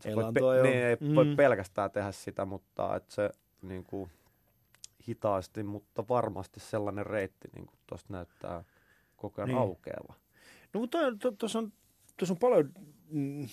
Se 0.00 0.10
voi, 0.16 0.56
joo. 0.56 0.62
niin, 0.62 0.76
ei 0.84 0.96
Mm. 1.00 1.14
voi 1.14 1.34
pelkästään 1.36 1.90
tehdä 1.90 2.12
sitä, 2.12 2.44
mutta 2.44 2.96
että 2.96 3.14
se 3.14 3.30
niin 3.62 3.84
kuin, 3.84 4.10
hitaasti, 5.08 5.62
mutta 5.62 6.04
varmasti 6.08 6.60
sellainen 6.60 7.06
reitti 7.06 7.48
niin 7.54 7.66
kuin 7.66 7.78
tuosta 7.86 8.12
näyttää 8.12 8.64
koko 9.16 9.40
ajan 9.42 9.48
Niin. 9.48 9.58
aukeava. 9.58 10.14
No 10.74 10.80
mutta 10.80 10.98
tuossa 11.38 11.58
on, 11.58 11.72
tuossa 12.16 12.32
on 12.34 12.38
paljon, 12.38 12.72
mm, 13.10 13.48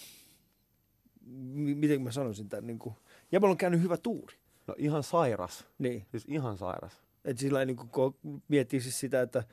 mi- 1.26 1.76
miten 1.76 2.02
mä 2.02 2.12
sanoisin 2.12 2.50
tämän, 2.50 2.68
niin 2.68 2.80
kuin, 2.80 2.96
Jäbällä 3.32 3.52
on 3.52 3.58
käynyt 3.58 3.82
hyvä 3.82 3.98
tuuri. 3.98 4.36
No 4.68 4.76
ihan 4.78 5.04
sairas, 5.04 5.68
Niin, 5.80 6.06
siis 6.12 6.26
ihan 6.28 6.58
sairas. 6.58 7.02
että 7.26 7.42
sillä 7.42 7.66
niin 7.66 7.78
kuin, 7.78 8.16
miettii 8.48 8.82
siis 8.82 9.00
sitä, 9.00 9.22
että 9.22 9.44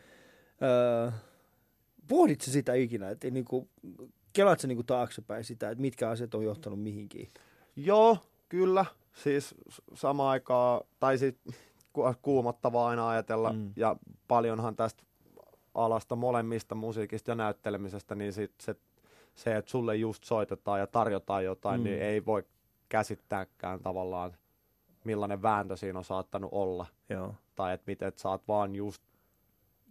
ää, 0.60 1.12
pohdit 2.08 2.40
sä 2.40 2.52
sitä 2.52 2.74
ikinä, 2.74 3.10
että 3.10 3.30
niin 3.30 3.44
kuin, 3.44 3.68
kelaat 4.32 4.60
sä 4.60 4.66
niin 4.68 4.76
kuin 4.76 4.86
taaksepäin 4.86 5.44
sitä, 5.44 5.70
että 5.70 5.82
mitkä 5.82 6.08
asiat 6.10 6.34
on 6.34 6.44
johtanut 6.44 6.82
mihinkin. 6.82 7.28
Joo, 7.76 8.18
kyllä. 8.48 8.84
Siis 9.12 9.54
s- 9.70 9.82
samaan 9.94 10.30
aikaan, 10.30 10.80
tai 11.00 11.18
siis 11.18 11.34
ku- 11.92 12.14
kuumottavaa 12.22 12.88
aina 12.88 13.08
ajatella, 13.08 13.52
Mm. 13.52 13.72
ja 13.76 13.96
paljonhan 14.28 14.76
tästä 14.76 15.02
alasta 15.74 16.16
molemmista 16.16 16.74
musiikista 16.74 17.30
ja 17.30 17.34
näyttelemisestä, 17.34 18.14
niin 18.14 18.32
sit 18.32 18.52
se, 18.62 18.74
se, 19.34 19.56
että 19.56 19.70
sulle 19.70 19.96
just 19.96 20.24
soitetaan 20.24 20.80
ja 20.80 20.86
tarjotaan 20.86 21.44
jotain, 21.44 21.80
Mm. 21.80 21.84
mm. 21.86 21.90
niin 21.90 22.02
ei 22.02 22.24
voi 22.26 22.44
käsittääkään 22.88 23.80
tavallaan, 23.80 24.36
millainen 25.08 25.42
vääntö 25.42 25.76
siinä 25.76 25.98
on 25.98 26.04
saattanut 26.04 26.48
olla. 26.52 26.86
Joo. 27.08 27.34
Tai 27.56 27.74
että 27.74 27.84
miten 27.86 28.08
et 28.08 28.18
sä 28.18 28.28
oot 28.28 28.48
vaan 28.48 28.74
just 28.74 29.02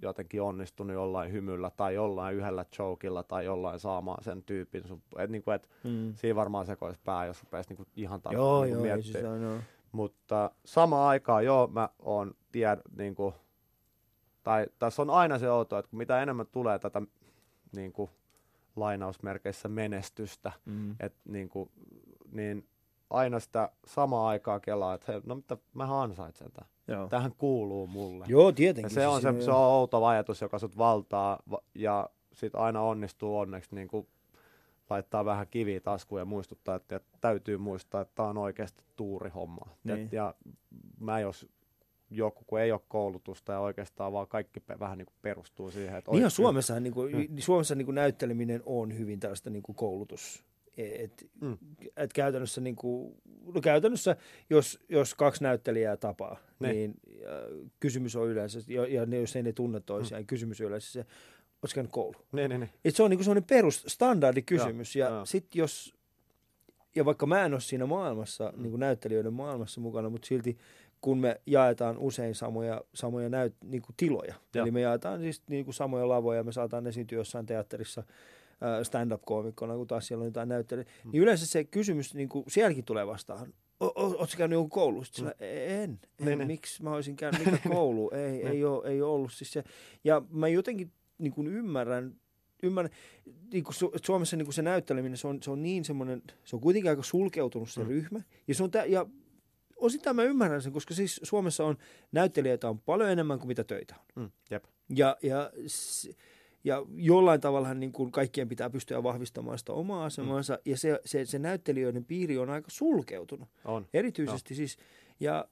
jotenkin 0.01 0.41
onnistunut 0.41 0.93
jollain 0.93 1.31
hymyllä 1.31 1.71
tai 1.77 1.95
jollain 1.95 2.35
yhdellä 2.35 2.65
chokilla 2.65 3.23
tai 3.23 3.45
jollain 3.45 3.79
saamaan 3.79 4.23
sen 4.23 4.43
tyypin. 4.43 4.83
Et 5.17 5.29
niinku, 5.29 5.51
et 5.51 5.69
Mm. 5.83 6.13
siinä 6.15 6.35
varmaan 6.35 6.65
sekoisi 6.65 6.99
pää, 7.05 7.25
jos 7.25 7.43
rupeaisi 7.43 7.69
niinku 7.69 7.85
ihan 7.95 8.21
tarkkaan 8.21 8.45
Joo, 8.47 8.63
niinku 8.63 8.85
joo, 8.85 9.01
siis 9.01 9.23
on, 9.25 9.41
joo. 9.41 9.57
Mutta 9.91 10.51
samaan 10.65 11.09
aikaan, 11.09 11.45
joo, 11.45 11.67
mä 11.67 11.89
oon 11.99 12.33
tied, 12.51 12.79
niinku, 12.97 13.33
tai 14.43 14.67
tässä 14.79 15.01
on 15.01 15.09
aina 15.09 15.39
se 15.39 15.51
outo, 15.51 15.77
että 15.77 15.95
mitä 15.95 16.21
enemmän 16.21 16.47
tulee 16.51 16.79
tätä 16.79 17.01
niinku, 17.75 18.09
lainausmerkeissä 18.75 19.67
menestystä, 19.67 20.51
Mm. 20.65 20.95
et, 20.99 21.13
niinku, 21.25 21.71
niin 22.31 22.67
aina 23.09 23.39
sitä 23.39 23.69
samaa 23.85 24.27
aikaa 24.27 24.59
kelaa, 24.59 24.93
että 24.93 25.11
hei, 25.11 25.21
no 25.25 25.35
mitä, 25.35 25.57
mä 25.73 26.01
ansaitsen 26.01 26.51
tämän. 26.51 26.69
Joo. 26.87 27.07
Tähän 27.07 27.31
kuuluu 27.37 27.87
mulle. 27.87 28.25
Joo, 28.27 28.51
tietenkin. 28.51 28.89
Ja 28.95 29.01
se 29.01 29.07
on, 29.07 29.21
siis, 29.21 29.35
se, 29.35 29.41
se 29.45 29.51
on 29.51 29.57
outo 29.57 30.05
ajatus, 30.05 30.41
joka 30.41 30.59
sut 30.59 30.77
valtaa 30.77 31.39
va- 31.51 31.63
ja 31.75 32.09
sit 32.33 32.55
aina 32.55 32.81
onnistuu 32.81 33.37
onneksi 33.37 33.75
niin 33.75 33.87
kuin 33.87 34.07
laittaa 34.89 35.25
vähän 35.25 35.47
kiviä 35.47 35.79
taskuun 35.79 36.21
ja 36.21 36.25
muistuttaa, 36.25 36.75
että, 36.75 36.95
että 36.95 37.17
täytyy 37.21 37.57
muistaa, 37.57 38.01
että 38.01 38.15
tämä 38.15 38.29
on 38.29 38.37
oikeasti 38.37 38.83
tuurihomma. 38.95 39.65
Niin. 39.83 40.05
Et, 40.05 40.13
ja 40.13 40.33
mä 40.99 41.19
jos 41.19 41.47
joku, 42.09 42.43
kun 42.47 42.59
ei 42.59 42.71
ole 42.71 42.81
koulutusta 42.87 43.51
ja 43.51 43.59
oikeastaan 43.59 44.13
vaan 44.13 44.27
kaikki 44.27 44.59
pe- 44.59 44.79
vähän 44.79 44.97
niin 44.97 45.05
kuin 45.05 45.15
perustuu 45.21 45.71
siihen. 45.71 45.95
Että 45.97 46.11
Niin 46.11 46.15
on 46.15 46.15
oikein- 46.17 46.31
Suomessa, 46.31 46.79
niin 46.79 46.93
kuin, 46.93 47.29
Suomessa 47.39 47.75
niin 47.75 47.85
kuin 47.85 47.95
näytteleminen 47.95 48.61
on 48.65 48.97
hyvin 48.97 49.19
tällaista 49.19 49.49
niin 49.49 49.63
kuin 49.63 49.75
koulutus. 49.75 50.43
Et, 50.77 51.29
Mm. 51.41 51.57
et 51.97 52.13
käytännössä, 52.13 52.61
niin 52.61 52.75
kuin, 52.75 53.15
no 53.53 53.61
käytännössä 53.61 54.15
jos, 54.49 54.79
jos 54.89 55.15
kaksi 55.15 55.43
näyttelijää 55.43 55.97
tapaa, 55.97 56.37
Ne. 56.59 56.73
niin 56.73 56.93
äh, 57.25 57.69
kysymys 57.79 58.15
on 58.15 58.27
yleensä, 58.27 58.59
ja, 58.67 58.87
ja 58.87 59.05
ne, 59.05 59.19
jos 59.19 59.35
ei 59.35 59.43
ne 59.43 59.53
tunne 59.53 59.79
toisiaan, 59.79 60.23
mm. 60.23 60.27
kysymys 60.27 60.61
on 60.61 60.67
yleensä 60.67 60.91
se, 60.91 60.99
oletko 60.99 61.75
käynyt 61.75 61.91
koulu? 61.91 62.15
Niin, 62.31 62.49
niin, 62.49 62.59
niin. 62.59 62.69
Et 62.85 62.95
se 62.95 63.03
on 63.03 63.09
niin 63.09 63.23
sellainen 63.23 63.43
perusstandardikysymys, 63.43 64.95
Joo, 64.95 65.09
ja 65.09 65.15
joo. 65.15 65.25
sitten 65.25 65.59
jos, 65.59 65.93
ja 66.95 67.05
vaikka 67.05 67.25
mä 67.25 67.45
en 67.45 67.53
ole 67.53 67.61
siinä 67.61 67.85
maailmassa, 67.85 68.53
mm. 68.55 68.61
niin 68.61 68.69
kuin 68.71 68.79
näyttelijöiden 68.79 69.33
maailmassa 69.33 69.81
mukana, 69.81 70.09
mutta 70.09 70.27
silti 70.27 70.57
kun 71.01 71.17
me 71.17 71.41
jaetaan 71.45 71.97
usein 71.97 72.35
samoja, 72.35 72.81
samoja 72.93 73.29
näyt, 73.29 73.55
niin 73.63 73.81
kuin 73.81 73.93
tiloja. 73.97 74.33
Ja. 74.53 74.61
Eli 74.61 74.71
me 74.71 74.81
jaetaan 74.81 75.19
siis 75.19 75.41
niin 75.49 75.65
kuin 75.65 75.75
samoja 75.75 76.09
lavoja, 76.09 76.43
me 76.43 76.51
saataan 76.51 76.87
esiintyä 76.87 77.17
jossain 77.17 77.45
teatterissa 77.45 78.03
stand-up-koomikkona, 78.83 79.75
kun 79.75 79.87
taas 79.87 80.07
siellä 80.07 80.21
on 80.21 80.27
jotain 80.27 80.49
näyttelyä. 80.49 80.83
Mm. 80.83 81.11
Niin 81.11 81.23
yleensä 81.23 81.45
se 81.45 81.63
kysymys 81.63 82.15
niin 82.15 82.29
kuin 82.29 82.45
sielläkin 82.47 82.85
tulee 82.85 83.07
vastaan. 83.07 83.53
Oletko 83.79 84.37
käynyt 84.37 84.55
jonkun 84.55 84.69
koulussa? 84.69 85.23
Mm. 85.23 85.31
En. 85.39 85.81
en. 85.81 85.99
Ne, 86.19 86.35
ne. 86.35 86.45
Miksi 86.45 86.83
mä 86.83 86.93
olisin 86.93 87.15
käynyt? 87.15 87.45
Mikä 87.45 87.69
koulu? 87.73 88.09
ei, 88.09 88.47
ei, 88.47 88.65
ole, 88.65 88.87
ei 88.87 89.01
ole 89.01 89.11
ollut. 89.11 89.33
Siis 89.33 89.51
se. 89.51 89.63
Ja 90.03 90.21
mä 90.29 90.47
jotenkin 90.47 90.91
niin 91.17 91.33
kuin 91.33 91.47
ymmärrän, 91.47 92.15
ymmärrän 92.63 92.93
niin 93.51 93.63
kuin 93.63 93.75
Suomessa 94.03 94.37
niin 94.37 94.45
kuin 94.45 94.53
se 94.53 94.61
näytteleminen, 94.61 95.17
se 95.17 95.27
on, 95.27 95.43
se 95.43 95.51
on 95.51 95.63
niin 95.63 95.85
semmoinen, 95.85 96.21
se 96.45 96.55
on 96.55 96.61
kuitenkin 96.61 96.89
aika 96.89 97.03
sulkeutunut 97.03 97.69
se 97.69 97.81
mm. 97.81 97.87
ryhmä. 97.87 98.21
Ja, 98.47 98.55
se 98.55 98.63
on 98.63 98.71
tä, 98.71 98.85
ja 98.85 99.05
osittain 99.75 100.15
mä 100.15 100.23
ymmärrän 100.23 100.61
sen, 100.61 100.73
koska 100.73 100.93
siis 100.93 101.19
Suomessa 101.23 101.65
on 101.65 101.77
näyttelijöitä 102.11 102.69
on 102.69 102.79
paljon 102.79 103.09
enemmän 103.09 103.39
kuin 103.39 103.47
mitä 103.47 103.63
töitä 103.63 103.95
on. 103.97 104.23
Mm, 104.23 104.31
jep. 104.51 104.63
Ja, 104.89 105.17
ja, 105.23 105.51
ja 106.63 106.85
jollain 106.95 107.41
tavalla 107.41 107.73
niin 107.73 107.91
kuin 107.91 108.11
kaikkien 108.11 108.49
pitää 108.49 108.69
pystyä 108.69 109.03
vahvistamaan 109.03 109.59
sitä 109.59 109.73
omaa 109.73 110.05
asemansa. 110.05 110.53
Mm. 110.53 110.71
Ja 110.71 110.77
se, 110.77 110.99
se, 111.05 111.25
se 111.25 111.39
näyttelijöiden 111.39 112.05
piiri 112.05 112.37
on 112.37 112.49
aika 112.49 112.69
sulkeutunut. 112.69 113.49
On. 113.65 113.87
Erityisesti 113.93 114.53
no. 114.53 114.55
siis. 114.55 114.77
Ja 115.19 115.45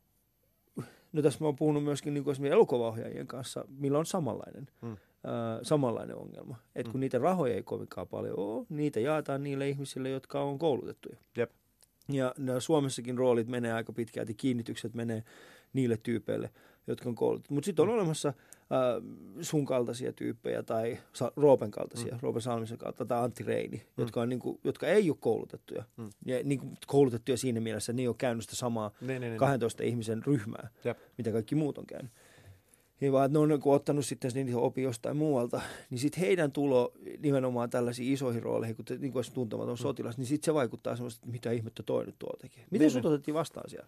no 1.13 1.21
tässä 1.21 1.39
mä 1.39 1.45
oon 1.45 1.55
puhunut 1.55 1.83
myöskin 1.83 2.13
niin 2.13 2.23
kuin 2.23 2.45
elokuvaohjaajien 2.45 3.27
kanssa, 3.27 3.65
millä 3.77 3.99
on 3.99 4.05
samanlainen. 4.05 4.67
Mm 4.81 4.97
samanlainen 5.61 6.15
ongelma. 6.15 6.55
Että 6.75 6.91
kun 6.91 6.99
mm. 6.99 7.01
niitä 7.01 7.17
rahoja 7.17 7.53
ei 7.53 7.63
kovinkaan 7.63 8.07
paljon 8.07 8.39
ole, 8.39 8.65
niitä 8.69 8.99
jaetaan 8.99 9.43
niille 9.43 9.69
ihmisille, 9.69 10.09
jotka 10.09 10.41
on 10.41 10.59
koulutettuja. 10.59 11.17
Jep. 11.37 11.51
Ja 12.09 12.33
Suomessakin 12.59 13.17
roolit 13.17 13.47
menee 13.47 13.73
aika 13.73 13.93
pitkälti, 13.93 14.33
kiinnitykset 14.33 14.93
menee 14.93 15.23
niille 15.73 15.97
tyypeille, 16.03 16.49
jotka 16.87 17.09
on 17.09 17.15
koulutettu. 17.15 17.53
Mutta 17.53 17.65
sitten 17.65 17.83
on 17.83 17.89
mm. 17.89 17.95
olemassa 17.95 18.29
äh, 18.29 18.35
sun 19.41 19.65
kaltaisia 19.65 20.13
tyyppejä 20.13 20.63
tai 20.63 20.97
Sa- 21.13 21.31
Roopen 21.35 21.71
kaltaisia, 21.71 22.13
mm. 22.13 22.19
Roopen 22.21 22.41
Salmisen 22.41 22.77
kautta 22.77 23.05
tai 23.05 23.23
Antti 23.23 23.43
Reini, 23.43 23.77
mm. 23.77 24.01
jotka, 24.01 24.21
on, 24.21 24.29
niinku, 24.29 24.59
jotka 24.63 24.87
ei 24.87 25.09
ole 25.09 25.17
koulutettuja. 25.19 25.83
Mm. 25.97 26.09
Ja 26.25 26.39
niinku, 26.43 26.67
koulutettuja 26.87 27.37
siinä 27.37 27.59
mielessä, 27.59 27.91
että 27.91 27.97
ne 27.97 28.01
ei 28.01 28.07
ole 28.07 28.15
käynyt 28.17 28.43
sitä 28.43 28.55
samaa 28.55 28.91
ne, 29.01 29.19
ne, 29.19 29.29
ne, 29.29 29.37
12 29.37 29.83
ne. 29.83 29.89
ihmisen 29.89 30.23
ryhmää, 30.23 30.69
Jep. 30.83 30.97
mitä 31.17 31.31
kaikki 31.31 31.55
muut 31.55 31.77
on 31.77 31.85
käynyt 31.85 32.11
niin 33.01 33.11
vaan, 33.11 33.33
ne 33.33 33.39
on 33.39 33.49
niin 33.49 33.61
ottanut 33.65 34.05
sitten 34.05 34.31
niitä 34.33 34.57
opi 34.57 34.81
jostain 34.81 35.17
muualta, 35.17 35.61
niin 35.89 35.99
sitten 35.99 36.19
heidän 36.21 36.51
tulo 36.51 36.93
nimenomaan 37.19 37.69
tällaisiin 37.69 38.13
isoihin 38.13 38.43
rooleihin, 38.43 38.75
kun 38.75 38.85
niin 38.99 39.13
kuin 39.13 39.25
tuntematon 39.33 39.73
mm. 39.73 39.77
sotilas, 39.77 40.17
niin 40.17 40.25
sitten 40.25 40.45
se 40.45 40.53
vaikuttaa 40.53 40.95
semmoista, 40.95 41.19
että 41.19 41.31
mitä 41.31 41.51
ihmettä 41.51 41.83
toi 41.83 42.05
nyt 42.05 42.15
tuo 42.19 42.33
tekee. 42.41 42.63
Miten 42.71 42.85
niin, 42.85 42.91
sut 42.91 43.03
niin. 43.03 43.13
otettiin 43.13 43.35
vastaan 43.35 43.69
siellä? 43.69 43.87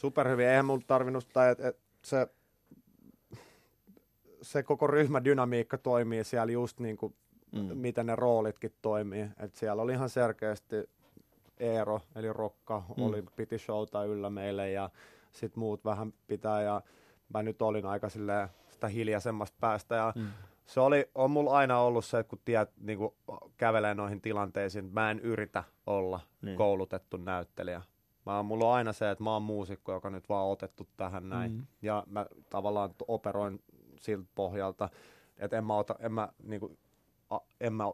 Superhyvin. 0.00 0.46
Eihän 0.46 0.64
mulla 0.64 0.82
tarvinnut, 0.86 1.28
tai 1.32 1.52
että 1.52 1.68
et 1.68 1.78
se, 2.04 2.26
se 4.42 4.62
koko 4.62 4.86
ryhmädynamiikka 4.86 5.78
toimii 5.78 6.24
siellä 6.24 6.52
just 6.52 6.80
niin 6.80 6.96
kuin, 6.96 7.14
mm. 7.52 7.76
miten 7.76 8.06
ne 8.06 8.16
roolitkin 8.16 8.74
toimii. 8.82 9.26
Et 9.38 9.54
siellä 9.54 9.82
oli 9.82 9.92
ihan 9.92 10.08
selkeästi 10.08 10.76
Eero, 11.60 12.00
eli 12.16 12.32
Rokka, 12.32 12.82
mm. 12.96 13.04
oli, 13.04 13.24
piti 13.36 13.58
showta 13.58 14.04
yllä 14.04 14.30
meille 14.30 14.70
ja 14.70 14.90
sitten 15.32 15.60
muut 15.60 15.84
vähän 15.84 16.12
pitää 16.26 16.62
ja 16.62 16.82
mä 17.34 17.42
nyt 17.42 17.62
olin 17.62 17.86
aika 17.86 18.08
silleen 18.08 18.48
sitä 18.70 18.88
hiljaisemmasta 18.88 19.56
päästä 19.60 19.94
ja 19.94 20.12
mm. 20.16 20.26
se 20.66 20.80
oli, 20.80 21.10
on 21.14 21.30
mulla 21.30 21.52
aina 21.52 21.78
ollut 21.78 22.04
se, 22.04 22.18
että 22.18 22.30
kun 22.30 22.38
tiedät, 22.44 22.70
niin 22.80 22.98
kun 22.98 23.14
kävelee 23.56 23.94
noihin 23.94 24.20
tilanteisiin, 24.20 24.84
mä 24.92 25.10
en 25.10 25.20
yritä 25.20 25.64
olla 25.86 26.20
niin. 26.42 26.56
koulutettu 26.56 27.16
näyttelijä. 27.16 27.82
Mä, 28.26 28.42
mulla 28.42 28.64
on 28.64 28.74
aina 28.74 28.92
se, 28.92 29.10
että 29.10 29.24
mä 29.24 29.32
oon 29.32 29.42
muusikko, 29.42 29.92
joka 29.92 30.10
nyt 30.10 30.28
vaan 30.28 30.46
otettu 30.46 30.88
tähän 30.96 31.28
näin. 31.28 31.52
Mm. 31.52 31.66
Ja 31.82 32.04
mä 32.06 32.26
tavallaan 32.50 32.94
operoin 33.08 33.62
siltä 34.02 34.28
pohjalta, 34.34 34.88
että 35.36 35.58
en 35.58 35.64
mä 35.64 35.76
ota, 35.76 35.96
en 35.98 36.12
mä, 36.12 36.28
niin 36.42 36.60
kuin, 36.60 36.78
a, 37.30 37.38
en 37.60 37.72
mä, 37.72 37.84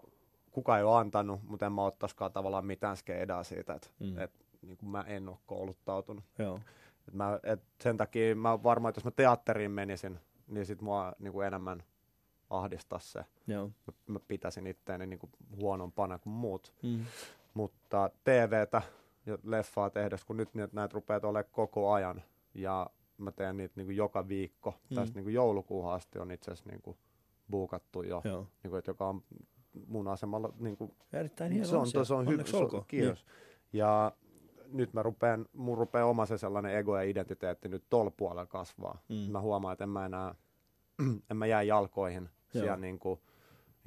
kuka 0.51 0.79
ei 0.79 0.85
ole 0.85 1.01
antanut, 1.01 1.43
mutta 1.43 1.67
en 1.67 1.73
mä 1.73 1.85
ottaisikaan 1.85 2.33
tavallaan 2.33 2.67
mitään 2.67 2.97
skeedaa 2.97 3.45
siitä, 3.45 3.75
että 3.75 3.89
mm. 3.99 4.19
et, 4.19 4.33
niin 4.63 4.77
kuin 4.77 4.91
mä 4.91 5.05
en 5.07 5.29
ole 5.29 5.39
kouluttautunut. 5.47 6.25
Joo. 6.39 6.61
Et 7.09 7.15
mä, 7.15 7.41
et 7.43 7.63
sen 7.81 7.97
takia 7.97 8.37
mä 8.37 8.63
varmaan, 8.63 8.91
että 8.91 8.99
jos 8.99 9.05
mä 9.05 9.11
teatteriin 9.11 9.71
menisin, 9.71 10.19
niin 10.47 10.67
sit 10.67 10.81
mua 10.81 11.13
niin 11.19 11.33
kuin 11.33 11.47
enemmän 11.47 11.83
ahdistaa 12.51 12.99
se. 12.99 13.25
Joo. 13.47 13.67
Mä, 13.67 13.93
mä 14.07 14.19
pitäisin 14.29 14.67
itteeni 14.67 15.07
niin 15.07 15.19
kuin 15.19 15.31
huonompana 15.57 16.19
kuin 16.19 16.33
muut. 16.33 16.75
Mm. 16.83 17.05
Mutta 17.55 18.11
TVtä 18.25 18.83
ja 19.27 19.39
leffaa 19.45 19.91
tehdessä, 19.91 20.27
kun 20.27 20.37
nyt 20.37 20.55
näitä 20.55 20.95
rupeaa 20.95 21.21
olemaan 21.23 21.53
koko 21.53 21.93
ajan, 21.93 22.23
ja 22.55 22.91
mä 23.19 23.33
teen 23.33 23.57
niitä 23.57 23.73
niin 23.77 23.87
kuin 23.87 23.97
joka 23.97 24.29
viikko. 24.29 24.75
Mm. 24.91 24.95
Tästä 24.95 25.15
niin 25.15 25.25
kuin 25.25 25.35
joulukuuhun 25.35 25.93
asti 25.93 26.19
on 26.19 26.31
itse 26.31 26.51
asiassa 26.51 26.71
niin 26.71 26.83
kuin 26.83 26.97
buukattu 27.51 28.03
jo, 28.03 28.23
Joo. 28.25 28.47
Niin 28.63 28.71
kuin, 28.71 28.79
että 28.79 28.91
joka 28.91 29.09
on 29.09 29.23
mun 29.87 30.09
asemalla. 30.09 30.53
Niin 30.59 30.77
kuin, 30.77 30.93
Erittäin 31.13 31.53
hieno 31.53 31.69
se 31.69 31.77
on, 31.77 32.07
se 32.07 32.15
on 32.15 32.29
hyvä. 32.29 32.45
Kiitos. 32.89 33.25
Niin. 33.25 33.79
Ja 33.79 34.13
nyt 34.73 34.93
mä 34.93 35.03
rupean, 35.03 35.47
mun 35.53 35.79
rupeaa 35.79 36.07
oma 36.07 36.27
se 36.27 36.39
sellainen 36.39 36.77
ego 36.77 36.97
ja 36.97 37.03
identiteetti 37.03 37.69
nyt 37.69 37.85
tol 37.91 38.11
puolella 38.17 38.47
kasvaa. 38.47 39.03
Mm. 39.09 39.33
Mä 39.33 39.41
huomaan, 39.41 39.73
että 39.73 39.85
en 39.85 39.91
mä 39.91 40.07
enää, 40.07 40.35
en 41.31 41.37
mä 41.37 41.47
jää 41.47 41.63
jalkoihin 41.63 42.23
Joo. 42.23 42.63
siellä 42.63 42.77
niin 42.77 42.99
kuin, 42.99 43.21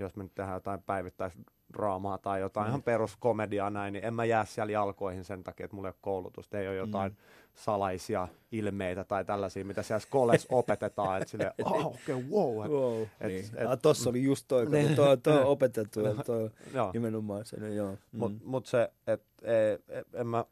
jos 0.03 0.15
me 0.15 0.23
nyt 0.23 0.35
tehdään 0.35 0.55
jotain 0.55 0.83
päivittäisdraamaa 0.83 2.17
tai 2.17 2.39
jotain 2.39 2.67
mm. 2.67 2.69
ihan 2.69 2.83
peruskomediaa 2.83 3.69
näin, 3.69 3.93
niin 3.93 4.05
en 4.05 4.13
mä 4.13 4.25
jää 4.25 4.45
siellä 4.45 4.71
jalkoihin 4.71 5.23
sen 5.23 5.43
takia, 5.43 5.63
että 5.63 5.75
mulla 5.75 5.87
ei 5.87 5.91
ole 5.91 5.99
koulutusta, 6.01 6.59
ei 6.59 6.67
ole 6.67 6.75
jotain 6.75 7.11
mm. 7.11 7.17
salaisia 7.53 8.27
ilmeitä 8.51 9.03
tai 9.03 9.25
tällaisia, 9.25 9.65
mitä 9.65 9.83
siellä 9.83 9.99
skoles 9.99 10.47
opetetaan, 10.51 11.21
että 11.21 11.31
silleen, 11.31 11.53
oh, 11.63 11.85
okei, 11.85 12.15
okay, 12.15 12.29
wow. 12.31 12.65
Et, 12.65 12.71
wow 12.71 13.01
et, 13.01 13.27
niin. 13.27 13.45
et, 13.55 13.67
ah, 13.67 13.79
tossa 13.81 14.09
oli 14.09 14.23
just 14.23 14.45
toi, 14.47 14.65
kun 14.65 14.73
niin. 14.73 14.95
toi, 14.95 15.17
toi 15.17 15.37
on 15.37 15.45
opetettu, 15.55 15.99
ja 15.99 16.13
toi 16.25 16.49
nimenomaan 16.93 17.45
se, 17.45 17.59
no, 17.59 17.67
joo. 17.67 17.91
Mm. 17.91 18.19
Mut, 18.19 18.33
mut 18.43 18.65
se, 18.65 18.91
että 19.07 19.45
en 20.13 20.27
mä, 20.27 20.45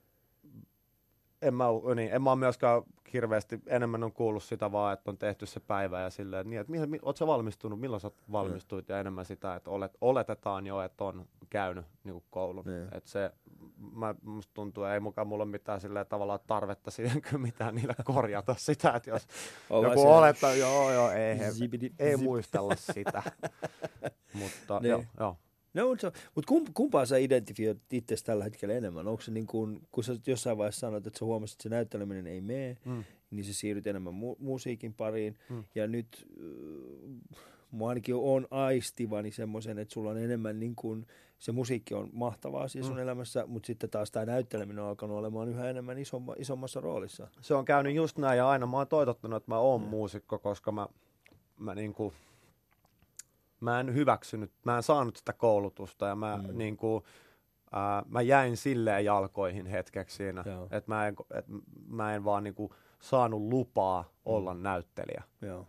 en 1.41 1.53
mä, 1.53 1.65
niin, 1.95 2.13
en 2.13 2.21
mä 2.21 2.35
myöskään 2.35 2.81
hirveästi, 3.13 3.59
enemmän 3.67 4.03
on 4.03 4.11
kuullut 4.11 4.43
sitä 4.43 4.71
vaan, 4.71 4.93
että 4.93 5.11
on 5.11 5.17
tehty 5.17 5.45
se 5.45 5.59
päivä 5.59 6.01
ja 6.01 6.09
silleen, 6.09 6.39
että, 6.41 6.49
niin, 6.49 6.61
että 6.61 6.71
mihin, 6.71 6.99
oot 7.01 7.17
sä 7.17 7.27
valmistunut, 7.27 7.79
milloin 7.79 8.01
sä 8.01 8.11
valmistuit 8.31 8.89
ja 8.89 8.99
enemmän 8.99 9.25
sitä, 9.25 9.55
että 9.55 9.69
olet, 9.69 9.97
oletetaan 10.01 10.67
jo, 10.67 10.81
että 10.81 11.03
on 11.03 11.25
käynyt 11.49 11.85
niin 12.03 12.13
kuin 12.13 12.23
koulun. 12.29 12.65
Niin. 12.65 12.87
Että 12.91 13.09
se, 13.09 13.31
mä, 13.95 14.15
musta 14.21 14.53
tuntuu, 14.53 14.83
ei 14.83 14.99
mukaan 14.99 15.27
mulla 15.27 15.43
ole 15.43 15.51
mitään 15.51 15.81
silleen 15.81 16.05
tavallaan 16.05 16.39
tarvetta 16.47 16.91
siihen 16.91 17.21
mitään 17.37 17.75
niille 17.75 17.95
korjata 18.03 18.55
sitä, 18.67 18.93
että 18.93 19.09
jos 19.09 19.27
joku 19.83 20.07
olettaa, 20.07 20.53
joo 20.53 20.91
joo, 20.91 21.11
ei, 21.11 21.39
he, 21.39 21.51
ei 21.99 22.17
muistella 22.17 22.75
sitä. 22.75 23.23
Mutta 24.39 24.79
niin. 24.79 24.89
joo, 24.89 25.03
joo. 25.19 25.37
No, 25.73 25.87
mutta, 25.87 26.11
mutta 26.35 26.47
kump, 26.47 26.69
kumpaa 26.73 27.05
sä 27.05 27.17
identifioit 27.17 27.93
itse 27.93 28.15
tällä 28.23 28.43
hetkellä 28.43 28.75
enemmän? 28.75 29.07
Onko 29.07 29.21
se 29.21 29.31
niin 29.31 29.47
kuin, 29.47 29.81
kun 29.91 30.03
sä 30.03 30.15
jossain 30.27 30.57
vaiheessa 30.57 30.79
sanoit, 30.79 31.07
että 31.07 31.19
sä 31.19 31.25
huomasit, 31.25 31.55
että 31.55 31.63
se 31.63 31.69
näytteleminen 31.69 32.27
ei 32.27 32.41
mene, 32.41 32.77
mm. 32.85 33.03
niin 33.31 33.45
se 33.45 33.53
siirryt 33.53 33.87
enemmän 33.87 34.13
mu- 34.13 34.35
musiikin 34.39 34.93
pariin. 34.93 35.37
Mm. 35.49 35.63
Ja 35.75 35.87
nyt 35.87 36.27
äh, 36.39 37.39
mua 37.71 37.89
ainakin 37.89 38.15
on 38.15 38.47
aistivani 38.51 39.31
semmoisen, 39.31 39.79
että 39.79 39.93
sulla 39.93 40.09
on 40.09 40.17
enemmän 40.17 40.59
niin 40.59 40.75
kuin, 40.75 41.07
se 41.39 41.51
musiikki 41.51 41.93
on 41.93 42.09
mahtava 42.13 42.61
asia 42.61 42.83
sun 42.83 42.95
mm. 42.95 43.01
elämässä, 43.01 43.45
mutta 43.47 43.67
sitten 43.67 43.89
taas 43.89 44.11
tämä 44.11 44.25
näytteleminen 44.25 44.83
on 44.83 44.89
alkanut 44.89 45.17
olemaan 45.17 45.49
yhä 45.49 45.69
enemmän 45.69 45.97
isomma, 45.97 46.35
isommassa 46.37 46.81
roolissa. 46.81 47.27
Se 47.41 47.53
on 47.53 47.65
käynyt 47.65 47.95
just 47.95 48.17
näin 48.17 48.37
ja 48.37 48.49
aina 48.49 48.65
mä 48.65 48.77
oon 48.77 48.87
toitottanut, 48.87 49.37
että 49.37 49.51
mä 49.51 49.59
oon 49.59 49.81
mm. 49.81 49.87
muusikko, 49.87 50.39
koska 50.39 50.71
mä, 50.71 50.87
mä 51.59 51.75
niin 51.75 51.93
kuin, 51.93 52.13
mä 53.59 53.79
en 53.79 53.93
hyväksynyt, 53.93 54.51
mä 54.65 54.77
en 54.77 54.83
saanut 54.83 55.17
sitä 55.17 55.33
koulutusta 55.33 56.05
ja 56.05 56.15
mä, 56.15 56.37
mm. 56.37 56.57
niin 56.57 56.77
kuin, 56.77 57.03
ää, 57.71 58.03
mä 58.07 58.21
jäin 58.21 58.57
silleen 58.57 59.05
jalkoihin 59.05 59.65
hetkeksi 59.65 60.15
siinä, 60.15 60.43
että 60.71 60.83
mä 60.91 61.07
en, 61.07 61.15
et 61.33 61.45
mä 61.87 62.15
en 62.15 62.23
vaan 62.23 62.43
niin 62.43 62.55
kuin, 62.55 62.71
saanut 62.99 63.41
lupaa 63.41 64.01
mm. 64.01 64.09
olla 64.25 64.53
näyttelijä. 64.53 65.23
Joo. 65.41 65.67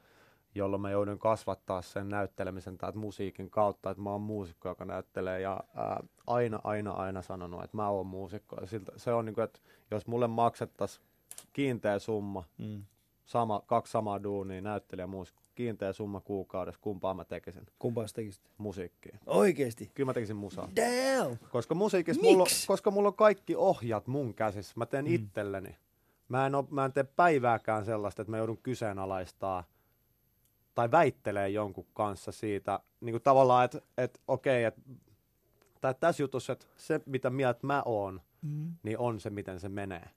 jolloin 0.55 0.83
mä 0.83 0.91
joudun 0.91 1.19
kasvattaa 1.19 1.83
sen 1.83 2.09
näyttelemisen 2.09 2.79
tai 2.79 2.93
musiikin 2.93 3.51
kautta, 3.51 3.91
että 3.91 4.03
mä 4.03 4.11
oon 4.11 4.21
muusikko, 4.21 4.69
joka 4.69 4.85
näyttelee 4.85 5.41
ja 5.41 5.61
ää, 5.75 6.03
aina, 6.27 6.61
aina, 6.65 6.93
aina 6.93 7.23
sanonut, 7.23 7.65
että 7.65 7.77
mä 7.77 7.89
oon 7.89 8.07
muusikko. 8.07 8.57
Ja 8.61 8.67
siltä, 8.67 8.93
se 8.97 9.13
on 9.13 9.25
niin 9.25 9.35
kuin, 9.35 9.45
että 9.45 9.61
jos 9.91 10.07
mulle 10.07 10.27
maksettaisiin 10.27 11.05
kiinteä 11.53 11.99
summa, 11.99 12.45
mm. 12.59 12.85
Sama, 13.31 13.63
kaksi 13.67 13.91
samaa 13.91 14.23
duunia, 14.23 14.61
näyttelijä 14.61 15.03
ja 15.03 15.07
muusikko, 15.07 15.43
kiinteä 15.55 15.93
summa 15.93 16.21
kuukaudessa, 16.21 16.81
kumpaa 16.81 17.15
mä 17.15 17.25
tekisin. 17.25 17.67
Kumpaa 17.79 18.07
sä 18.07 18.15
tekisit? 18.15 18.43
Musiikkia. 18.59 19.19
Oikeesti? 19.27 19.91
Kyllä 19.95 20.07
mä 20.07 20.15
tekisin 20.15 20.37
musaa. 20.37 20.69
Damn! 20.77 21.37
Koska 21.51 21.75
musiikissa 21.75 22.23
mulla, 22.23 22.45
koska 22.67 22.91
mulla 22.91 23.09
on 23.09 23.15
kaikki 23.15 23.57
ohjat 23.57 24.07
mun 24.07 24.35
käsissä. 24.35 24.75
Mä 24.77 24.87
teen 24.87 25.05
mm. 25.05 25.15
itselleni. 25.15 25.77
Mä 26.29 26.47
en, 26.47 26.55
oo, 26.55 26.69
mä 26.71 26.85
en 26.85 26.93
tee 26.93 27.05
päivääkään 27.05 27.85
sellaista, 27.85 28.23
että 28.23 28.31
mä 28.31 28.39
joudun 28.39 28.59
kyseenalaistaa 28.63 29.65
tai 30.75 30.91
väittelee 30.91 31.49
jonkun 31.49 31.87
kanssa 31.95 32.33
siitä, 32.33 32.81
niin 33.01 33.13
kuin 33.13 33.23
tavallaan, 33.23 33.65
että, 33.65 33.81
että 33.99 34.21
okei, 34.29 34.65
että 34.65 34.81
tai 35.81 35.95
tässä 36.01 36.23
jutussa, 36.23 36.53
että 36.53 36.67
se 36.77 37.01
mitä 37.07 37.31
mieltä 37.31 37.61
mä 37.63 37.83
oon, 37.85 38.21
mm. 38.43 38.75
niin 38.83 38.99
on 38.99 39.21
se 39.21 39.31
miten 39.31 39.61
se 39.61 39.69
menee. 39.69 40.11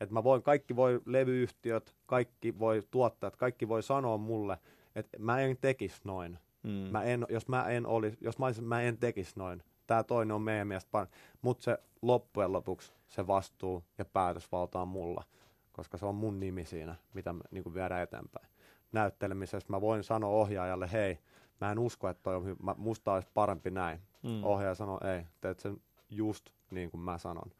Et 0.00 0.10
mä 0.10 0.24
voin, 0.24 0.42
kaikki 0.42 0.76
voi, 0.76 1.00
levyyhtiöt, 1.06 1.96
kaikki 2.06 2.58
voi 2.58 2.82
tuottajat, 2.90 3.36
kaikki 3.36 3.68
voi 3.68 3.82
sanoa 3.82 4.18
mulle, 4.18 4.58
että 4.94 5.18
mä 5.18 5.40
en 5.40 5.56
tekisi 5.56 6.00
noin. 6.04 6.38
Mm. 6.62 6.70
Mä 6.70 7.02
en, 7.02 7.26
jos 7.28 7.48
mä 7.48 7.62
en 7.68 7.86
olisi, 7.86 8.18
jos 8.20 8.38
mä, 8.38 8.46
olisin, 8.46 8.64
mä 8.64 8.82
en 8.82 8.98
tekisi 8.98 9.32
noin. 9.36 9.62
Tämä 9.86 10.02
toinen 10.02 10.34
on 10.34 10.42
meidän 10.42 10.68
mielestä 10.68 10.90
parempi. 10.90 11.16
Mutta 11.42 11.64
se 11.64 11.78
loppujen 12.02 12.52
lopuksi 12.52 12.92
se 13.06 13.26
vastuu 13.26 13.84
ja 13.98 14.04
päätösvalta 14.04 14.80
on 14.80 14.88
mulla, 14.88 15.24
koska 15.72 15.98
se 15.98 16.06
on 16.06 16.14
mun 16.14 16.40
nimi 16.40 16.64
siinä, 16.64 16.96
mitä 17.14 17.32
me 17.32 17.40
niin 17.50 17.74
viedään 17.74 18.02
eteenpäin. 18.02 18.48
Näyttelemisessä 18.92 19.66
mä 19.68 19.80
voin 19.80 20.04
sanoa 20.04 20.30
ohjaajalle, 20.30 20.92
hei, 20.92 21.18
mä 21.60 21.72
en 21.72 21.78
usko, 21.78 22.08
että 22.08 22.22
toi 22.22 22.36
on 22.36 22.44
hyvä, 22.44 22.74
musta 22.76 23.12
olisi 23.12 23.28
parempi 23.34 23.70
näin. 23.70 24.00
Mm. 24.22 24.44
Ohjaaja 24.44 24.74
sanoo, 24.74 25.00
ei, 25.16 25.26
teet 25.40 25.60
sen 25.60 25.76
just 26.10 26.50
niin 26.70 26.90
kuin 26.90 27.00
mä 27.00 27.18
sanon, 27.18 27.50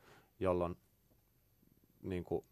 jolloin 0.41 0.77
niin 2.05 2.25
kuin, 2.25 2.45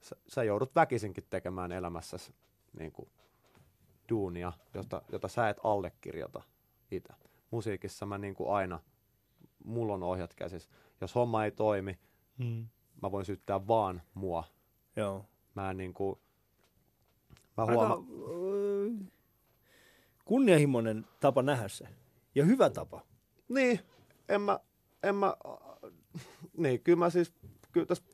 sä, 0.00 0.16
sä 0.28 0.44
joudut 0.44 0.74
väkisinkin 0.74 1.26
tekemään 1.30 1.72
elämässäsi 1.72 2.34
niin 2.78 2.92
kuin, 2.92 3.08
duunia, 4.10 4.52
jota, 4.74 5.02
jota 5.12 5.28
sä 5.28 5.48
et 5.48 5.56
allekirjoita 5.62 6.42
itse. 6.90 7.12
Musiikissa 7.50 8.06
mä 8.06 8.18
niin 8.18 8.34
kuin 8.34 8.52
aina, 8.52 8.80
mulla 9.64 9.94
on 9.94 10.02
ohjat 10.02 10.34
käsissä. 10.34 10.70
Jos 11.00 11.14
homma 11.14 11.44
ei 11.44 11.50
toimi, 11.50 11.98
hmm. 12.38 12.66
mä 13.02 13.12
voin 13.12 13.24
syyttää 13.24 13.66
vaan 13.66 14.02
mua. 14.14 14.44
Joo. 14.96 15.24
Mä 15.54 15.70
en 15.70 15.76
niin 15.76 15.94
kuin, 15.94 16.18
mä 17.56 17.64
Aika, 17.64 18.02
kunnianhimoinen 20.24 21.06
tapa 21.20 21.42
nähdä 21.42 21.68
se. 21.68 21.88
Ja 22.34 22.44
hyvä 22.44 22.70
tapa. 22.70 23.04
Niin, 23.48 23.80
en 24.28 24.40
mä, 24.40 24.60
en 25.02 25.14
mä, 25.14 25.36
niin, 26.56 26.80
kyllä 26.80 26.98
mä 26.98 27.10
siis, 27.10 27.32
kyllä 27.72 27.86
tässä 27.86 28.04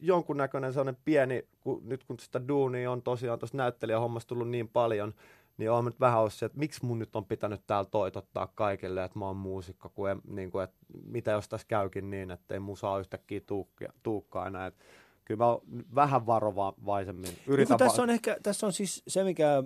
jonkunnäköinen 0.00 0.72
sellainen 0.72 1.00
pieni, 1.04 1.48
kun, 1.60 1.82
nyt 1.84 2.04
kun 2.04 2.18
sitä 2.18 2.48
duunia 2.48 2.90
on 2.90 3.02
tosiaan 3.02 3.38
tuossa 3.38 3.56
näyttelijähommassa 3.56 4.28
tullut 4.28 4.48
niin 4.48 4.68
paljon, 4.68 5.14
niin 5.58 5.70
on 5.70 5.84
nyt 5.84 6.00
vähän 6.00 6.20
ollut 6.20 6.32
se, 6.32 6.46
että 6.46 6.58
miksi 6.58 6.86
mun 6.86 6.98
nyt 6.98 7.16
on 7.16 7.24
pitänyt 7.24 7.66
täällä 7.66 7.90
toitottaa 7.90 8.46
kaikille, 8.54 9.04
että 9.04 9.18
mä 9.18 9.26
oon 9.26 9.36
muusikko, 9.36 9.88
kun 9.88 10.10
en, 10.10 10.20
niin 10.28 10.50
kuin, 10.50 10.64
että 10.64 10.76
mitä 11.04 11.30
jos 11.30 11.48
tässä 11.48 11.66
käykin 11.66 12.10
niin, 12.10 12.30
että 12.30 12.54
ei 12.54 12.60
musaa 12.60 12.98
yhtäkkiä 12.98 13.40
tuukkia, 13.46 13.92
tuukkaa 14.02 14.46
enää. 14.46 14.66
Että 14.66 14.84
kyllä 15.24 15.38
mä 15.38 15.46
oon 15.46 15.62
vähän 15.94 16.26
varovaisemmin. 16.26 17.38
Yritän 17.46 17.74
niin 17.74 17.88
tässä 17.88 18.02
on 18.02 18.10
ehkä, 18.10 18.36
tässä 18.42 18.66
on 18.66 18.72
siis 18.72 19.02
se, 19.08 19.24
mikä, 19.24 19.62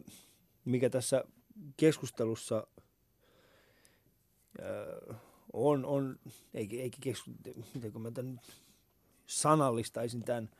mikä 0.65 0.91
tässä 0.91 1.25
keskustelussa 1.77 2.67
äh, 4.61 5.17
on, 5.53 5.85
on 5.85 6.19
eikä, 6.55 6.77
eikä 6.77 6.99
keskustelu, 7.01 7.65
miten 7.75 7.93
kun 7.93 8.03
mä 8.03 8.11
tämän 8.11 8.41
sanallistaisin 9.27 10.23
tämän. 10.23 10.51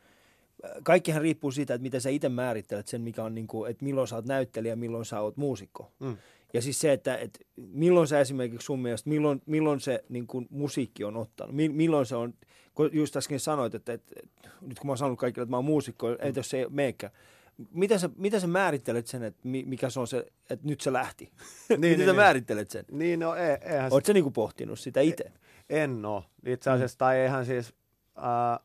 Kaikkihan 0.83 1.21
riippuu 1.21 1.51
siitä, 1.51 1.73
että 1.73 1.83
miten 1.83 2.01
sä 2.01 2.09
itse 2.09 2.29
määrittelet 2.29 2.87
sen, 2.87 3.01
mikä 3.01 3.23
on 3.23 3.35
niin 3.35 3.47
kuin, 3.47 3.71
että 3.71 3.85
milloin 3.85 4.07
sä 4.07 4.15
oot 4.15 4.25
näyttelijä, 4.25 4.75
milloin 4.75 5.05
sä 5.05 5.21
oot 5.21 5.37
muusikko. 5.37 5.91
Mm. 5.99 6.17
Ja 6.53 6.61
siis 6.61 6.79
se, 6.79 6.93
että, 6.93 7.17
että 7.17 7.39
milloin 7.55 8.07
sä 8.07 8.19
esimerkiksi 8.19 8.65
sun 8.65 8.79
mielestä, 8.79 9.09
milloin, 9.09 9.41
milloin 9.45 9.79
se 9.79 10.03
niin 10.09 10.27
kuin 10.27 10.47
musiikki 10.49 11.03
on 11.03 11.17
ottanut, 11.17 11.55
milloin 11.55 12.05
se 12.05 12.15
on, 12.15 12.33
kun 12.75 12.89
just 12.93 13.17
äsken 13.17 13.39
sanoit, 13.39 13.75
että, 13.75 13.93
että, 13.93 14.15
että 14.23 14.49
nyt 14.61 14.79
kun 14.79 14.87
mä 14.87 14.91
oon 14.91 14.97
sanonut 14.97 15.19
kaikille, 15.19 15.43
että 15.43 15.51
mä 15.51 15.57
oon 15.57 15.65
muusikko, 15.65 16.07
mm. 16.07 16.15
entä 16.19 16.39
jos 16.39 16.49
se 16.49 16.59
ei 16.59 16.65
meekään, 16.69 17.13
mitä 17.71 17.97
sä, 17.97 18.09
mitä 18.17 18.39
sä 18.39 18.47
määrittelet 18.47 19.07
sen, 19.07 19.23
että 19.23 19.41
mikä 19.43 19.89
se 19.89 19.99
on 19.99 20.07
se, 20.07 20.25
että 20.49 20.67
nyt 20.67 20.81
se 20.81 20.93
lähti? 20.93 21.23
niin, 21.69 21.79
Miten 21.79 21.81
niin, 21.81 21.99
sä 21.99 22.05
niin. 22.05 22.15
määrittelet 22.15 22.71
sen? 22.71 22.85
Niin, 22.91 23.19
no 23.19 23.35
ei, 23.35 23.57
eihän... 23.61 23.93
Oletko 23.93 24.07
sä 24.07 24.13
niinku 24.13 24.31
pohtinut 24.31 24.79
sitä 24.79 25.01
itse? 25.01 25.31
En 25.69 26.05
oo. 26.05 26.23
Itse 26.45 26.69
asiassa, 26.69 26.95
mm. 26.95 26.97
tai 26.97 27.17
eihän 27.17 27.45
siis, 27.45 27.73
äh, 28.17 28.59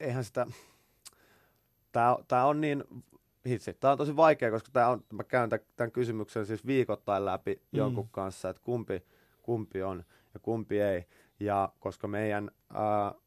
eihän 0.00 0.24
sitä, 0.24 0.46
tää, 1.92 2.16
tää 2.28 2.46
on 2.46 2.60
niin, 2.60 2.84
hitsi, 3.48 3.74
tää 3.74 3.92
on 3.92 3.98
tosi 3.98 4.16
vaikea, 4.16 4.50
koska 4.50 4.70
tää 4.72 4.88
on, 4.88 5.04
mä 5.12 5.24
käyn 5.24 5.50
tämän 5.76 5.92
kysymyksen 5.92 6.46
siis 6.46 6.66
viikoittain 6.66 7.24
läpi 7.24 7.54
mm. 7.54 7.78
jonkun 7.78 8.08
kanssa, 8.08 8.50
että 8.50 8.62
kumpi, 8.62 9.02
kumpi 9.42 9.82
on 9.82 10.04
ja 10.34 10.40
kumpi 10.40 10.80
ei. 10.80 11.04
Ja 11.40 11.72
koska 11.80 12.08
meidän 12.08 12.50
äh, 12.74 13.20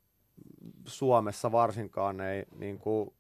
Suomessa 0.86 1.52
varsinkaan 1.52 2.22
ei 2.22 2.46
niin 2.56 2.80
kuin, 2.80 3.14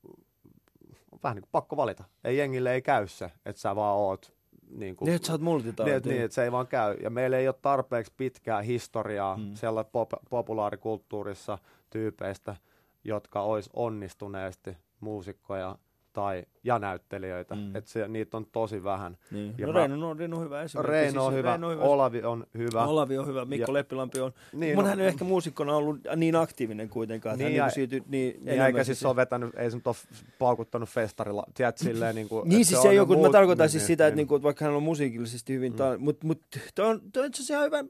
vähän 1.24 1.36
niin 1.36 1.43
kuin 1.43 1.51
pakko 1.51 1.78
valita. 1.78 2.03
Ei 2.24 2.38
jengille 2.38 2.74
ei 2.74 2.82
käy 2.82 3.07
se, 3.07 3.32
että 3.45 3.61
sä 3.61 3.76
vaan 3.76 3.95
oot 3.95 4.38
niin 4.70 4.95
kuin, 4.95 5.05
niin, 5.05 5.15
että 5.15 5.26
sä 5.26 5.34
oot 5.34 5.41
multitalentti. 5.41 6.09
Niin, 6.09 6.15
niin, 6.15 6.26
että 6.26 6.36
se 6.36 6.43
ei 6.43 6.51
vaan 6.51 6.68
käy. 6.68 6.97
Ja 7.01 7.09
meillä 7.09 7.38
ei 7.38 7.47
ole 7.47 7.55
tarpeeksi 7.61 8.13
pitkää 8.18 8.61
historiaa 8.61 9.36
hmm. 9.36 9.55
siellä 9.55 9.82
pop- 9.82 10.24
populaarikulttuurissa 10.30 11.57
tyypeistä, 11.89 12.55
jotka 13.03 13.41
olisi 13.41 13.70
onnistuneesti 13.74 14.78
muusikkoja 14.99 15.78
tai, 16.18 16.45
ja 16.63 16.80
näyttelijöitä. 16.80 17.55
Mm. 17.55 17.76
Että 17.76 17.89
se, 17.89 18.07
niitä 18.07 18.38
on 18.38 18.45
tosi 18.45 18.84
vähän. 18.84 19.18
Niin. 19.32 19.55
Ja 19.57 19.68
no 19.68 19.74
mä, 19.74 19.80
Reino, 19.80 20.09
on, 20.09 20.20
Reino 20.20 20.38
on 20.38 20.43
hyvä 20.43 20.61
esimerkki. 20.61 20.91
Reino 20.91 21.26
on, 21.26 21.32
siis, 21.32 21.38
hyvä, 21.38 21.49
Reino 21.49 21.68
on 21.68 21.74
hyvä, 21.74 21.84
Olavi 21.84 22.24
on 22.24 22.47
hyvä. 22.57 22.86
Olavi 22.86 23.18
on 23.18 23.28
hyvä, 23.28 23.45
Mikko 23.45 23.72
ja, 23.72 23.74
Leppilampi 23.74 24.20
on. 24.20 24.34
Niin, 24.53 24.76
Mun 24.76 24.84
no, 24.84 24.89
hän 24.89 24.99
ei 24.99 25.07
ehkä 25.07 25.26
muusikkona 25.26 25.76
ollut 25.76 25.99
niin 26.15 26.36
aktiivinen 26.36 26.89
kuitenkaan. 26.89 27.38
Niin, 27.38 27.45
hän 27.45 27.55
ja, 27.55 27.68
niin, 27.76 28.03
niin, 28.07 28.45
niin 28.45 28.61
eikä 28.61 28.84
siis 28.84 29.05
ole 29.05 29.15
vetänyt, 29.15 29.55
ei 29.55 29.72
se 29.72 29.78
nyt 29.78 29.88
ole 29.88 29.95
paukuttanut 30.39 30.89
festarilla. 30.89 31.43
Tiedät, 31.53 31.78
silleen, 31.78 32.15
niin, 32.15 32.30
kuin, 32.30 32.49
niin 32.49 32.65
siis 32.65 32.82
se, 32.82 32.88
se 32.88 32.93
joku, 32.93 33.13
muut, 33.13 33.28
mä 33.28 33.32
tarkoitan 33.32 33.63
niin, 33.63 33.72
siis 33.72 33.82
niin, 33.82 33.88
sitä, 33.88 34.03
niin, 34.03 34.07
että, 34.07 34.15
niin, 34.15 34.28
kuin, 34.28 34.43
vaikka 34.43 34.65
hän 34.65 34.74
on 34.74 34.84
musiikillisesti 34.84 35.53
hyvin, 35.53 35.74
mm. 35.74 36.03
mutta 36.03 36.28
mut, 36.28 36.41
toi 36.76 36.86
on, 36.86 37.01
toi 37.13 37.24
on 37.24 37.28
itse 37.28 37.43
asiassa 37.43 37.63
hyvä, 37.63 37.84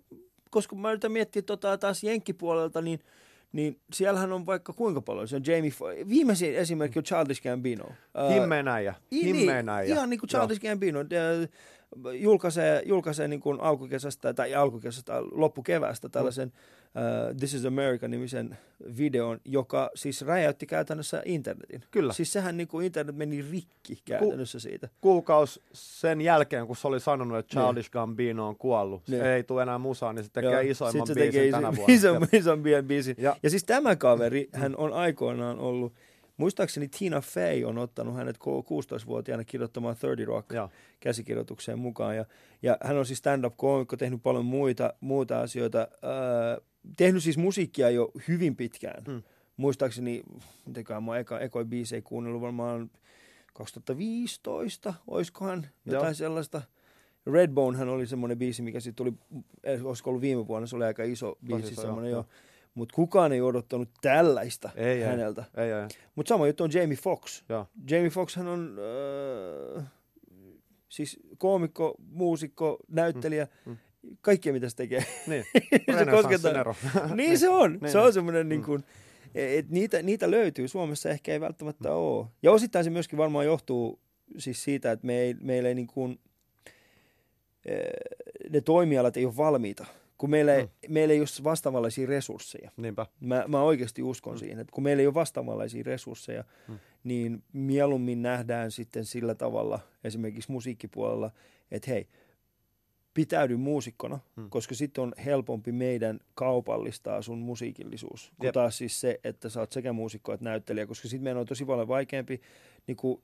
koska 0.49 0.75
mä 0.75 0.91
yritän 0.91 1.11
miettiä 1.11 1.41
tota, 1.41 1.77
taas 1.77 2.03
jenkkipuolelta, 2.03 2.81
niin– 2.81 2.99
niin 3.57 3.79
siellähän 3.93 4.33
on 4.33 4.45
vaikka 4.45 4.73
kuinka 4.73 5.01
paljon. 5.01 5.27
Se 5.27 5.35
on 5.35 5.41
Jamie, 5.45 5.71
F- 5.71 6.09
viimeisin 6.09 6.55
esimerkki 6.55 6.99
on 6.99 7.03
Childish 7.03 7.43
Gambino. 7.43 7.85
Uh, 7.85 8.33
Himmeenäjä. 8.33 8.95
Himmeenäjä. 9.11 9.81
Niin, 9.81 9.93
ihan 9.93 10.09
niin 10.09 10.19
kuin 10.19 10.29
Childish 10.29 10.63
Joo. 10.63 10.71
Gambino. 10.71 11.09
De, 11.09 11.19
julkaisee, 12.13 12.81
julkaisee 12.85 13.27
niin 13.27 13.39
kuin 13.39 13.59
alkukesästä 13.61 14.33
tai 14.33 14.55
alkukesästä, 14.55 15.21
loppukeväästä 15.31 16.09
tällaisen 16.09 16.51
uh, 16.97 17.37
This 17.37 17.53
is 17.53 17.65
America-nimisen 17.65 18.57
videon, 18.97 19.39
joka 19.45 19.89
siis 19.95 20.21
räjäytti 20.21 20.65
käytännössä 20.65 21.21
internetin. 21.25 21.83
Kyllä. 21.91 22.13
Siis 22.13 22.33
sehän 22.33 22.57
niin 22.57 22.67
kuin 22.67 22.85
internet 22.85 23.15
meni 23.15 23.45
rikki 23.51 24.01
käytännössä 24.05 24.59
siitä. 24.59 24.89
Kuukaus 25.01 25.61
sen 25.73 26.21
jälkeen, 26.21 26.67
kun 26.67 26.75
se 26.75 26.87
oli 26.87 26.99
sanonut, 26.99 27.37
että 27.37 27.59
Childish 27.59 27.87
niin. 27.87 27.91
Gambino 27.91 28.47
on 28.47 28.55
kuollut, 28.55 29.07
niin. 29.07 29.21
se 29.21 29.35
ei 29.35 29.43
tule 29.43 29.61
enää 29.61 29.77
musaa, 29.77 30.13
niin 30.13 30.23
se 30.23 30.31
tekee 30.33 30.51
Joo. 30.51 30.61
isoimman 30.61 31.07
se 31.07 31.13
biisin 31.13 31.51
tänä 31.51 31.75
vuonna. 31.75 31.93
Ison, 31.95 32.27
ison 32.33 32.63
biisin. 32.87 33.15
Ja. 33.17 33.35
ja 33.43 33.49
siis 33.49 33.63
tämä 33.63 33.95
kaveri, 33.95 34.49
hän 34.53 34.77
on 34.77 34.93
aikoinaan 34.93 35.59
ollut 35.59 35.93
Muistaakseni 36.37 36.87
Tina 36.87 37.21
Fey 37.21 37.63
on 37.63 37.77
ottanut 37.77 38.15
hänet 38.15 38.37
16-vuotiaana 38.37 39.43
kirjoittamaan 39.43 39.95
30 40.01 40.25
Rock 40.27 40.51
Joo. 40.53 40.69
käsikirjoitukseen 40.99 41.79
mukaan. 41.79 42.15
Ja, 42.15 42.25
ja 42.61 42.77
hän 42.83 42.97
on 42.97 43.05
siis 43.05 43.19
stand-up-koomikko, 43.19 43.97
tehnyt 43.97 44.23
paljon 44.23 44.45
muita, 44.45 44.93
muita 44.99 45.41
asioita. 45.41 45.79
Äh, 45.81 46.66
tehnyt 46.97 47.23
siis 47.23 47.37
musiikkia 47.37 47.89
jo 47.89 48.11
hyvin 48.27 48.55
pitkään. 48.55 49.03
Hmm. 49.05 49.23
Muistaakseni, 49.57 50.23
mitenkään 50.65 51.03
mä 51.03 51.17
eka, 51.17 51.39
ekoi 51.39 51.65
biisei 51.65 52.01
kuunnellut 52.01 52.41
varmaan 52.41 52.89
2015, 53.53 54.93
oiskohan 55.07 55.67
jotain 55.85 56.05
Joo. 56.05 56.13
sellaista. 56.13 56.61
Redbone 57.33 57.77
hän 57.77 57.89
oli 57.89 58.07
semmoinen 58.07 58.37
biisi, 58.37 58.61
mikä 58.61 58.79
sitten 58.79 58.95
tuli, 59.05 59.13
eh, 59.63 59.85
olisiko 59.85 60.09
ollut 60.09 60.21
viime 60.21 60.47
vuonna, 60.47 60.67
se 60.67 60.75
oli 60.75 60.85
aika 60.85 61.03
iso 61.03 61.37
biisi, 61.45 61.75
semmoinen 61.75 62.11
jo. 62.11 62.17
jo. 62.17 62.25
Mutta 62.73 62.95
kukaan 62.95 63.31
ei 63.31 63.41
odottanut 63.41 63.89
tällaista 64.01 64.69
ei, 64.75 65.01
häneltä. 65.01 65.43
Ei, 65.57 65.71
ei. 65.71 65.87
Mutta 66.15 66.29
sama 66.29 66.47
juttu 66.47 66.63
on 66.63 66.69
Jamie 66.73 66.97
Fox. 66.97 67.43
Jamie 67.89 68.09
Fox 68.09 68.35
hän 68.35 68.47
on 68.47 68.77
äh, 69.77 69.83
siis 70.89 71.19
koomikko, 71.37 71.95
muusikko, 72.11 72.77
näyttelijä. 72.87 73.47
Mm. 73.65 73.71
Mm. 73.71 73.77
Kaikkea 74.21 74.53
mitä 74.53 74.69
se 74.69 74.75
tekee. 74.75 75.05
Niin, 75.27 75.45
se 75.99 76.05
koskettaa. 76.11 76.75
niin 77.15 77.39
se 77.39 77.49
on. 77.49 77.77
niin, 77.81 77.91
se 77.91 77.97
on 77.97 78.13
semmoinen 78.13 78.49
niin 78.49 78.63
kuin, 78.63 78.83
et 79.35 79.69
niitä, 79.69 80.01
niitä 80.01 80.31
löytyy. 80.31 80.67
Suomessa 80.67 81.09
ehkä 81.09 81.31
ei 81.31 81.41
välttämättä 81.41 81.89
mm. 81.89 81.95
ole. 81.95 82.27
Ja 82.43 82.51
osittain 82.51 82.83
se 82.83 82.89
myöskin 82.89 83.17
varmaan 83.17 83.45
johtuu 83.45 83.99
siis 84.37 84.63
siitä, 84.63 84.91
että 84.91 85.05
me 85.05 85.19
ei, 85.19 85.35
meillä 85.41 85.69
ei 85.69 85.75
niin 85.75 85.87
kuin, 85.87 86.19
ne 88.49 88.61
toimialat 88.61 89.17
ei 89.17 89.25
ole 89.25 89.37
valmiita 89.37 89.85
kun 90.17 90.29
meillä, 90.29 90.55
ei, 90.55 90.63
mm. 90.63 90.69
meillä 90.93 91.13
ei 91.13 91.19
ole 91.19 91.43
vastaavanlaisia 91.43 92.07
resursseja. 92.07 92.71
Niinpä. 92.77 93.05
Mä, 93.19 93.45
mä 93.47 93.61
oikeasti 93.61 94.03
uskon 94.03 94.33
mm. 94.33 94.39
siihen, 94.39 94.59
että 94.59 94.71
kun 94.73 94.83
meillä 94.83 95.01
ei 95.01 95.07
ole 95.07 95.13
vastaavanlaisia 95.13 95.83
resursseja, 95.85 96.43
mm. 96.67 96.79
niin 97.03 97.43
mieluummin 97.53 98.21
nähdään 98.21 98.71
sitten 98.71 99.05
sillä 99.05 99.35
tavalla 99.35 99.79
esimerkiksi 100.03 100.51
musiikkipuolella, 100.51 101.31
että 101.71 101.91
hei, 101.91 102.07
pitäydy 103.17 103.55
muusikkona, 103.57 104.19
mm. 104.35 104.49
koska 104.49 104.75
sitten 104.75 105.01
on 105.01 105.13
helpompi 105.25 105.71
meidän 105.71 106.19
kaupallistaa 106.35 107.21
sun 107.21 107.39
musiikillisuus, 107.39 108.31
kun 108.37 108.45
Jep. 108.45 108.53
taas 108.53 108.77
siis 108.77 109.01
se, 109.01 109.19
että 109.23 109.49
sä 109.49 109.59
oot 109.59 109.71
sekä 109.71 109.93
muusikko 109.93 110.33
että 110.33 110.43
näyttelijä, 110.43 110.87
koska 110.87 111.07
sitten 111.07 111.23
meidän 111.23 111.39
on 111.39 111.45
tosi 111.45 111.65
paljon 111.65 111.87
vaikeampi 111.87 112.41
niin 112.87 112.97
kuin, 112.97 113.21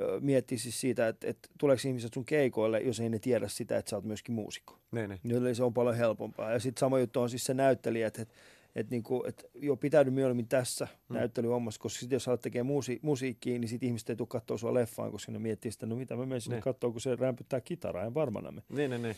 ö, 0.00 0.20
miettii 0.20 0.58
siis 0.58 0.80
siitä, 0.80 1.08
että, 1.08 1.26
että 1.26 1.48
tuleeko 1.58 1.82
ihmiset 1.88 2.14
sun 2.14 2.24
keikoille, 2.24 2.80
jos 2.80 3.00
ei 3.00 3.08
ne 3.08 3.18
tiedä 3.18 3.48
sitä, 3.48 3.76
että 3.76 3.90
sä 3.90 3.96
oot 3.96 4.04
myöskin 4.04 4.34
muusikko. 4.34 4.78
Niin, 4.92 5.10
niin. 5.10 5.20
Jolle 5.24 5.54
se 5.54 5.64
on 5.64 5.74
paljon 5.74 5.96
helpompaa. 5.96 6.52
Ja 6.52 6.58
sitten 6.58 6.80
sama 6.80 6.98
juttu 6.98 7.20
on 7.20 7.30
siis 7.30 7.44
se 7.44 7.54
näyttelijä, 7.54 8.06
että, 8.06 8.22
että, 8.22 8.34
että, 8.74 8.90
niinku, 8.90 9.24
että 9.26 9.44
jo 9.54 9.76
pitäydy 9.76 10.10
mieluummin 10.10 10.48
tässä 10.48 10.88
mm. 11.08 11.14
näyttelyhommassa, 11.16 11.80
koska 11.80 11.98
sitten 12.00 12.16
jos 12.16 12.28
alat 12.28 12.40
tekemään 12.40 12.66
muusi, 12.66 13.00
musiikkia, 13.02 13.58
niin 13.58 13.68
sitten 13.68 13.86
ihmiset 13.86 14.10
ei 14.10 14.16
tule 14.16 14.28
katsoa 14.28 14.58
sua 14.58 14.74
leffaan, 14.74 15.12
koska 15.12 15.32
ne 15.32 15.38
miettii 15.38 15.72
sitä, 15.72 15.86
no 15.86 15.96
mitä 15.96 16.16
mä 16.16 16.26
menen 16.26 16.40
sinne 16.40 16.56
Niin. 16.56 16.62
katsoa, 16.62 16.90
kun 16.90 17.00
se 17.00 17.16
rämpyttää 17.16 17.60
kitaraa, 17.60 18.04
en 18.04 18.14
varmana 18.14 18.52
me. 18.52 18.62
Niin, 18.68 18.90
niin, 18.90 19.02
niin. 19.02 19.16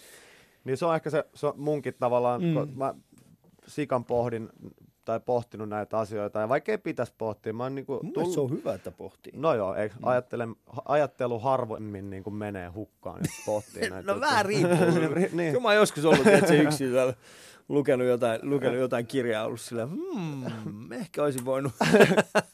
Niin 0.65 0.77
se 0.77 0.87
on 0.87 0.95
ehkä 0.95 1.11
se, 1.11 1.25
se 1.35 1.47
munkin 1.57 1.95
tavallaan, 1.99 2.43
mm. 2.43 2.55
kun 2.55 2.73
mä 2.77 2.95
sikan 3.67 4.05
pohdin 4.05 4.49
tai 5.07 5.21
pohtinut 5.21 5.69
näitä 5.69 5.99
asioita, 5.99 6.41
ja 6.41 6.49
vaikka 6.49 6.73
ei 6.73 6.79
pitäisi 6.79 7.13
pohtia, 7.19 7.53
mä 7.53 7.63
oon 7.63 7.75
niinku 7.75 8.01
Mun 8.03 8.13
mielestä 8.17 8.35
se 8.35 8.41
on 8.41 8.51
hyvä, 8.51 8.75
että 8.75 8.91
pohtii. 8.91 9.33
No 9.37 9.55
joo, 9.55 9.75
eikö, 9.75 9.95
ajattelen, 10.03 10.57
ajattelu 10.85 11.39
harvemmin 11.39 12.11
niin 12.11 12.23
kuin 12.23 12.35
menee 12.35 12.69
hukkaan, 12.69 13.21
jos 13.21 13.43
pohtii 13.47 13.91
näitä. 13.91 14.13
No 14.15 14.21
vähän 14.21 14.45
riippuu. 14.47 14.77
Ri- 15.15 15.29
niin. 15.33 15.53
Kyllä 15.53 15.61
mä 15.63 15.69
oon 15.69 15.77
joskus 15.77 16.05
ollut, 16.05 16.27
että 16.27 16.47
se 16.49 16.57
yksin 16.57 16.93
täällä 16.93 17.15
lukenut 17.69 18.07
jotain, 18.07 18.41
lukenut 18.43 18.79
jotain 18.79 19.07
kirjaa, 19.07 19.45
ollut 19.45 19.61
sillä, 19.61 19.87
hmm, 19.87 20.93
ehkä 20.93 21.23
olisin 21.23 21.45
voinut. 21.45 21.73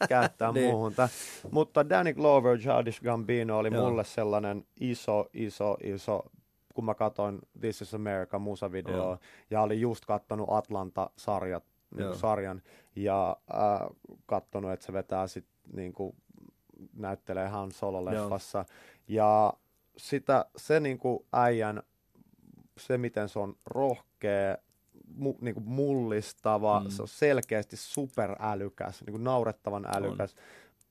käyttää 0.09 0.53
Niin. 0.53 0.66
muuhun. 0.70 0.94
Tää. 0.94 1.09
Mutta 1.50 1.88
Danny 1.88 2.12
Glover, 2.14 2.59
Childish 2.59 3.03
Gambino 3.03 3.59
oli 3.59 3.70
Joo. 3.74 3.88
mulle 3.90 4.05
sellainen 4.05 4.64
iso, 4.80 5.28
iso, 5.34 5.76
iso, 5.82 6.22
kun 6.74 6.84
mä 6.84 6.94
katsoin 6.94 7.38
This 7.61 7.80
is 7.82 7.94
America 7.94 8.38
musavideo 8.38 8.96
Joo. 8.96 9.18
ja 9.50 9.62
olin 9.62 9.80
just 9.80 10.05
kattonut 10.05 10.48
Atlanta-sarjat, 10.50 11.64
niin 11.64 11.71
Joo. 11.97 12.09
kuin 12.09 12.18
sarjan 12.20 12.62
ja 12.97 13.36
äh, 13.55 13.88
kattonut, 14.26 14.72
että 14.72 14.86
se 14.86 14.93
vetää 14.93 15.26
sit 15.26 15.47
niin 15.72 15.93
kuin, 15.93 16.16
näyttelee 16.95 17.49
Han 17.49 17.70
Solo-leffassa. 17.72 18.64
Ja 19.09 19.53
sitä, 19.97 20.45
se 20.57 20.80
niin 20.80 20.99
kuin 20.99 21.26
äijän, 21.32 21.82
se 22.78 22.99
miten 22.99 23.28
se 23.28 23.38
on 23.38 23.57
rohkea, 23.66 24.57
mu, 25.16 25.34
niin 25.40 25.55
kuin 25.55 25.68
mullistava, 25.68 26.80
Mm. 26.80 26.90
se 26.90 27.03
on 27.03 27.09
selkeästi 27.09 27.76
superälykäs, 27.76 29.03
niin 29.03 29.12
kuin 29.12 29.24
naurettavan 29.24 29.86
älykäs, 29.97 30.34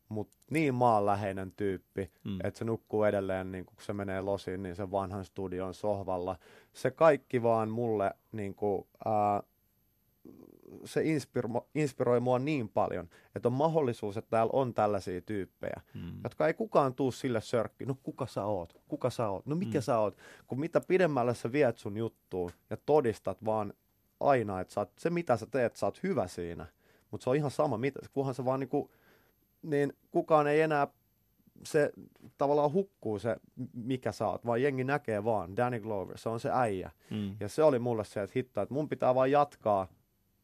mutta 0.09 0.37
niin 0.49 0.73
maanläheinen 0.73 1.51
tyyppi, 1.51 2.11
Mm. 2.23 2.39
että 2.43 2.57
se 2.57 2.65
nukkuu 2.65 3.03
edelleen, 3.03 3.51
niin 3.51 3.65
kun 3.65 3.75
se 3.81 3.93
menee 3.93 4.21
losiin, 4.21 4.63
niin 4.63 4.75
sen 4.75 4.91
vanhan 4.91 5.25
studion 5.25 5.73
sohvalla. 5.73 6.35
Se 6.73 6.91
kaikki 6.91 7.43
vaan 7.43 7.69
mulle, 7.69 8.11
niin 8.31 8.55
kuin, 8.55 8.87
ää, 9.05 9.43
se 10.85 11.03
inspiro, 11.03 11.67
inspiroi 11.75 12.19
mua 12.19 12.39
niin 12.39 12.69
paljon, 12.69 13.09
että 13.35 13.47
on 13.49 13.53
mahdollisuus, 13.53 14.17
että 14.17 14.29
täällä 14.29 14.49
on 14.53 14.73
tällaisia 14.73 15.21
tyyppejä, 15.21 15.81
Mm. 15.93 16.11
jotka 16.23 16.47
ei 16.47 16.53
kukaan 16.53 16.93
tuu 16.93 17.11
sille 17.11 17.41
sörkki. 17.41 17.85
No 17.85 17.95
kuka 18.03 18.27
sä 18.27 18.45
oot? 18.45 18.81
Kuka 18.87 19.09
sä 19.09 19.29
oot? 19.29 19.45
No 19.45 19.55
mikä 19.55 19.71
Mm. 19.71 19.77
mm. 19.77 19.81
sä 19.81 19.99
oot? 19.99 20.17
Kun 20.47 20.59
mitä 20.59 20.81
pidemmälle 20.87 21.35
sä 21.35 21.51
viet 21.51 21.77
sun 21.77 21.97
juttuun 21.97 22.51
ja 22.69 22.77
todistat 22.85 23.45
vaan 23.45 23.73
aina, 24.19 24.59
että 24.61 24.73
sä 24.73 24.81
oot, 24.81 24.91
se 24.97 25.09
mitä 25.09 25.37
sä 25.37 25.45
teet, 25.51 25.75
sä 25.75 25.85
oot 25.85 26.03
hyvä 26.03 26.27
siinä. 26.27 26.65
Mutta 27.11 27.23
se 27.23 27.29
on 27.29 27.35
ihan 27.35 27.51
sama, 27.51 27.77
mitä, 27.77 27.99
kunhan 28.13 28.35
se 28.35 28.45
vaan 28.45 28.59
niinku, 28.59 28.91
niin 29.61 29.93
kukaan 30.11 30.47
ei 30.47 30.61
enää 30.61 30.87
se 31.63 31.91
tavallaan 32.37 32.73
hukkuu 32.73 33.19
se, 33.19 33.37
mikä 33.73 34.11
sä 34.11 34.27
oot, 34.27 34.45
vaan 34.45 34.61
jengi 34.61 34.83
näkee 34.83 35.23
vaan, 35.23 35.55
Danny 35.57 35.79
Glover, 35.79 36.17
se 36.17 36.29
on 36.29 36.39
se 36.39 36.49
äijä. 36.53 36.91
Mm. 37.09 37.35
Ja 37.39 37.49
se 37.49 37.63
oli 37.63 37.79
mulle 37.79 38.03
se, 38.03 38.21
että 38.21 38.33
hitto, 38.35 38.61
että 38.61 38.73
mun 38.73 38.89
pitää 38.89 39.15
vaan 39.15 39.31
jatkaa 39.31 39.87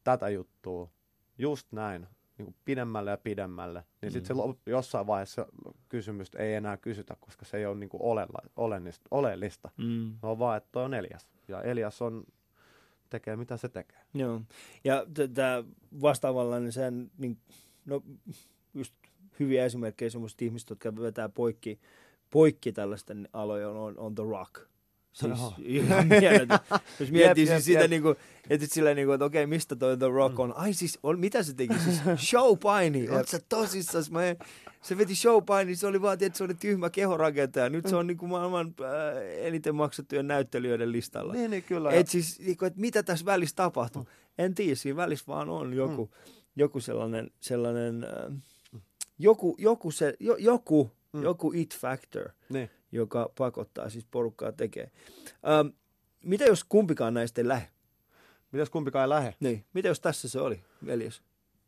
tätä 0.07 0.29
juttua, 0.29 0.89
just 1.37 1.71
näin, 1.71 2.07
niin 2.37 2.45
kuin 2.45 2.55
pidemmälle 2.65 3.11
ja 3.11 3.17
pidemmälle. 3.17 3.83
Niin 4.01 4.11
sitten 4.11 4.35
se 4.35 4.43
lop- 4.43 4.59
jossain 4.65 5.07
vaiheessa 5.07 5.45
kysymystä 5.89 6.39
ei 6.39 6.53
enää 6.53 6.77
kysytä, 6.77 7.15
koska 7.19 7.45
se 7.45 7.57
ei 7.57 7.65
ole 7.65 7.75
niin 7.75 7.89
kuin 7.89 8.01
olella, 8.01 8.39
olennista, 8.55 9.07
oleellista. 9.11 9.69
Mm. 9.77 10.17
On 10.21 10.39
vaan, 10.39 10.57
että 10.57 10.69
toi 10.71 10.83
on 10.83 10.93
Elias. 10.93 11.27
Ja 11.47 11.61
Elias 11.61 12.01
on, 12.01 12.23
tekee 13.09 13.35
mitä 13.35 13.57
se 13.57 13.69
tekee. 13.69 14.01
Joo. 14.13 14.41
Ja 14.83 15.05
tämä 15.33 15.63
vastaavanlainen 16.01 16.71
sen, 16.71 17.11
niin, 17.17 17.37
no 17.85 18.03
just 18.73 18.93
hyviä 19.39 19.65
esimerkkejä 19.65 20.09
semmoista 20.09 20.45
ihmistä, 20.45 20.71
jotka 20.71 21.01
vetää 21.01 21.29
poikki, 21.29 21.79
poikki 22.29 22.71
tällaisten 22.71 23.29
alojen 23.33 23.69
on, 23.69 23.97
on 23.97 24.15
The 24.15 24.23
Rock. 24.23 24.69
Siis 25.17 25.39
Joo. 25.39 25.53
ihan 25.65 26.07
mieletön. 26.07 26.59
Jos 26.99 27.11
miettii 27.11 27.21
Jep, 27.21 27.35
siis 27.35 27.49
jep, 27.49 27.61
sitä, 27.61 27.79
jep. 27.79 27.89
niin 27.89 28.01
kuin, 28.01 28.15
että 28.49 28.67
sillä 28.69 28.93
niin 28.93 29.07
kuin, 29.07 29.13
että 29.15 29.25
okei, 29.25 29.47
mistä 29.47 29.75
toi 29.75 29.97
The 29.97 30.07
Rock 30.07 30.39
on? 30.39 30.53
Ai 30.57 30.73
siis, 30.73 30.99
on, 31.03 31.19
mitä 31.19 31.43
se 31.43 31.53
teki? 31.53 31.73
Siis 31.79 32.01
showpaini. 32.29 33.09
Oletko 33.09 33.31
sä 33.31 33.39
tosissas? 33.49 34.11
Mä 34.11 34.25
en, 34.25 34.37
se 34.81 34.97
veti 34.97 35.15
showpaini, 35.15 35.75
se 35.75 35.87
oli 35.87 36.01
vaan, 36.01 36.17
että 36.21 36.37
se 36.37 36.43
oli 36.43 36.53
tyhmä 36.53 36.89
kehorakentaja. 36.89 37.69
Nyt 37.69 37.87
se 37.87 37.95
on 37.95 38.07
niin 38.07 38.17
kuin 38.17 38.29
maailman 38.29 38.73
äh, 38.81 39.45
eniten 39.45 39.75
maksettujen 39.75 40.27
näyttelijöiden 40.27 40.91
listalla. 40.91 41.33
Niin, 41.33 41.51
niin 41.51 41.63
kyllä. 41.63 41.91
Et 41.91 42.07
siis, 42.07 42.39
niinku, 42.39 42.65
et 42.65 42.75
mitä 42.77 43.03
tässä 43.03 43.25
välissä 43.25 43.55
tapahtuu? 43.55 44.07
En 44.37 44.55
tiedä, 44.55 44.75
siinä 44.75 44.95
välissä 44.97 45.25
vaan 45.27 45.49
on 45.49 45.73
joku, 45.73 46.05
Mm. 46.05 46.33
joku 46.55 46.79
sellainen, 46.79 47.31
sellainen 47.39 48.03
äh, 48.03 48.37
joku, 49.19 49.55
joku, 49.59 49.91
se, 49.91 50.13
jo, 50.19 50.35
joku, 50.35 50.91
Mm. 51.13 51.23
joku 51.23 51.51
it 51.55 51.77
factor, 51.77 52.29
niin. 52.49 52.69
Joka 52.91 53.29
pakottaa 53.37 53.89
siis 53.89 54.05
porukkaa 54.11 54.51
tekemään. 54.51 54.91
Ähm, 55.49 55.67
mitä 56.23 56.45
jos 56.45 56.63
kumpikaan 56.63 57.13
näistä 57.13 57.41
ei 57.41 57.47
lähde? 57.47 57.67
Mitäs 58.51 58.69
kumpikaan 58.69 59.03
ei 59.03 59.09
lähe? 59.09 59.35
Niin. 59.39 59.65
Mitä 59.73 59.87
jos 59.87 59.99
tässä 59.99 60.29
se 60.29 60.39
oli, 60.39 60.63
veljes? 60.85 61.21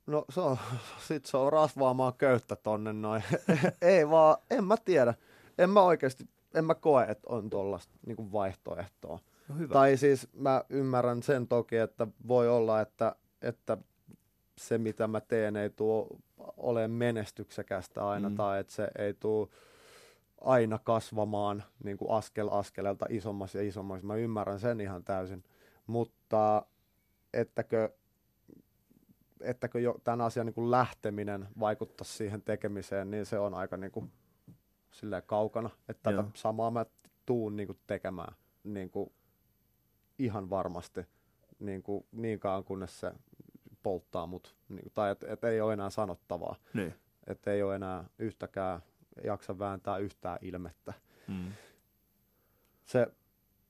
No 0.08 0.26
se 0.30 0.42
on, 0.42 0.58
sit 1.08 1.26
se 1.26 1.38
on 1.38 1.54
rasvaamaan 1.54 2.14
köyttä 2.14 2.56
tonne 2.56 2.94
noin. 2.94 3.24
ei 3.82 4.10
vaan, 4.10 4.38
en 4.50 4.64
mä 4.64 4.76
tiedä. 4.86 5.14
En 5.58 5.70
mä 5.70 5.82
oikeasti, 5.82 6.30
en 6.54 6.66
mä 6.66 6.76
koe, 6.76 7.04
että 7.04 7.30
on 7.30 7.50
tuollaista 7.50 7.94
niin 8.06 8.32
vaihtoehtoa. 8.32 9.20
No 9.48 9.56
hyvä. 9.56 9.74
Tai 9.74 9.98
siis 9.98 10.28
mä 10.34 10.64
ymmärrän 10.70 11.24
sen 11.24 11.48
toki, 11.48 11.78
että 11.78 12.08
voi 12.28 12.50
olla, 12.50 12.82
että, 12.82 13.16
että 13.42 13.78
se 14.58 14.78
mitä 14.78 15.08
mä 15.08 15.22
teen 15.22 15.56
ei 15.56 15.70
tuo 15.70 16.08
ole 16.58 16.88
menestyksekästä 16.88 18.08
aina 18.10 18.30
mm. 18.30 18.36
tai 18.36 18.60
että 18.60 18.74
se 18.74 18.88
ei 18.98 19.14
tule 19.14 19.48
aina 20.42 20.80
kasvamaan 20.84 21.64
niin 21.84 21.98
kuin 21.98 22.12
askel 22.12 22.50
askeleelta 22.52 23.06
isommaksi 23.10 23.58
ja 23.58 23.64
isommaksi. 23.64 24.06
Mä 24.06 24.16
ymmärrän 24.16 24.60
sen 24.60 24.82
ihan 24.82 25.04
täysin, 25.04 25.44
mutta 25.88 26.66
ettäkö, 27.34 27.90
ettäkö 29.42 29.80
jo 29.80 29.96
tämän 30.04 30.22
asian 30.22 30.46
niin 30.46 30.54
kuin 30.54 30.72
lähteminen 30.72 31.48
vaikuttaa 31.60 32.06
siihen 32.06 32.42
tekemiseen, 32.42 33.12
niin 33.12 33.26
se 33.26 33.40
on 33.40 33.54
aika 33.54 33.78
niin 33.78 33.92
kuin, 33.92 34.12
silleen 34.92 35.24
kaukana. 35.26 35.70
Että 35.90 36.12
tätä 36.12 36.24
samaa 36.34 36.72
mä 36.72 36.86
tuun 37.26 37.56
niin 37.56 37.68
kuin 37.68 37.80
tekemään 37.88 38.36
niin 38.64 38.90
kuin, 38.90 39.12
ihan 40.20 40.50
varmasti 40.50 41.06
niin, 41.60 41.84
kuin, 41.84 42.06
niin 42.12 42.40
kauan 42.40 42.64
kunnes 42.64 43.00
se 43.00 43.12
polttaa 43.84 44.28
mut. 44.28 44.56
Niin 44.70 44.84
kuin, 44.84 44.94
tai 44.94 45.12
että 45.12 45.34
et 45.34 45.44
ei 45.44 45.62
ole 45.62 45.74
enää 45.74 45.90
sanottavaa. 45.90 46.56
Niin. 46.74 46.96
Että 47.28 47.52
ei 47.52 47.64
ole 47.64 47.76
enää 47.76 48.06
yhtäkään 48.20 48.82
jaksa 49.24 49.60
vääntää 49.60 49.98
yhtään 49.98 50.38
ilmettä. 50.42 50.94
Mm. 51.28 51.52
Se, 52.86 53.08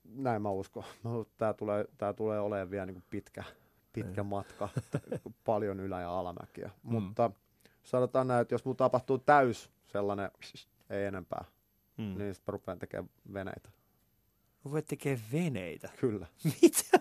näin 0.04 0.42
mä 0.42 0.50
uskon. 0.50 0.84
Tämä 1.38 1.54
tulee, 1.54 1.86
tää 1.98 2.14
tulee 2.14 2.40
olemaan 2.40 2.72
vielä 2.72 2.86
niin 2.86 3.04
pitkä, 3.10 3.44
pitkä 3.94 4.22
Ei. 4.22 4.28
matka, 4.28 4.70
paljon 5.46 5.80
ylä- 5.80 6.02
ja 6.02 6.20
alamäkiä. 6.20 6.70
Mm. 6.84 6.92
Mutta 6.94 7.32
sanotaan 7.84 8.28
näin, 8.28 8.42
että 8.42 8.54
jos 8.54 8.66
mulla 8.66 8.76
tapahtuu 8.78 9.18
täys 9.18 9.70
sellainen, 9.88 10.32
ei 10.90 11.06
enempää, 11.06 11.46
Mm. 11.98 12.18
niin 12.18 12.36
sitten 12.36 12.52
mä 12.52 12.58
rupean 12.58 12.80
tekemään 12.80 13.10
veneitä. 13.34 13.70
Voit 14.72 14.86
tekee 14.86 15.20
veneitä. 15.32 15.90
Kyllä. 16.00 16.28
Mitä? 16.62 17.00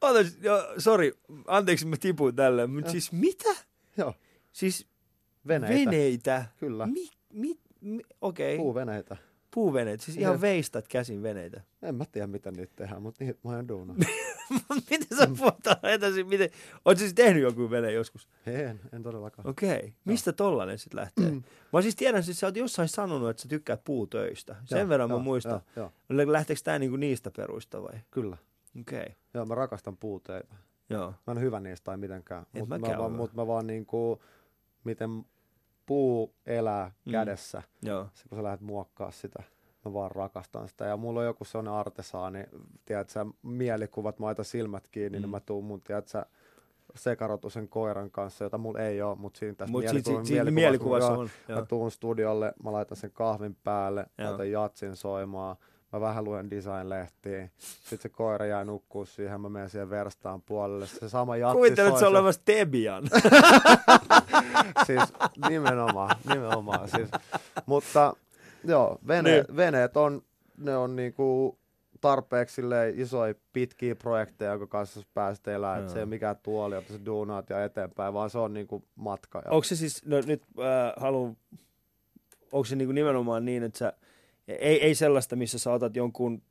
Ota, 0.00 0.18
jo, 0.40 0.74
sorry, 0.78 1.12
anteeksi 1.46 1.86
mä 1.86 1.96
tipuin 1.96 2.36
tälle, 2.36 2.66
mutta 2.66 2.90
siis 2.90 3.12
mitä? 3.12 3.48
Joo, 3.96 4.14
Siis 4.52 4.86
veneitä. 5.48 5.90
veneitä? 5.90 6.44
Kyllä, 6.60 6.86
Mi, 6.86 7.08
mi, 7.32 7.58
mi, 7.80 8.02
Okei, 8.20 8.54
okay. 8.54 8.64
puuveneitä. 8.64 9.16
puuveneitä, 9.54 10.04
siis 10.04 10.16
ihan 10.16 10.40
veistat 10.40 10.88
käsin 10.88 11.22
veneitä. 11.22 11.60
En 11.82 11.94
mä 11.94 12.04
tiedä, 12.12 12.26
miten 12.26 12.54
niitä 12.54 12.72
tehdään, 12.76 13.02
mutta 13.02 13.24
niitä 13.24 13.38
mä 13.44 13.58
en 13.58 13.68
duuna. 13.68 13.94
miten 14.90 15.18
sä 15.18 15.28
puhutaan 15.38 15.76
etäisin, 15.82 16.28
miten, 16.28 16.50
oot 16.84 16.98
siis 16.98 17.14
tehnyt 17.14 17.42
joku 17.42 17.70
vene 17.70 17.92
joskus? 17.92 18.28
en, 18.46 18.80
en 18.92 19.02
todellakaan. 19.02 19.48
Okei, 19.48 19.78
okay. 19.78 19.90
mistä 20.04 20.32
tollanen 20.32 20.78
sitten 20.78 21.00
lähtee? 21.00 21.30
Mm. 21.30 21.42
Mä 21.72 21.82
siis 21.82 21.96
tiedän, 21.96 22.20
että 22.20 22.32
sä 22.32 22.46
oot 22.46 22.56
jossain 22.56 22.88
sanonut, 22.88 23.30
että 23.30 23.42
sä 23.42 23.48
tykkäät 23.48 23.84
puutöistä. 23.84 24.56
Sen 24.64 24.78
Joo, 24.78 24.88
verran 24.88 25.10
mä 25.10 25.14
joo, 25.14 25.22
muistan. 25.22 25.60
Joo, 25.76 25.92
joo, 26.08 26.32
Lähteekö 26.32 26.62
tää 26.64 26.78
niinku 26.78 26.96
niistä 26.96 27.30
peruista 27.36 27.82
vai? 27.82 28.00
kyllä. 28.10 28.36
Okei, 28.80 29.00
okay. 29.00 29.14
Joo, 29.34 29.46
mä 29.46 29.54
rakastan 29.54 29.96
puuteitä. 29.96 30.54
joo. 30.90 31.14
Mä 31.26 31.32
en 31.32 31.40
hyvä 31.40 31.60
niistä 31.60 31.84
tai 31.84 31.96
mitenkään. 31.96 32.46
En 32.54 32.60
Mutta 32.60 32.78
mä, 32.78 32.98
vaan, 32.98 33.12
mut 33.12 33.34
mä 33.34 33.46
vaan 33.46 33.66
niinku, 33.66 34.22
miten 34.84 35.24
puu 35.88 36.34
elää 36.46 36.90
Mm. 37.04 37.12
kädessä, 37.12 37.62
Joo. 37.82 38.06
kun 38.28 38.38
sä 38.38 38.42
lähdet 38.42 38.60
muokkaa 38.60 39.10
sitä. 39.10 39.42
Mä 39.84 39.92
vaan 39.92 40.10
rakastan 40.10 40.68
sitä. 40.68 40.84
Ja 40.84 40.96
mulla 40.96 41.20
on 41.20 41.26
joku 41.26 41.44
sellainen 41.44 41.72
artesaani, 41.72 42.44
tiedät 42.84 43.10
sä, 43.10 43.26
mielikuvat, 43.42 44.18
mä 44.18 44.26
laitan 44.26 44.44
silmät 44.44 44.88
kiinni, 44.90 45.18
Mm. 45.18 45.20
mm. 45.20 45.22
niin 45.22 45.30
mä 45.30 45.40
tuun 45.40 45.64
mun, 45.64 45.80
tiedät 45.80 46.08
sä, 46.08 46.26
sekarotusen 46.94 47.68
koiran 47.68 48.10
kanssa, 48.10 48.44
jota 48.44 48.58
mulla 48.58 48.80
ei 48.80 49.02
ole, 49.02 49.16
mutta 49.16 49.38
siinä 49.38 49.54
tässä 49.54 49.72
Mut 49.72 49.82
mielikuva, 49.84 50.16
sit- 50.18 50.26
siinä 50.26 50.50
mielikuvassa 50.50 51.12
joo, 51.12 51.20
on, 51.20 51.28
Mä 51.48 51.62
tuun 51.66 51.90
studiolle, 51.90 52.52
mä 52.64 52.72
laitan 52.72 52.96
sen 52.96 53.10
kahvin 53.12 53.56
päälle, 53.64 54.06
Joo. 54.18 54.28
laitan 54.28 54.50
jatsin 54.50 54.96
soimaan, 54.96 55.56
mä 55.92 56.00
vähän 56.00 56.24
luen 56.24 56.50
design-lehtiä, 56.50 57.48
sitten 57.58 57.98
se 58.02 58.08
koira 58.08 58.46
jää 58.46 58.64
nukkuu 58.64 59.04
siihen, 59.06 59.40
mä 59.40 59.48
menen 59.48 59.70
siihen 59.70 59.90
verstaan 59.90 60.42
puolelle, 60.42 60.86
se 60.86 61.08
sama 61.08 61.36
jatsi 61.36 61.56
Kuvittelet 61.56 61.90
soi 61.90 61.98
se 61.98 62.00
sen- 62.00 62.08
olevas 62.08 62.40
Debian. 62.46 63.04
siis 64.86 65.02
nimenomaan, 65.48 66.16
nimenomaan. 66.28 66.88
Siis. 66.88 67.08
Mutta 67.66 68.16
joo, 68.64 68.98
vene, 69.06 69.30
Niin. 69.32 69.56
veneet 69.56 69.96
on, 69.96 70.22
ne 70.56 70.76
on 70.76 70.96
niinku 70.96 71.58
tarpeeksi 72.00 72.62
isoja 72.94 73.34
pitkiä 73.52 73.94
projekteja, 73.96 74.50
jonka 74.50 74.66
kanssa 74.66 75.00
pääset 75.14 75.48
elämään. 75.48 75.80
Joo. 75.80 75.88
Se 75.88 75.98
ei 75.98 76.02
ole 76.02 76.08
mikään 76.08 76.36
tuoli, 76.42 76.76
että 76.76 76.92
sä 76.92 77.04
duunaat 77.06 77.50
ja 77.50 77.64
eteenpäin, 77.64 78.14
vaan 78.14 78.30
se 78.30 78.38
on 78.38 78.54
niinku 78.54 78.84
matka. 78.96 79.42
Onko 79.50 79.64
se 79.64 79.76
siis, 79.76 80.04
no 80.06 80.16
nyt 80.26 80.42
äh, 80.58 80.92
haluan, 80.96 81.36
onko 82.52 82.64
se 82.64 82.76
niinku 82.76 82.92
nimenomaan 82.92 83.44
niin, 83.44 83.62
että 83.62 83.78
sä, 83.78 83.92
ei, 84.48 84.82
ei 84.84 84.94
sellaista, 84.94 85.36
missä 85.36 85.58
sä 85.58 85.72
otat 85.72 85.96
jonkun 85.96 86.42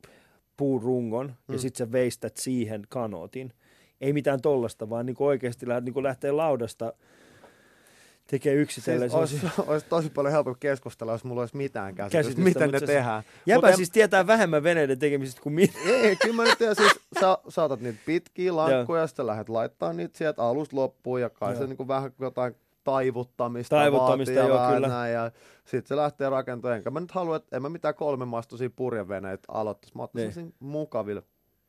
puurungon 0.56 1.26
mm. 1.26 1.52
ja 1.52 1.58
sit 1.58 1.76
sä 1.76 1.92
veistät 1.92 2.36
siihen 2.36 2.82
kanootin. 2.88 3.52
Ei 4.00 4.12
mitään 4.12 4.40
tollasta, 4.40 4.90
vaan 4.90 5.06
niinku 5.06 5.26
oikeasti 5.26 5.68
lähdet, 5.68 5.84
niinku 5.84 6.02
lähtee 6.02 6.32
laudasta 6.32 6.92
tekee 8.26 8.54
yksitellen. 8.54 9.10
Siis 9.10 9.20
olisi, 9.20 9.46
olisi, 9.66 9.86
tosi 9.88 10.10
paljon 10.10 10.32
helpompi 10.32 10.58
keskustella, 10.60 11.12
jos 11.12 11.24
mulla 11.24 11.42
olisi 11.42 11.56
mitään 11.56 11.94
käsitystä, 11.94 12.18
Käsitystä, 12.18 12.42
miten 12.42 12.62
mutta 12.62 12.76
ne 12.76 12.80
se- 12.80 12.86
tehdään. 12.86 13.22
Jäpä 13.46 13.60
Mut 13.60 13.70
en- 13.70 13.76
siis 13.76 13.90
tietää 13.90 14.26
vähemmän 14.26 14.62
veneiden 14.62 14.98
tekemisestä 14.98 15.40
kuin 15.42 15.52
minä. 15.52 15.72
Ei, 15.86 16.16
kyllä 16.16 16.36
mä 16.36 16.44
nyt 16.44 16.58
tiedän, 16.58 16.76
siis 16.76 17.00
sä, 17.48 17.62
otat 17.62 17.80
niitä 17.80 17.98
pitkiä 18.06 18.56
lankkuja, 18.56 19.06
sitten 19.06 19.26
lähdet 19.26 19.48
laittaa 19.48 19.92
niitä 19.92 20.18
sieltä 20.18 20.42
alusta 20.42 20.76
loppuun, 20.76 21.20
ja 21.20 21.30
kai 21.30 21.52
Joo. 21.52 21.60
se 21.60 21.66
niinku 21.66 21.88
vähän 21.88 22.12
jotain 22.20 22.54
taivuttamista, 22.92 23.76
Taivuttamista, 23.76 24.34
vaatii 24.34 24.48
joo, 24.48 24.58
vähän 24.58 24.74
kyllä. 24.74 24.88
Näin, 24.88 25.12
ja 25.14 25.30
sitten 25.64 25.88
se 25.88 25.96
lähtee 25.96 26.30
rakentamaan. 26.30 26.76
Enkä 26.76 26.90
mä 26.90 27.00
nyt 27.00 27.10
halua, 27.10 27.36
että 27.36 27.56
en 27.56 27.62
mä 27.62 27.68
mitään 27.68 27.94
kolme 27.94 28.24
mastoisia 28.24 28.70
purjeveneitä 28.76 29.52
aloittaisi. 29.52 29.96
Mä 29.96 30.02
ottaisin 30.02 30.44
Niin. 30.44 30.54
mukavilla, 30.60 31.22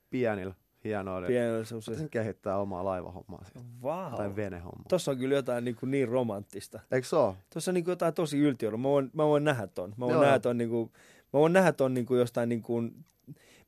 pienillä, 0.10 0.54
hienoilla. 0.84 1.28
Pien... 1.28 1.42
Pienellä 1.42 1.66
semmoisen. 1.66 1.96
Sen 1.96 2.10
kehittää 2.10 2.58
omaa 2.58 2.86
laivahommaa 2.86 3.44
siitä. 3.44 3.60
Vau. 3.84 4.18
Tai 4.18 4.36
venehommaa. 4.36 4.86
Tossa 4.90 5.12
on 5.12 5.18
kyllä 5.18 5.36
jotain 5.36 5.66
niin, 5.66 5.76
kuin 5.76 5.92
niin 5.92 6.08
romanttista. 6.08 6.80
Eikö 6.92 7.08
se 7.08 7.16
ole? 7.16 7.36
Tuossa 7.54 7.72
on 7.72 7.76
niin 7.76 7.84
kuin 7.84 7.92
jotain 7.92 8.14
tosi 8.14 8.40
yltiöllä. 8.40 8.78
Mä 8.78 8.88
voin, 8.88 9.10
mä 9.14 9.26
voin 9.26 9.44
nähdä 9.44 9.68
ton. 9.68 9.94
Mä 9.98 10.06
voin 10.06 10.14
Joo. 10.14 10.24
nähdä 10.24 10.40
ton, 10.40 10.58
niin 10.58 10.70
kuin, 10.70 10.92
mä 11.34 11.40
voin 11.40 11.54
nähdä 11.54 11.72
ton 11.72 11.94
niin 11.94 12.06
kuin 12.06 12.20
jostain 12.20 12.50
niin 12.50 12.62
kuin, 12.62 13.06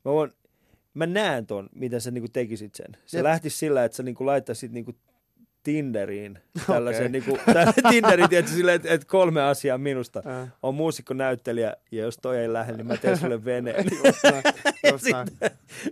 mä 0.06 0.12
voin, 0.12 0.32
mä 0.94 1.06
näen 1.06 1.46
ton, 1.48 1.70
miten 1.76 2.02
sä 2.02 2.12
niin 2.12 2.22
kuin 2.22 2.32
tekisit 2.32 2.76
sen. 2.76 2.98
Se 3.06 3.18
Jep. 3.18 3.24
lähtisi 3.24 3.58
sillä, 3.58 3.86
että 3.86 3.96
sä 3.96 4.04
niin 4.04 4.16
kuin 4.16 4.26
laittaisit 4.28 4.72
niin 4.72 4.86
kuin 4.86 4.98
Tinderiin 5.64 6.40
tällaisen, 6.68 7.06
Okei. 7.06 7.12
niin 7.12 7.24
kuin, 7.24 7.40
Tinderin, 7.90 8.30
tietysti 8.30 8.58
silleen, 8.58 8.76
että, 8.76 8.94
että 8.94 9.08
kolme 9.08 9.42
asiaa 9.42 9.78
minusta. 9.78 10.24
Äh. 10.28 10.54
On 10.64 10.76
muusikko, 10.76 11.14
näyttelijä 11.14 11.76
ja 11.92 12.04
jos 12.04 12.18
toi 12.18 12.38
ei 12.38 12.54
lähde, 12.54 12.74
niin 12.74 12.88
mä 12.88 12.98
teen 12.98 13.18
sulle 13.18 13.46
veneen. 13.46 13.86
Just 14.06 14.24
näin, 14.24 14.44
just 14.92 15.06
näin. 15.12 15.28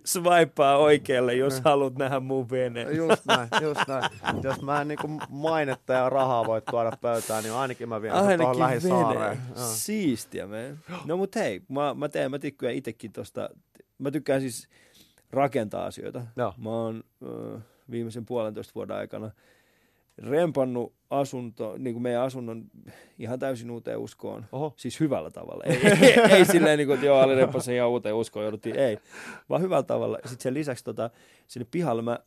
Swipea 0.06 0.78
oikealle, 0.78 1.34
jos 1.34 1.62
haluat 1.62 1.96
nähdä 1.96 2.20
mun 2.20 2.50
veneen. 2.50 2.96
Just 2.96 3.26
näin, 3.26 3.50
just 3.62 3.82
näin. 3.88 4.04
Jos 4.44 4.62
mä 4.62 4.82
en 4.82 4.88
niinku 4.88 5.08
mainetta 5.30 5.94
ja 5.94 6.10
rahaa 6.10 6.48
voi 6.48 6.62
tuoda 6.62 6.92
pöytään, 7.02 7.44
niin 7.44 7.54
ainakin 7.54 7.90
mä 7.90 8.02
vien 8.02 8.14
sen 8.14 8.22
tuohon 8.22 8.40
Ainakin 8.40 8.60
lähisaareen. 8.60 9.38
Siistiä, 9.56 10.48
man. 10.48 10.80
No 11.06 11.18
mut 11.18 11.36
hei, 11.36 11.62
mä, 11.70 11.94
mä 11.94 12.10
teen, 12.10 12.32
mä 12.32 12.40
tykkään 12.40 12.74
itekin 12.74 13.12
tosta, 13.12 13.50
mä 13.98 14.12
tykkään 14.12 14.42
siis 14.42 14.68
rakentaa 15.32 15.86
asioita. 15.86 16.22
Joo. 16.36 16.54
Mä 16.58 16.70
oon 16.70 17.04
ö, 17.24 17.60
viimeisen 17.92 18.26
puolentoista 18.26 18.76
vuoden 18.76 18.96
aikana 18.96 19.32
rempannut 20.24 20.94
asunto, 21.10 21.76
niin 21.78 21.94
kuin 21.94 22.04
meidän 22.04 22.22
asunnon 22.22 22.66
ihan 23.20 23.40
täysin 23.40 23.72
uuteen 23.72 23.98
uskoon. 24.00 24.46
Oho. 24.52 24.74
Siis 24.78 25.00
hyvällä 25.00 25.32
tavalla. 25.32 25.64
Ei, 25.68 25.80
ei, 26.02 26.36
ei 26.36 26.46
silleen, 26.46 26.78
niin 26.78 26.88
kuin, 26.88 26.96
että 26.96 27.06
joo, 27.06 27.20
Ali 27.20 27.36
rempasin 27.36 27.76
ihan 27.76 27.90
uuteen 27.90 28.16
uskoon, 28.16 28.44
jouduttiin, 28.44 28.76
ei. 28.76 28.98
Vaan 29.50 29.62
hyvällä 29.62 29.84
tavalla. 29.84 30.18
Sitten 30.18 30.42
sen 30.42 30.54
lisäksi 30.54 30.84
tota, 30.84 31.10
sinne 31.48 31.68
pihalle 31.72 32.02
mä, 32.02 32.20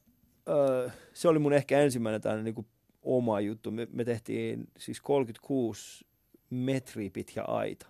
ö, 0.48 0.90
se 1.12 1.28
oli 1.28 1.38
mun 1.38 1.52
ehkä 1.52 1.80
ensimmäinen 1.80 2.20
tällainen 2.20 2.44
niin 2.44 2.54
kuin 2.54 2.66
oma 3.02 3.40
juttu. 3.40 3.70
Me, 3.70 3.88
me 3.92 4.04
tehtiin 4.04 4.66
siis 4.78 5.00
36 5.00 6.04
metriä 6.50 7.10
pitkä 7.12 7.42
aita. 7.42 7.86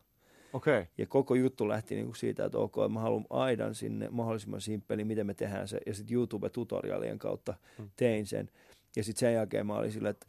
Okei. 0.53 0.79
Okay. 0.79 0.87
Ja 0.99 1.07
koko 1.07 1.35
juttu 1.35 1.69
lähti 1.69 1.95
niinku 1.95 2.15
siitä, 2.15 2.45
että 2.45 2.59
ok, 2.59 2.75
mä 2.93 3.01
haluan 3.01 3.25
aidan 3.31 3.75
sinne 3.75 4.09
mahdollisimman 4.11 4.61
simppeli, 4.61 5.05
miten 5.05 5.27
me 5.27 5.35
tehdään 5.35 5.69
se. 5.69 5.81
Ja 5.87 5.95
sitten 5.95 6.15
YouTube-tutorialien 6.15 7.19
kautta 7.19 7.55
Hmm. 7.79 7.91
tein 7.97 8.27
sen. 8.27 8.51
Ja 8.97 9.05
sitten 9.05 9.21
sen 9.21 9.35
jälkeen 9.35 9.67
mä 9.67 9.75
olin 9.75 9.93
silleen, 9.93 10.11
että 10.11 10.27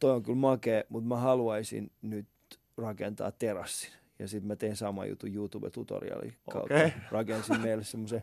toi 0.00 0.10
on 0.10 0.22
kyllä 0.22 0.38
makea, 0.38 0.82
mutta 0.88 1.08
mä 1.08 1.16
haluaisin 1.16 1.90
nyt 2.02 2.26
rakentaa 2.76 3.32
terassin. 3.32 3.90
Ja 4.18 4.28
sitten 4.28 4.48
mä 4.48 4.56
tein 4.56 4.76
sama 4.76 5.06
jutun 5.06 5.30
YouTube-tutorialin 5.34 6.32
kautta. 6.50 6.74
Okei. 6.74 6.92
Rakensin 7.10 7.60
meille 7.60 7.84
semmoisen, 7.84 8.22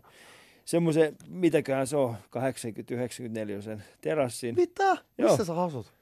semmoisen, 0.66 1.16
mitäköhän 1.30 1.88
se 1.88 1.98
on, 1.98 2.16
80-94 3.60 3.62
sen 3.62 3.84
terassin. 4.02 4.56
Mitä? 4.56 4.98
Joo. 5.18 5.30
Missä 5.30 5.46
sä 5.46 5.62
asut? 5.62 5.94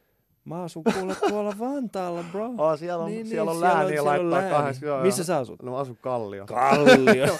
Mä 0.46 0.64
asun 0.64 0.84
kuule 0.84 1.16
tuolla 1.30 1.56
Vantaalla, 1.60 2.24
bro. 2.32 2.46
Oh, 2.58 2.80
siellä 2.80 3.04
on, 3.04 3.12
Niin, 3.12 3.28
siellä 3.28 3.52
niin, 3.52 3.58
on 3.58 3.62
lääniä 3.62 4.06
laittaa 4.06 4.32
lääni. 4.32 4.50
kahdessa. 4.50 4.86
Joo, 4.86 5.02
Missä 5.04 5.24
sä 5.24 5.38
asut? 5.38 5.62
No 5.64 5.72
mä 5.72 5.78
asun 5.78 5.98
Kallio. 6.02 6.46
Kallio. 6.46 7.38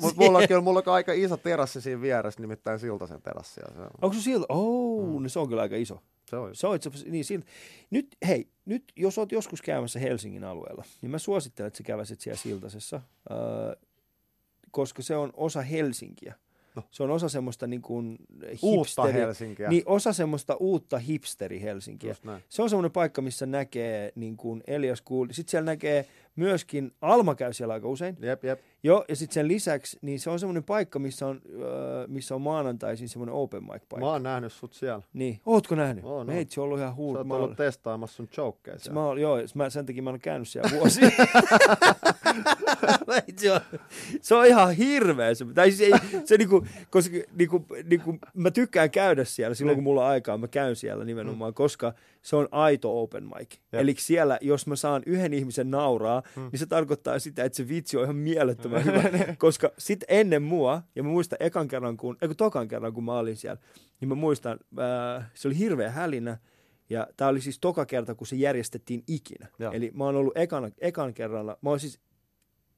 Mutta 0.00 0.22
mulla 0.24 0.38
on 0.38 0.48
kyllä 0.48 0.60
mulla 0.60 0.82
on 0.86 0.94
aika 0.94 1.12
iso 1.12 1.36
terassi 1.36 1.80
siinä 1.80 2.00
vieressä, 2.00 2.40
nimittäin 2.40 2.78
Siltasen 2.78 3.22
terassi. 3.22 3.60
ja 3.60 3.66
Se 3.74 3.80
on, 3.80 3.90
Onko 4.02 4.14
se 4.16 4.22
siltä? 4.22 4.46
Oh, 4.48 5.16
mm. 5.16 5.22
no 5.22 5.28
se 5.28 5.38
on 5.38 5.48
kyllä 5.48 5.62
aika 5.62 5.76
iso. 5.76 6.00
se 6.30 6.36
on 6.36 6.54
Se 6.56 6.66
on 6.66 6.76
itse 6.76 6.88
asiassa- 6.88 7.10
niin 7.10 7.24
siltä. 7.24 7.46
Nyt, 7.90 8.16
hei, 8.26 8.48
nyt 8.64 8.84
jos 8.96 9.18
oot 9.18 9.32
joskus 9.32 9.62
käymässä 9.62 9.98
Helsingin 9.98 10.44
alueella, 10.44 10.84
niin 11.02 11.10
mä 11.10 11.18
suosittelen, 11.18 11.66
että 11.66 11.76
sä 11.78 11.82
käväsit 11.84 12.20
siellä 12.20 12.38
Siltasessa, 12.38 12.96
äh, 12.96 13.82
koska 14.70 15.02
se 15.02 15.16
on 15.16 15.30
osa 15.36 15.62
Helsinkiä. 15.62 16.34
No. 16.76 16.82
Se 16.90 17.02
on 17.02 17.10
osa 17.10 17.28
semmoista 17.28 17.66
niin 17.66 17.82
kuin 17.82 18.16
uutta 18.62 19.02
Helsinkiä. 19.04 19.68
Niin 19.68 19.82
osa 19.86 20.12
semmoista 20.12 20.56
uutta 20.60 20.98
hipsteri 20.98 21.60
Helsinkiä. 21.62 22.16
Se 22.48 22.62
on 22.62 22.70
semmoinen 22.70 22.90
paikka, 22.90 23.22
missä 23.22 23.46
näkee 23.46 24.12
niin 24.14 24.36
kuin 24.36 24.62
Elias 24.66 25.00
Kuul. 25.02 25.26
Sitten 25.30 25.50
siellä 25.50 25.66
näkee 25.70 26.06
myöskin, 26.36 26.92
Alma 27.00 27.34
käy 27.34 27.52
siellä 27.52 27.74
aika 27.74 27.88
usein. 27.88 28.16
Jep, 28.20 28.44
jep. 28.44 28.60
Joo, 28.84 29.04
ja 29.08 29.16
sitten 29.16 29.34
sen 29.34 29.48
lisäksi, 29.48 29.98
niin 30.02 30.20
se 30.20 30.30
on 30.30 30.38
semmoinen 30.38 30.64
paikka, 30.64 30.98
missä 30.98 31.26
on, 31.26 31.40
öö, 31.60 32.06
missä 32.06 32.34
on 32.34 32.40
maanantaisin 32.40 33.08
semmoinen 33.08 33.34
open 33.34 33.62
mic 33.62 33.70
paikka. 33.70 33.98
Mä 34.00 34.06
oon 34.10 34.22
nähnyt 34.22 34.52
sut 34.52 34.72
siellä. 34.72 35.02
Niin, 35.12 35.40
ootko 35.46 35.74
nähnyt? 35.74 36.04
Oon, 36.04 36.14
oon. 36.16 36.26
Meitsi 36.26 36.60
on 36.60 36.64
ollut 36.64 36.78
ihan 36.78 36.90
Sä 36.92 36.96
huur. 36.96 37.18
oot 37.18 37.26
Mä 37.26 37.34
ollut 37.34 37.48
oon, 37.48 37.56
testaamassa 37.56 38.16
sun 38.16 38.28
jokeja 38.36 38.74
mä 38.74 38.78
siellä. 38.78 39.00
oon, 39.00 39.20
joo, 39.20 39.38
mä, 39.54 39.70
sen 39.70 39.86
takia 39.86 40.02
mä 40.02 40.10
oon 40.10 40.20
käynyt 40.20 40.48
siellä 40.48 40.70
vuosia. 40.78 41.10
Meitsi 43.06 43.50
on, 43.50 43.60
se 44.20 44.34
on 44.34 44.46
ihan 44.46 44.72
hirveä. 44.74 45.34
Se, 45.34 45.44
tai 45.54 45.70
siis 45.70 45.92
ei, 45.92 46.20
se 46.24 46.36
niinku, 46.36 46.66
koska 46.90 47.16
niinku, 47.38 47.66
niinku, 47.84 48.18
mä 48.34 48.50
tykkään 48.50 48.90
käydä 48.90 49.24
siellä 49.24 49.54
silloin, 49.54 49.70
Niin. 49.72 49.76
kun 49.76 49.84
mulla 49.84 50.00
on 50.04 50.08
aikaa. 50.10 50.38
Mä 50.38 50.48
käyn 50.48 50.76
siellä 50.76 51.04
nimenomaan, 51.04 51.50
Mm. 51.50 51.54
koska 51.54 51.92
se 52.22 52.36
on 52.36 52.48
aito 52.50 53.02
open 53.02 53.24
mic. 53.24 53.56
Eli 53.72 53.94
siellä, 53.98 54.38
jos 54.40 54.66
mä 54.66 54.76
saan 54.76 55.02
yhden 55.06 55.34
ihmisen 55.34 55.70
nauraa, 55.70 56.22
Mm. 56.36 56.42
niin 56.52 56.58
se 56.58 56.66
tarkoittaa 56.66 57.18
sitä, 57.18 57.44
että 57.44 57.56
se 57.56 57.68
vitsi 57.68 57.96
on 57.96 58.02
ihan 58.04 58.16
mielettömän 58.16 58.73
hyvä. 58.80 59.02
Koska 59.38 59.70
sit 59.78 60.04
ennen 60.08 60.42
mua, 60.42 60.82
ja 60.94 61.02
mä 61.02 61.08
muistan 61.08 61.36
ekan 61.40 61.68
kerran, 61.68 61.96
kun, 61.96 62.16
eikö 62.22 62.34
tokan 62.34 62.68
kerran, 62.68 62.92
kun 62.92 63.04
mä 63.04 63.18
olin 63.18 63.36
siellä, 63.36 63.60
niin 64.00 64.08
mä 64.08 64.14
muistan, 64.14 64.58
ää, 64.78 65.30
se 65.34 65.48
oli 65.48 65.58
hirveä 65.58 65.90
hälinä, 65.90 66.38
ja 66.90 67.06
tämä 67.16 67.28
oli 67.28 67.40
siis 67.40 67.58
toka 67.58 67.86
kerta, 67.86 68.14
kun 68.14 68.26
se 68.26 68.36
järjestettiin 68.36 69.02
ikinä. 69.06 69.48
Joo. 69.58 69.72
Eli 69.72 69.90
mä 69.94 70.04
oon 70.04 70.16
ollut 70.16 70.36
ekana, 70.36 70.70
ekan 70.78 71.14
kerralla, 71.14 71.58
mä 71.62 71.70
oon 71.70 71.80
siis 71.80 72.00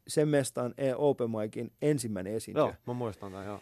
sen 0.09 0.29
mestaan 0.29 0.75
e- 0.79 0.95
Open 0.95 1.31
Micin 1.31 1.73
ensimmäinen 1.83 2.35
esiintyjä. 2.35 2.67
Joo, 2.67 2.75
mä 2.87 2.93
muistan 2.93 3.33
tämän, 3.33 3.47
joo. 3.47 3.61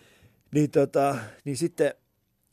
Niin, 0.55 0.71
tota, 0.71 1.17
niin 1.45 1.57
sitten 1.57 1.95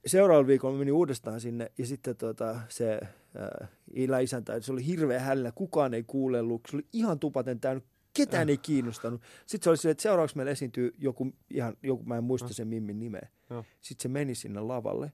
seuraavalla 0.05 0.47
viikolla 0.47 0.77
menin 0.77 0.93
uudestaan 0.93 1.41
sinne 1.41 1.71
ja 1.77 1.85
sitten 1.85 2.15
tota, 2.15 2.59
se 2.69 2.99
äh, 3.03 3.69
ilä 3.93 4.19
isäntä, 4.19 4.61
se 4.61 4.71
oli 4.71 4.85
hirveä 4.85 5.19
hällä, 5.19 5.51
kukaan 5.51 5.93
ei 5.93 6.03
kuulellut, 6.03 6.61
se 6.69 6.77
oli 6.77 6.85
ihan 6.93 7.19
tupaten 7.19 7.59
täynnä, 7.59 7.83
ketään 8.13 8.49
ei 8.49 8.57
kiinnostanut. 8.57 9.21
Sitten 9.45 9.63
se 9.63 9.69
oli 9.69 9.77
silleen, 9.77 9.91
että 9.91 10.01
seuraavaksi 10.01 10.37
meillä 10.37 10.51
esiintyy 10.51 10.95
joku, 10.97 11.33
ihan, 11.49 11.77
joku 11.83 12.03
mä 12.03 12.17
en 12.17 12.23
muista 12.23 12.53
sen 12.53 12.67
Mimmin 12.67 12.99
nimeä. 12.99 13.27
Sitten 13.81 14.03
se 14.03 14.07
meni 14.09 14.35
sinne 14.35 14.59
lavalle. 14.59 15.11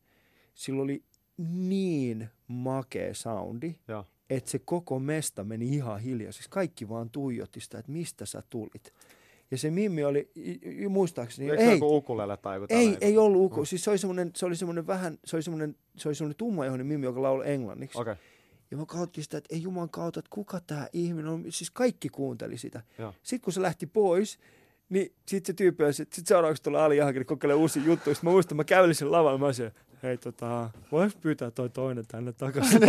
Sillä 0.53 0.81
oli 0.81 1.03
niin 1.47 2.29
makea 2.47 3.13
soundi, 3.13 3.75
Joo. 3.87 4.05
että 4.29 4.51
se 4.51 4.59
koko 4.59 4.99
mesta 4.99 5.43
meni 5.43 5.75
ihan 5.75 5.99
hiljaiseksi. 5.99 6.49
Kaikki 6.49 6.89
vaan 6.89 7.09
tuijotti 7.09 7.59
sitä, 7.59 7.79
että 7.79 7.91
mistä 7.91 8.25
sä 8.25 8.43
tulit. 8.49 8.93
Ja 9.51 9.57
se 9.57 9.71
Mimmi 9.71 10.03
oli, 10.03 10.31
muistaakseni, 10.89 11.49
Eikö 11.49 11.63
se 11.63 11.69
ei, 11.69 11.75
joku 11.75 11.97
ukulele 11.97 12.37
tai 12.37 12.55
joku 12.55 12.65
ei, 12.69 12.97
ei 13.01 13.17
ollut 13.17 13.41
uko. 13.41 13.61
Mm. 13.61 13.65
Siis 13.65 13.83
se 13.83 13.89
oli 13.89 13.97
semmoinen, 13.97 14.31
se 14.35 14.45
oli 14.45 14.55
semmoinen 14.55 14.87
vähän, 14.87 15.17
se 15.25 15.35
oli 15.35 15.43
semmoinen, 15.43 15.75
se 15.97 16.09
oli 16.09 16.15
semmoinen 16.15 16.37
tummaihoinen 16.37 16.87
mimmi, 16.87 17.05
joka 17.05 17.21
lauloi 17.21 17.51
englanniksi. 17.51 17.97
Okei, 17.97 18.11
okay. 18.11 18.23
Ja 18.71 18.77
mä 18.77 18.85
katsottiin 18.85 19.23
sitä, 19.23 19.37
että 19.37 19.55
ei 19.55 19.61
juman 19.61 19.89
kautta, 19.89 20.19
että 20.19 20.29
kuka 20.29 20.59
tämä 20.67 20.87
ihminen 20.93 21.31
on. 21.31 21.43
Siis 21.49 21.71
kaikki 21.71 22.09
kuunteli 22.09 22.57
sitä. 22.57 22.81
joo. 22.97 23.13
Sitten 23.23 23.43
kun 23.43 23.53
se 23.53 23.61
lähti 23.61 23.85
pois, 23.85 24.39
niin 24.89 25.13
sitten 25.27 25.53
se 25.53 25.57
tyyppi 25.57 25.83
oli, 25.83 25.93
sitten 25.93 26.25
seuraavaksi 26.25 26.63
tulee 26.63 26.81
Ali 26.81 26.97
Jahakeri 26.97 27.25
kokeilee 27.25 27.55
uusia 27.55 27.83
juttuja. 27.85 28.15
Sitten 28.15 28.27
mä 28.29 28.31
muistan, 28.31 28.57
mä 28.57 28.63
kävelin 28.63 28.95
sen 28.95 29.11
lavalla, 29.11 29.37
mä 29.37 29.45
olisin, 29.45 29.71
hei 30.03 30.17
tota, 30.17 30.69
voiko 30.91 31.17
pyytää 31.21 31.51
toi 31.51 31.69
toinen 31.69 32.05
tänne 32.07 32.33
takaisin? 32.33 32.81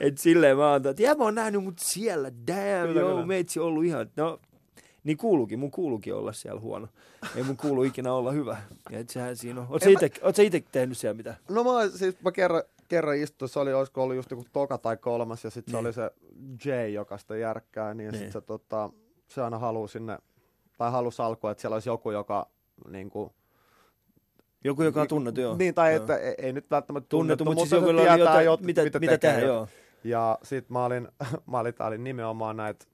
Et 0.00 0.18
silleen 0.18 0.56
mä 0.56 0.72
antan, 0.74 0.90
että 0.90 1.02
jää 1.02 1.14
mä 1.14 1.24
oon 1.24 1.34
nähnyt 1.34 1.64
mut 1.64 1.78
siellä, 1.78 2.30
damn, 2.46 2.88
Kyllä, 2.88 3.00
joo, 3.00 3.10
kyllä. 3.14 3.26
meitsi 3.26 3.60
ollut 3.60 3.84
ihan, 3.84 4.10
no, 4.16 4.40
niin 5.04 5.16
kuuluukin, 5.16 5.58
mun 5.58 5.70
kuuluukin 5.70 6.14
olla 6.14 6.32
siellä 6.32 6.60
huono. 6.60 6.88
Ei 7.36 7.42
mun 7.42 7.56
kuulu 7.56 7.82
ikinä 7.82 8.12
olla 8.12 8.32
hyvä. 8.32 8.56
Ja 8.90 8.98
et 8.98 9.10
sehän 9.10 9.36
siinä 9.36 9.60
on. 9.60 9.66
Oot 9.70 9.82
sä 9.82 9.88
En 9.88 9.94
mä- 10.00 10.06
ite, 10.06 10.20
oot 10.22 10.36
sä 10.36 10.42
ite 10.42 10.62
tehnyt 10.72 10.98
siellä 10.98 11.16
mitä? 11.16 11.34
No 11.50 11.64
mä, 11.64 11.88
siis 11.88 12.20
mä 12.22 12.32
kerran, 12.32 12.62
kerran 12.88 13.16
istuin, 13.16 13.48
se 13.48 13.58
oli, 13.60 13.72
olisiko 13.74 14.02
ollut 14.02 14.16
just 14.16 14.30
joku 14.30 14.44
toka 14.52 14.78
tai 14.78 14.96
kolmas, 14.96 15.44
ja 15.44 15.50
sitten 15.50 15.72
se 15.72 15.76
Niin. 15.76 15.86
oli 15.86 15.92
se 15.92 16.10
Jay, 16.64 16.88
joka 16.88 17.18
sitä 17.18 17.36
järkkää, 17.36 17.94
niin, 17.94 18.10
Niin. 18.12 18.14
sitten 18.18 18.32
se, 18.32 18.40
tota, 18.40 18.90
se 19.28 19.42
aina 19.42 19.58
halusi 19.58 19.92
sinne, 19.92 20.18
tai 20.78 20.90
halusi 20.90 21.22
alkua, 21.22 21.50
että 21.50 21.60
siellä 21.60 21.74
olisi 21.74 21.88
joku, 21.88 22.10
joka 22.10 22.46
niin 22.90 23.10
kuin, 23.10 23.30
Joku, 24.64 24.82
joka 24.82 25.00
on 25.02 25.08
tunnettu, 25.08 25.40
joo. 25.40 25.56
Niin, 25.56 25.74
tai 25.74 25.92
Joo. 25.94 26.00
että 26.00 26.16
ei, 26.16 26.34
ei 26.38 26.52
nyt 26.52 26.70
välttämättä 26.70 27.08
tunnettu, 27.08 27.44
tunnettu, 27.44 27.60
mutta 27.62 27.76
siis 27.76 27.82
mutta 27.82 27.92
joku 27.92 27.98
se 27.98 28.10
oli 28.10 28.16
tietää, 28.16 28.30
jotain, 28.30 28.44
jot, 28.44 28.60
mitä, 28.60 28.84
mitä, 28.84 28.98
mitä 28.98 29.12
tekee. 29.12 29.32
tehdä, 29.32 29.46
joo. 29.46 29.68
Ja 30.08 30.38
sit 30.42 30.70
mä 30.70 30.84
olin, 30.84 31.08
mä 31.50 31.58
olin, 31.58 31.74
tää 31.74 31.86
oli 31.86 31.98
nimenomaan 31.98 32.56
näitä 32.56 32.86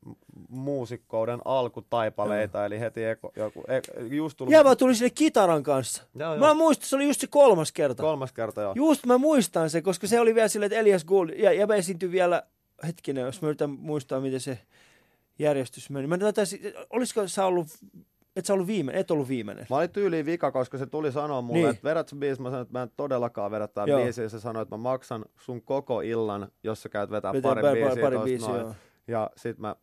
muusikkouden 0.49 1.41
alkutaipaleita, 1.45 2.67
eli 2.67 2.81
heti 2.81 3.05
eko, 3.05 3.33
joku, 3.37 3.65
e, 3.69 3.81
just 4.17 4.37
tullut 4.37 4.53
Ja 4.53 4.65
mä 4.65 4.77
tulin 4.77 4.97
sinne 4.97 5.11
kitaran 5.11 5.63
kanssa. 5.63 6.03
Joo, 6.15 6.37
Mä 6.37 6.47
joo. 6.47 6.55
muistan, 6.55 6.89
se 6.89 6.97
oli 6.97 7.05
just 7.05 7.21
se 7.21 7.27
kolmas 7.27 7.73
kerta. 7.73 8.03
kolmas 8.03 8.33
kerta 8.33 8.61
jo. 8.61 8.73
Just 8.75 9.07
mä 9.07 9.19
muistan 9.19 9.71
se, 9.71 9.83
koska 9.83 10.07
se 10.07 10.21
oli 10.21 10.35
vielä 10.35 10.49
silleen, 10.49 10.73
että 10.73 10.81
Elias 10.81 11.05
Gould, 11.05 11.31
ja, 11.31 11.53
ja 11.53 11.67
mä 11.67 11.75
esiintyin 11.75 12.13
vielä, 12.13 12.43
hetkinen, 12.87 13.25
jos 13.25 13.43
mä 13.43 13.49
yritän 13.49 13.71
muistaa, 13.71 14.21
miten 14.21 14.41
se 14.41 14.59
järjestys 15.39 15.91
meni. 15.91 16.07
Mä 16.07 16.33
taisin, 16.33 16.61
olisiko 16.91 17.29
sä 17.29 17.47
ollut, 17.47 17.67
et 18.37 18.47
sä 18.47 18.55
ollut 18.55 18.67
viimeinen, 18.67 19.01
et 19.01 19.11
ollut 19.11 19.29
viimeinen. 19.29 19.67
Mä 19.71 19.77
olin 19.77 19.91
tyyliin 19.91 20.27
vika, 20.27 20.53
koska 20.53 20.79
se 20.79 20.87
tuli 20.87 21.13
sanoa 21.13 21.43
mulle, 21.43 21.59
Niin. 21.61 21.71
että 21.71 21.85
vedät 21.89 22.09
sä 22.09 22.17
biisi. 22.17 22.43
Mä 22.43 22.49
sanoin, 22.49 22.63
että 22.63 22.79
mä 22.79 22.83
en 22.83 22.91
todellakaan 22.97 23.51
vedä 23.51 23.69
tää 23.69 23.87
Joo. 23.87 24.03
biisiä. 24.03 24.29
Se 24.29 24.41
sanoi, 24.41 24.63
että 24.63 24.75
mä 24.77 24.83
maksan 24.83 25.25
sun 25.39 25.63
koko 25.63 26.01
illan, 26.01 26.49
jos 26.65 26.83
sä 26.83 26.89
käyt 26.89 27.11
vetää 27.11 27.33
Vetää 27.33 27.51
pari 27.51 27.63
pari- 27.63 27.81
biisiä. 27.85 28.03
pari 28.03 28.19
biisiä, 28.19 28.49
noin. 28.49 28.75
Ja 29.09 29.31
sit 29.37 29.59
mä 29.59 29.77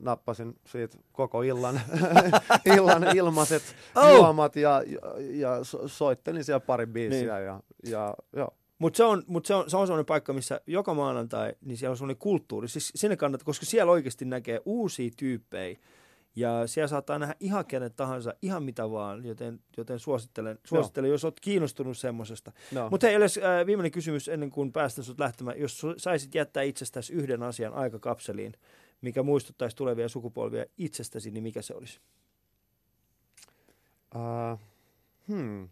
nappasin 0.00 0.56
siitä 0.66 0.98
koko 1.12 1.42
illan, 1.42 1.80
illan 2.76 3.16
ilmaiset 3.16 3.62
Oh! 3.96 4.14
juomat 4.16 4.56
ja, 4.56 4.82
ja, 4.86 4.98
ja 5.30 5.64
so- 5.64 5.88
soittelin 5.88 6.44
siellä 6.44 6.60
pari 6.60 6.86
biisiä. 6.86 7.18
Niin. 7.18 7.46
Ja, 7.46 7.60
ja, 7.86 8.14
joo. 8.36 8.50
Mutta 8.78 8.96
se 8.96 9.04
on, 9.04 9.22
mut 9.26 9.46
se, 9.46 9.54
on, 9.54 9.70
se 9.70 9.76
on 9.76 9.86
sellainen 9.86 10.06
paikka, 10.06 10.32
missä 10.32 10.60
joka 10.66 10.94
maanantai, 10.94 11.54
niin 11.64 11.76
siellä 11.76 11.90
on 11.92 11.96
sellainen 11.96 12.18
kulttuuri. 12.18 12.68
Siis 12.68 12.92
sinne 12.94 13.16
kannattaa, 13.16 13.44
koska 13.44 13.66
siellä 13.66 13.92
oikeasti 13.92 14.24
näkee 14.24 14.60
uusia 14.64 15.10
tyyppejä. 15.16 15.78
Ja 16.36 16.66
siellä 16.66 16.88
saattaa 16.88 17.18
nähdä 17.18 17.34
ihan 17.40 17.66
kenet 17.66 17.96
tahansa, 17.96 18.34
ihan 18.42 18.62
mitä 18.62 18.90
vaan, 18.90 19.24
joten, 19.24 19.60
joten 19.76 19.98
suosittelen, 19.98 20.58
suosittelen 20.64 21.10
jos 21.10 21.24
olet 21.24 21.40
kiinnostunut 21.40 21.98
semmoisesta. 21.98 22.52
No. 22.72 22.90
Mutta 22.90 23.06
hei, 23.06 23.14
Elias, 23.14 23.38
äh, 23.38 23.66
viimeinen 23.66 23.92
kysymys 23.92 24.28
ennen 24.28 24.50
kuin 24.50 24.72
päästään 24.72 25.04
sut 25.04 25.20
lähtemään. 25.20 25.60
Jos 25.60 25.82
saisit 25.96 26.34
jättää 26.34 26.62
itsestäsi 26.62 27.12
yhden 27.12 27.42
asian 27.42 27.74
aikakapseliin, 27.74 28.52
mikä 29.00 29.22
muistuttaisi 29.22 29.76
tulevia 29.76 30.08
sukupolvia 30.08 30.64
itsestäsi, 30.78 31.30
niin 31.30 31.42
mikä 31.42 31.62
se 31.62 31.74
olisi? 31.74 32.00
Uh, 34.14 34.60
hmm. 35.28 35.68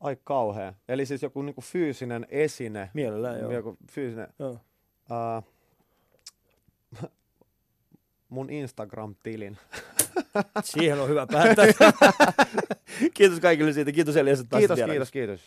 Ai 0.00 0.16
kauhea. 0.24 0.74
Eli 0.88 1.06
siis 1.06 1.22
joku 1.22 1.42
niinku 1.42 1.60
fyysinen 1.60 2.26
esine. 2.28 2.90
Mielellään, 2.94 3.40
joo. 3.40 3.52
Joku 3.52 3.76
fyysinen. 3.90 4.28
joo. 4.38 4.58
Uh, 5.10 5.56
mun 8.36 8.50
Instagram-tilin. 8.50 9.56
Siihen 10.64 11.00
on 11.00 11.08
hyvä 11.08 11.26
päättää. 11.26 11.66
kiitos 13.14 13.40
kaikille 13.40 13.72
siitä. 13.72 13.92
Kiitos 13.92 14.16
Elias, 14.16 14.40
että 14.40 14.58
Kiitos, 14.58 14.78
kiitos, 14.86 15.10
kiitos. 15.10 15.40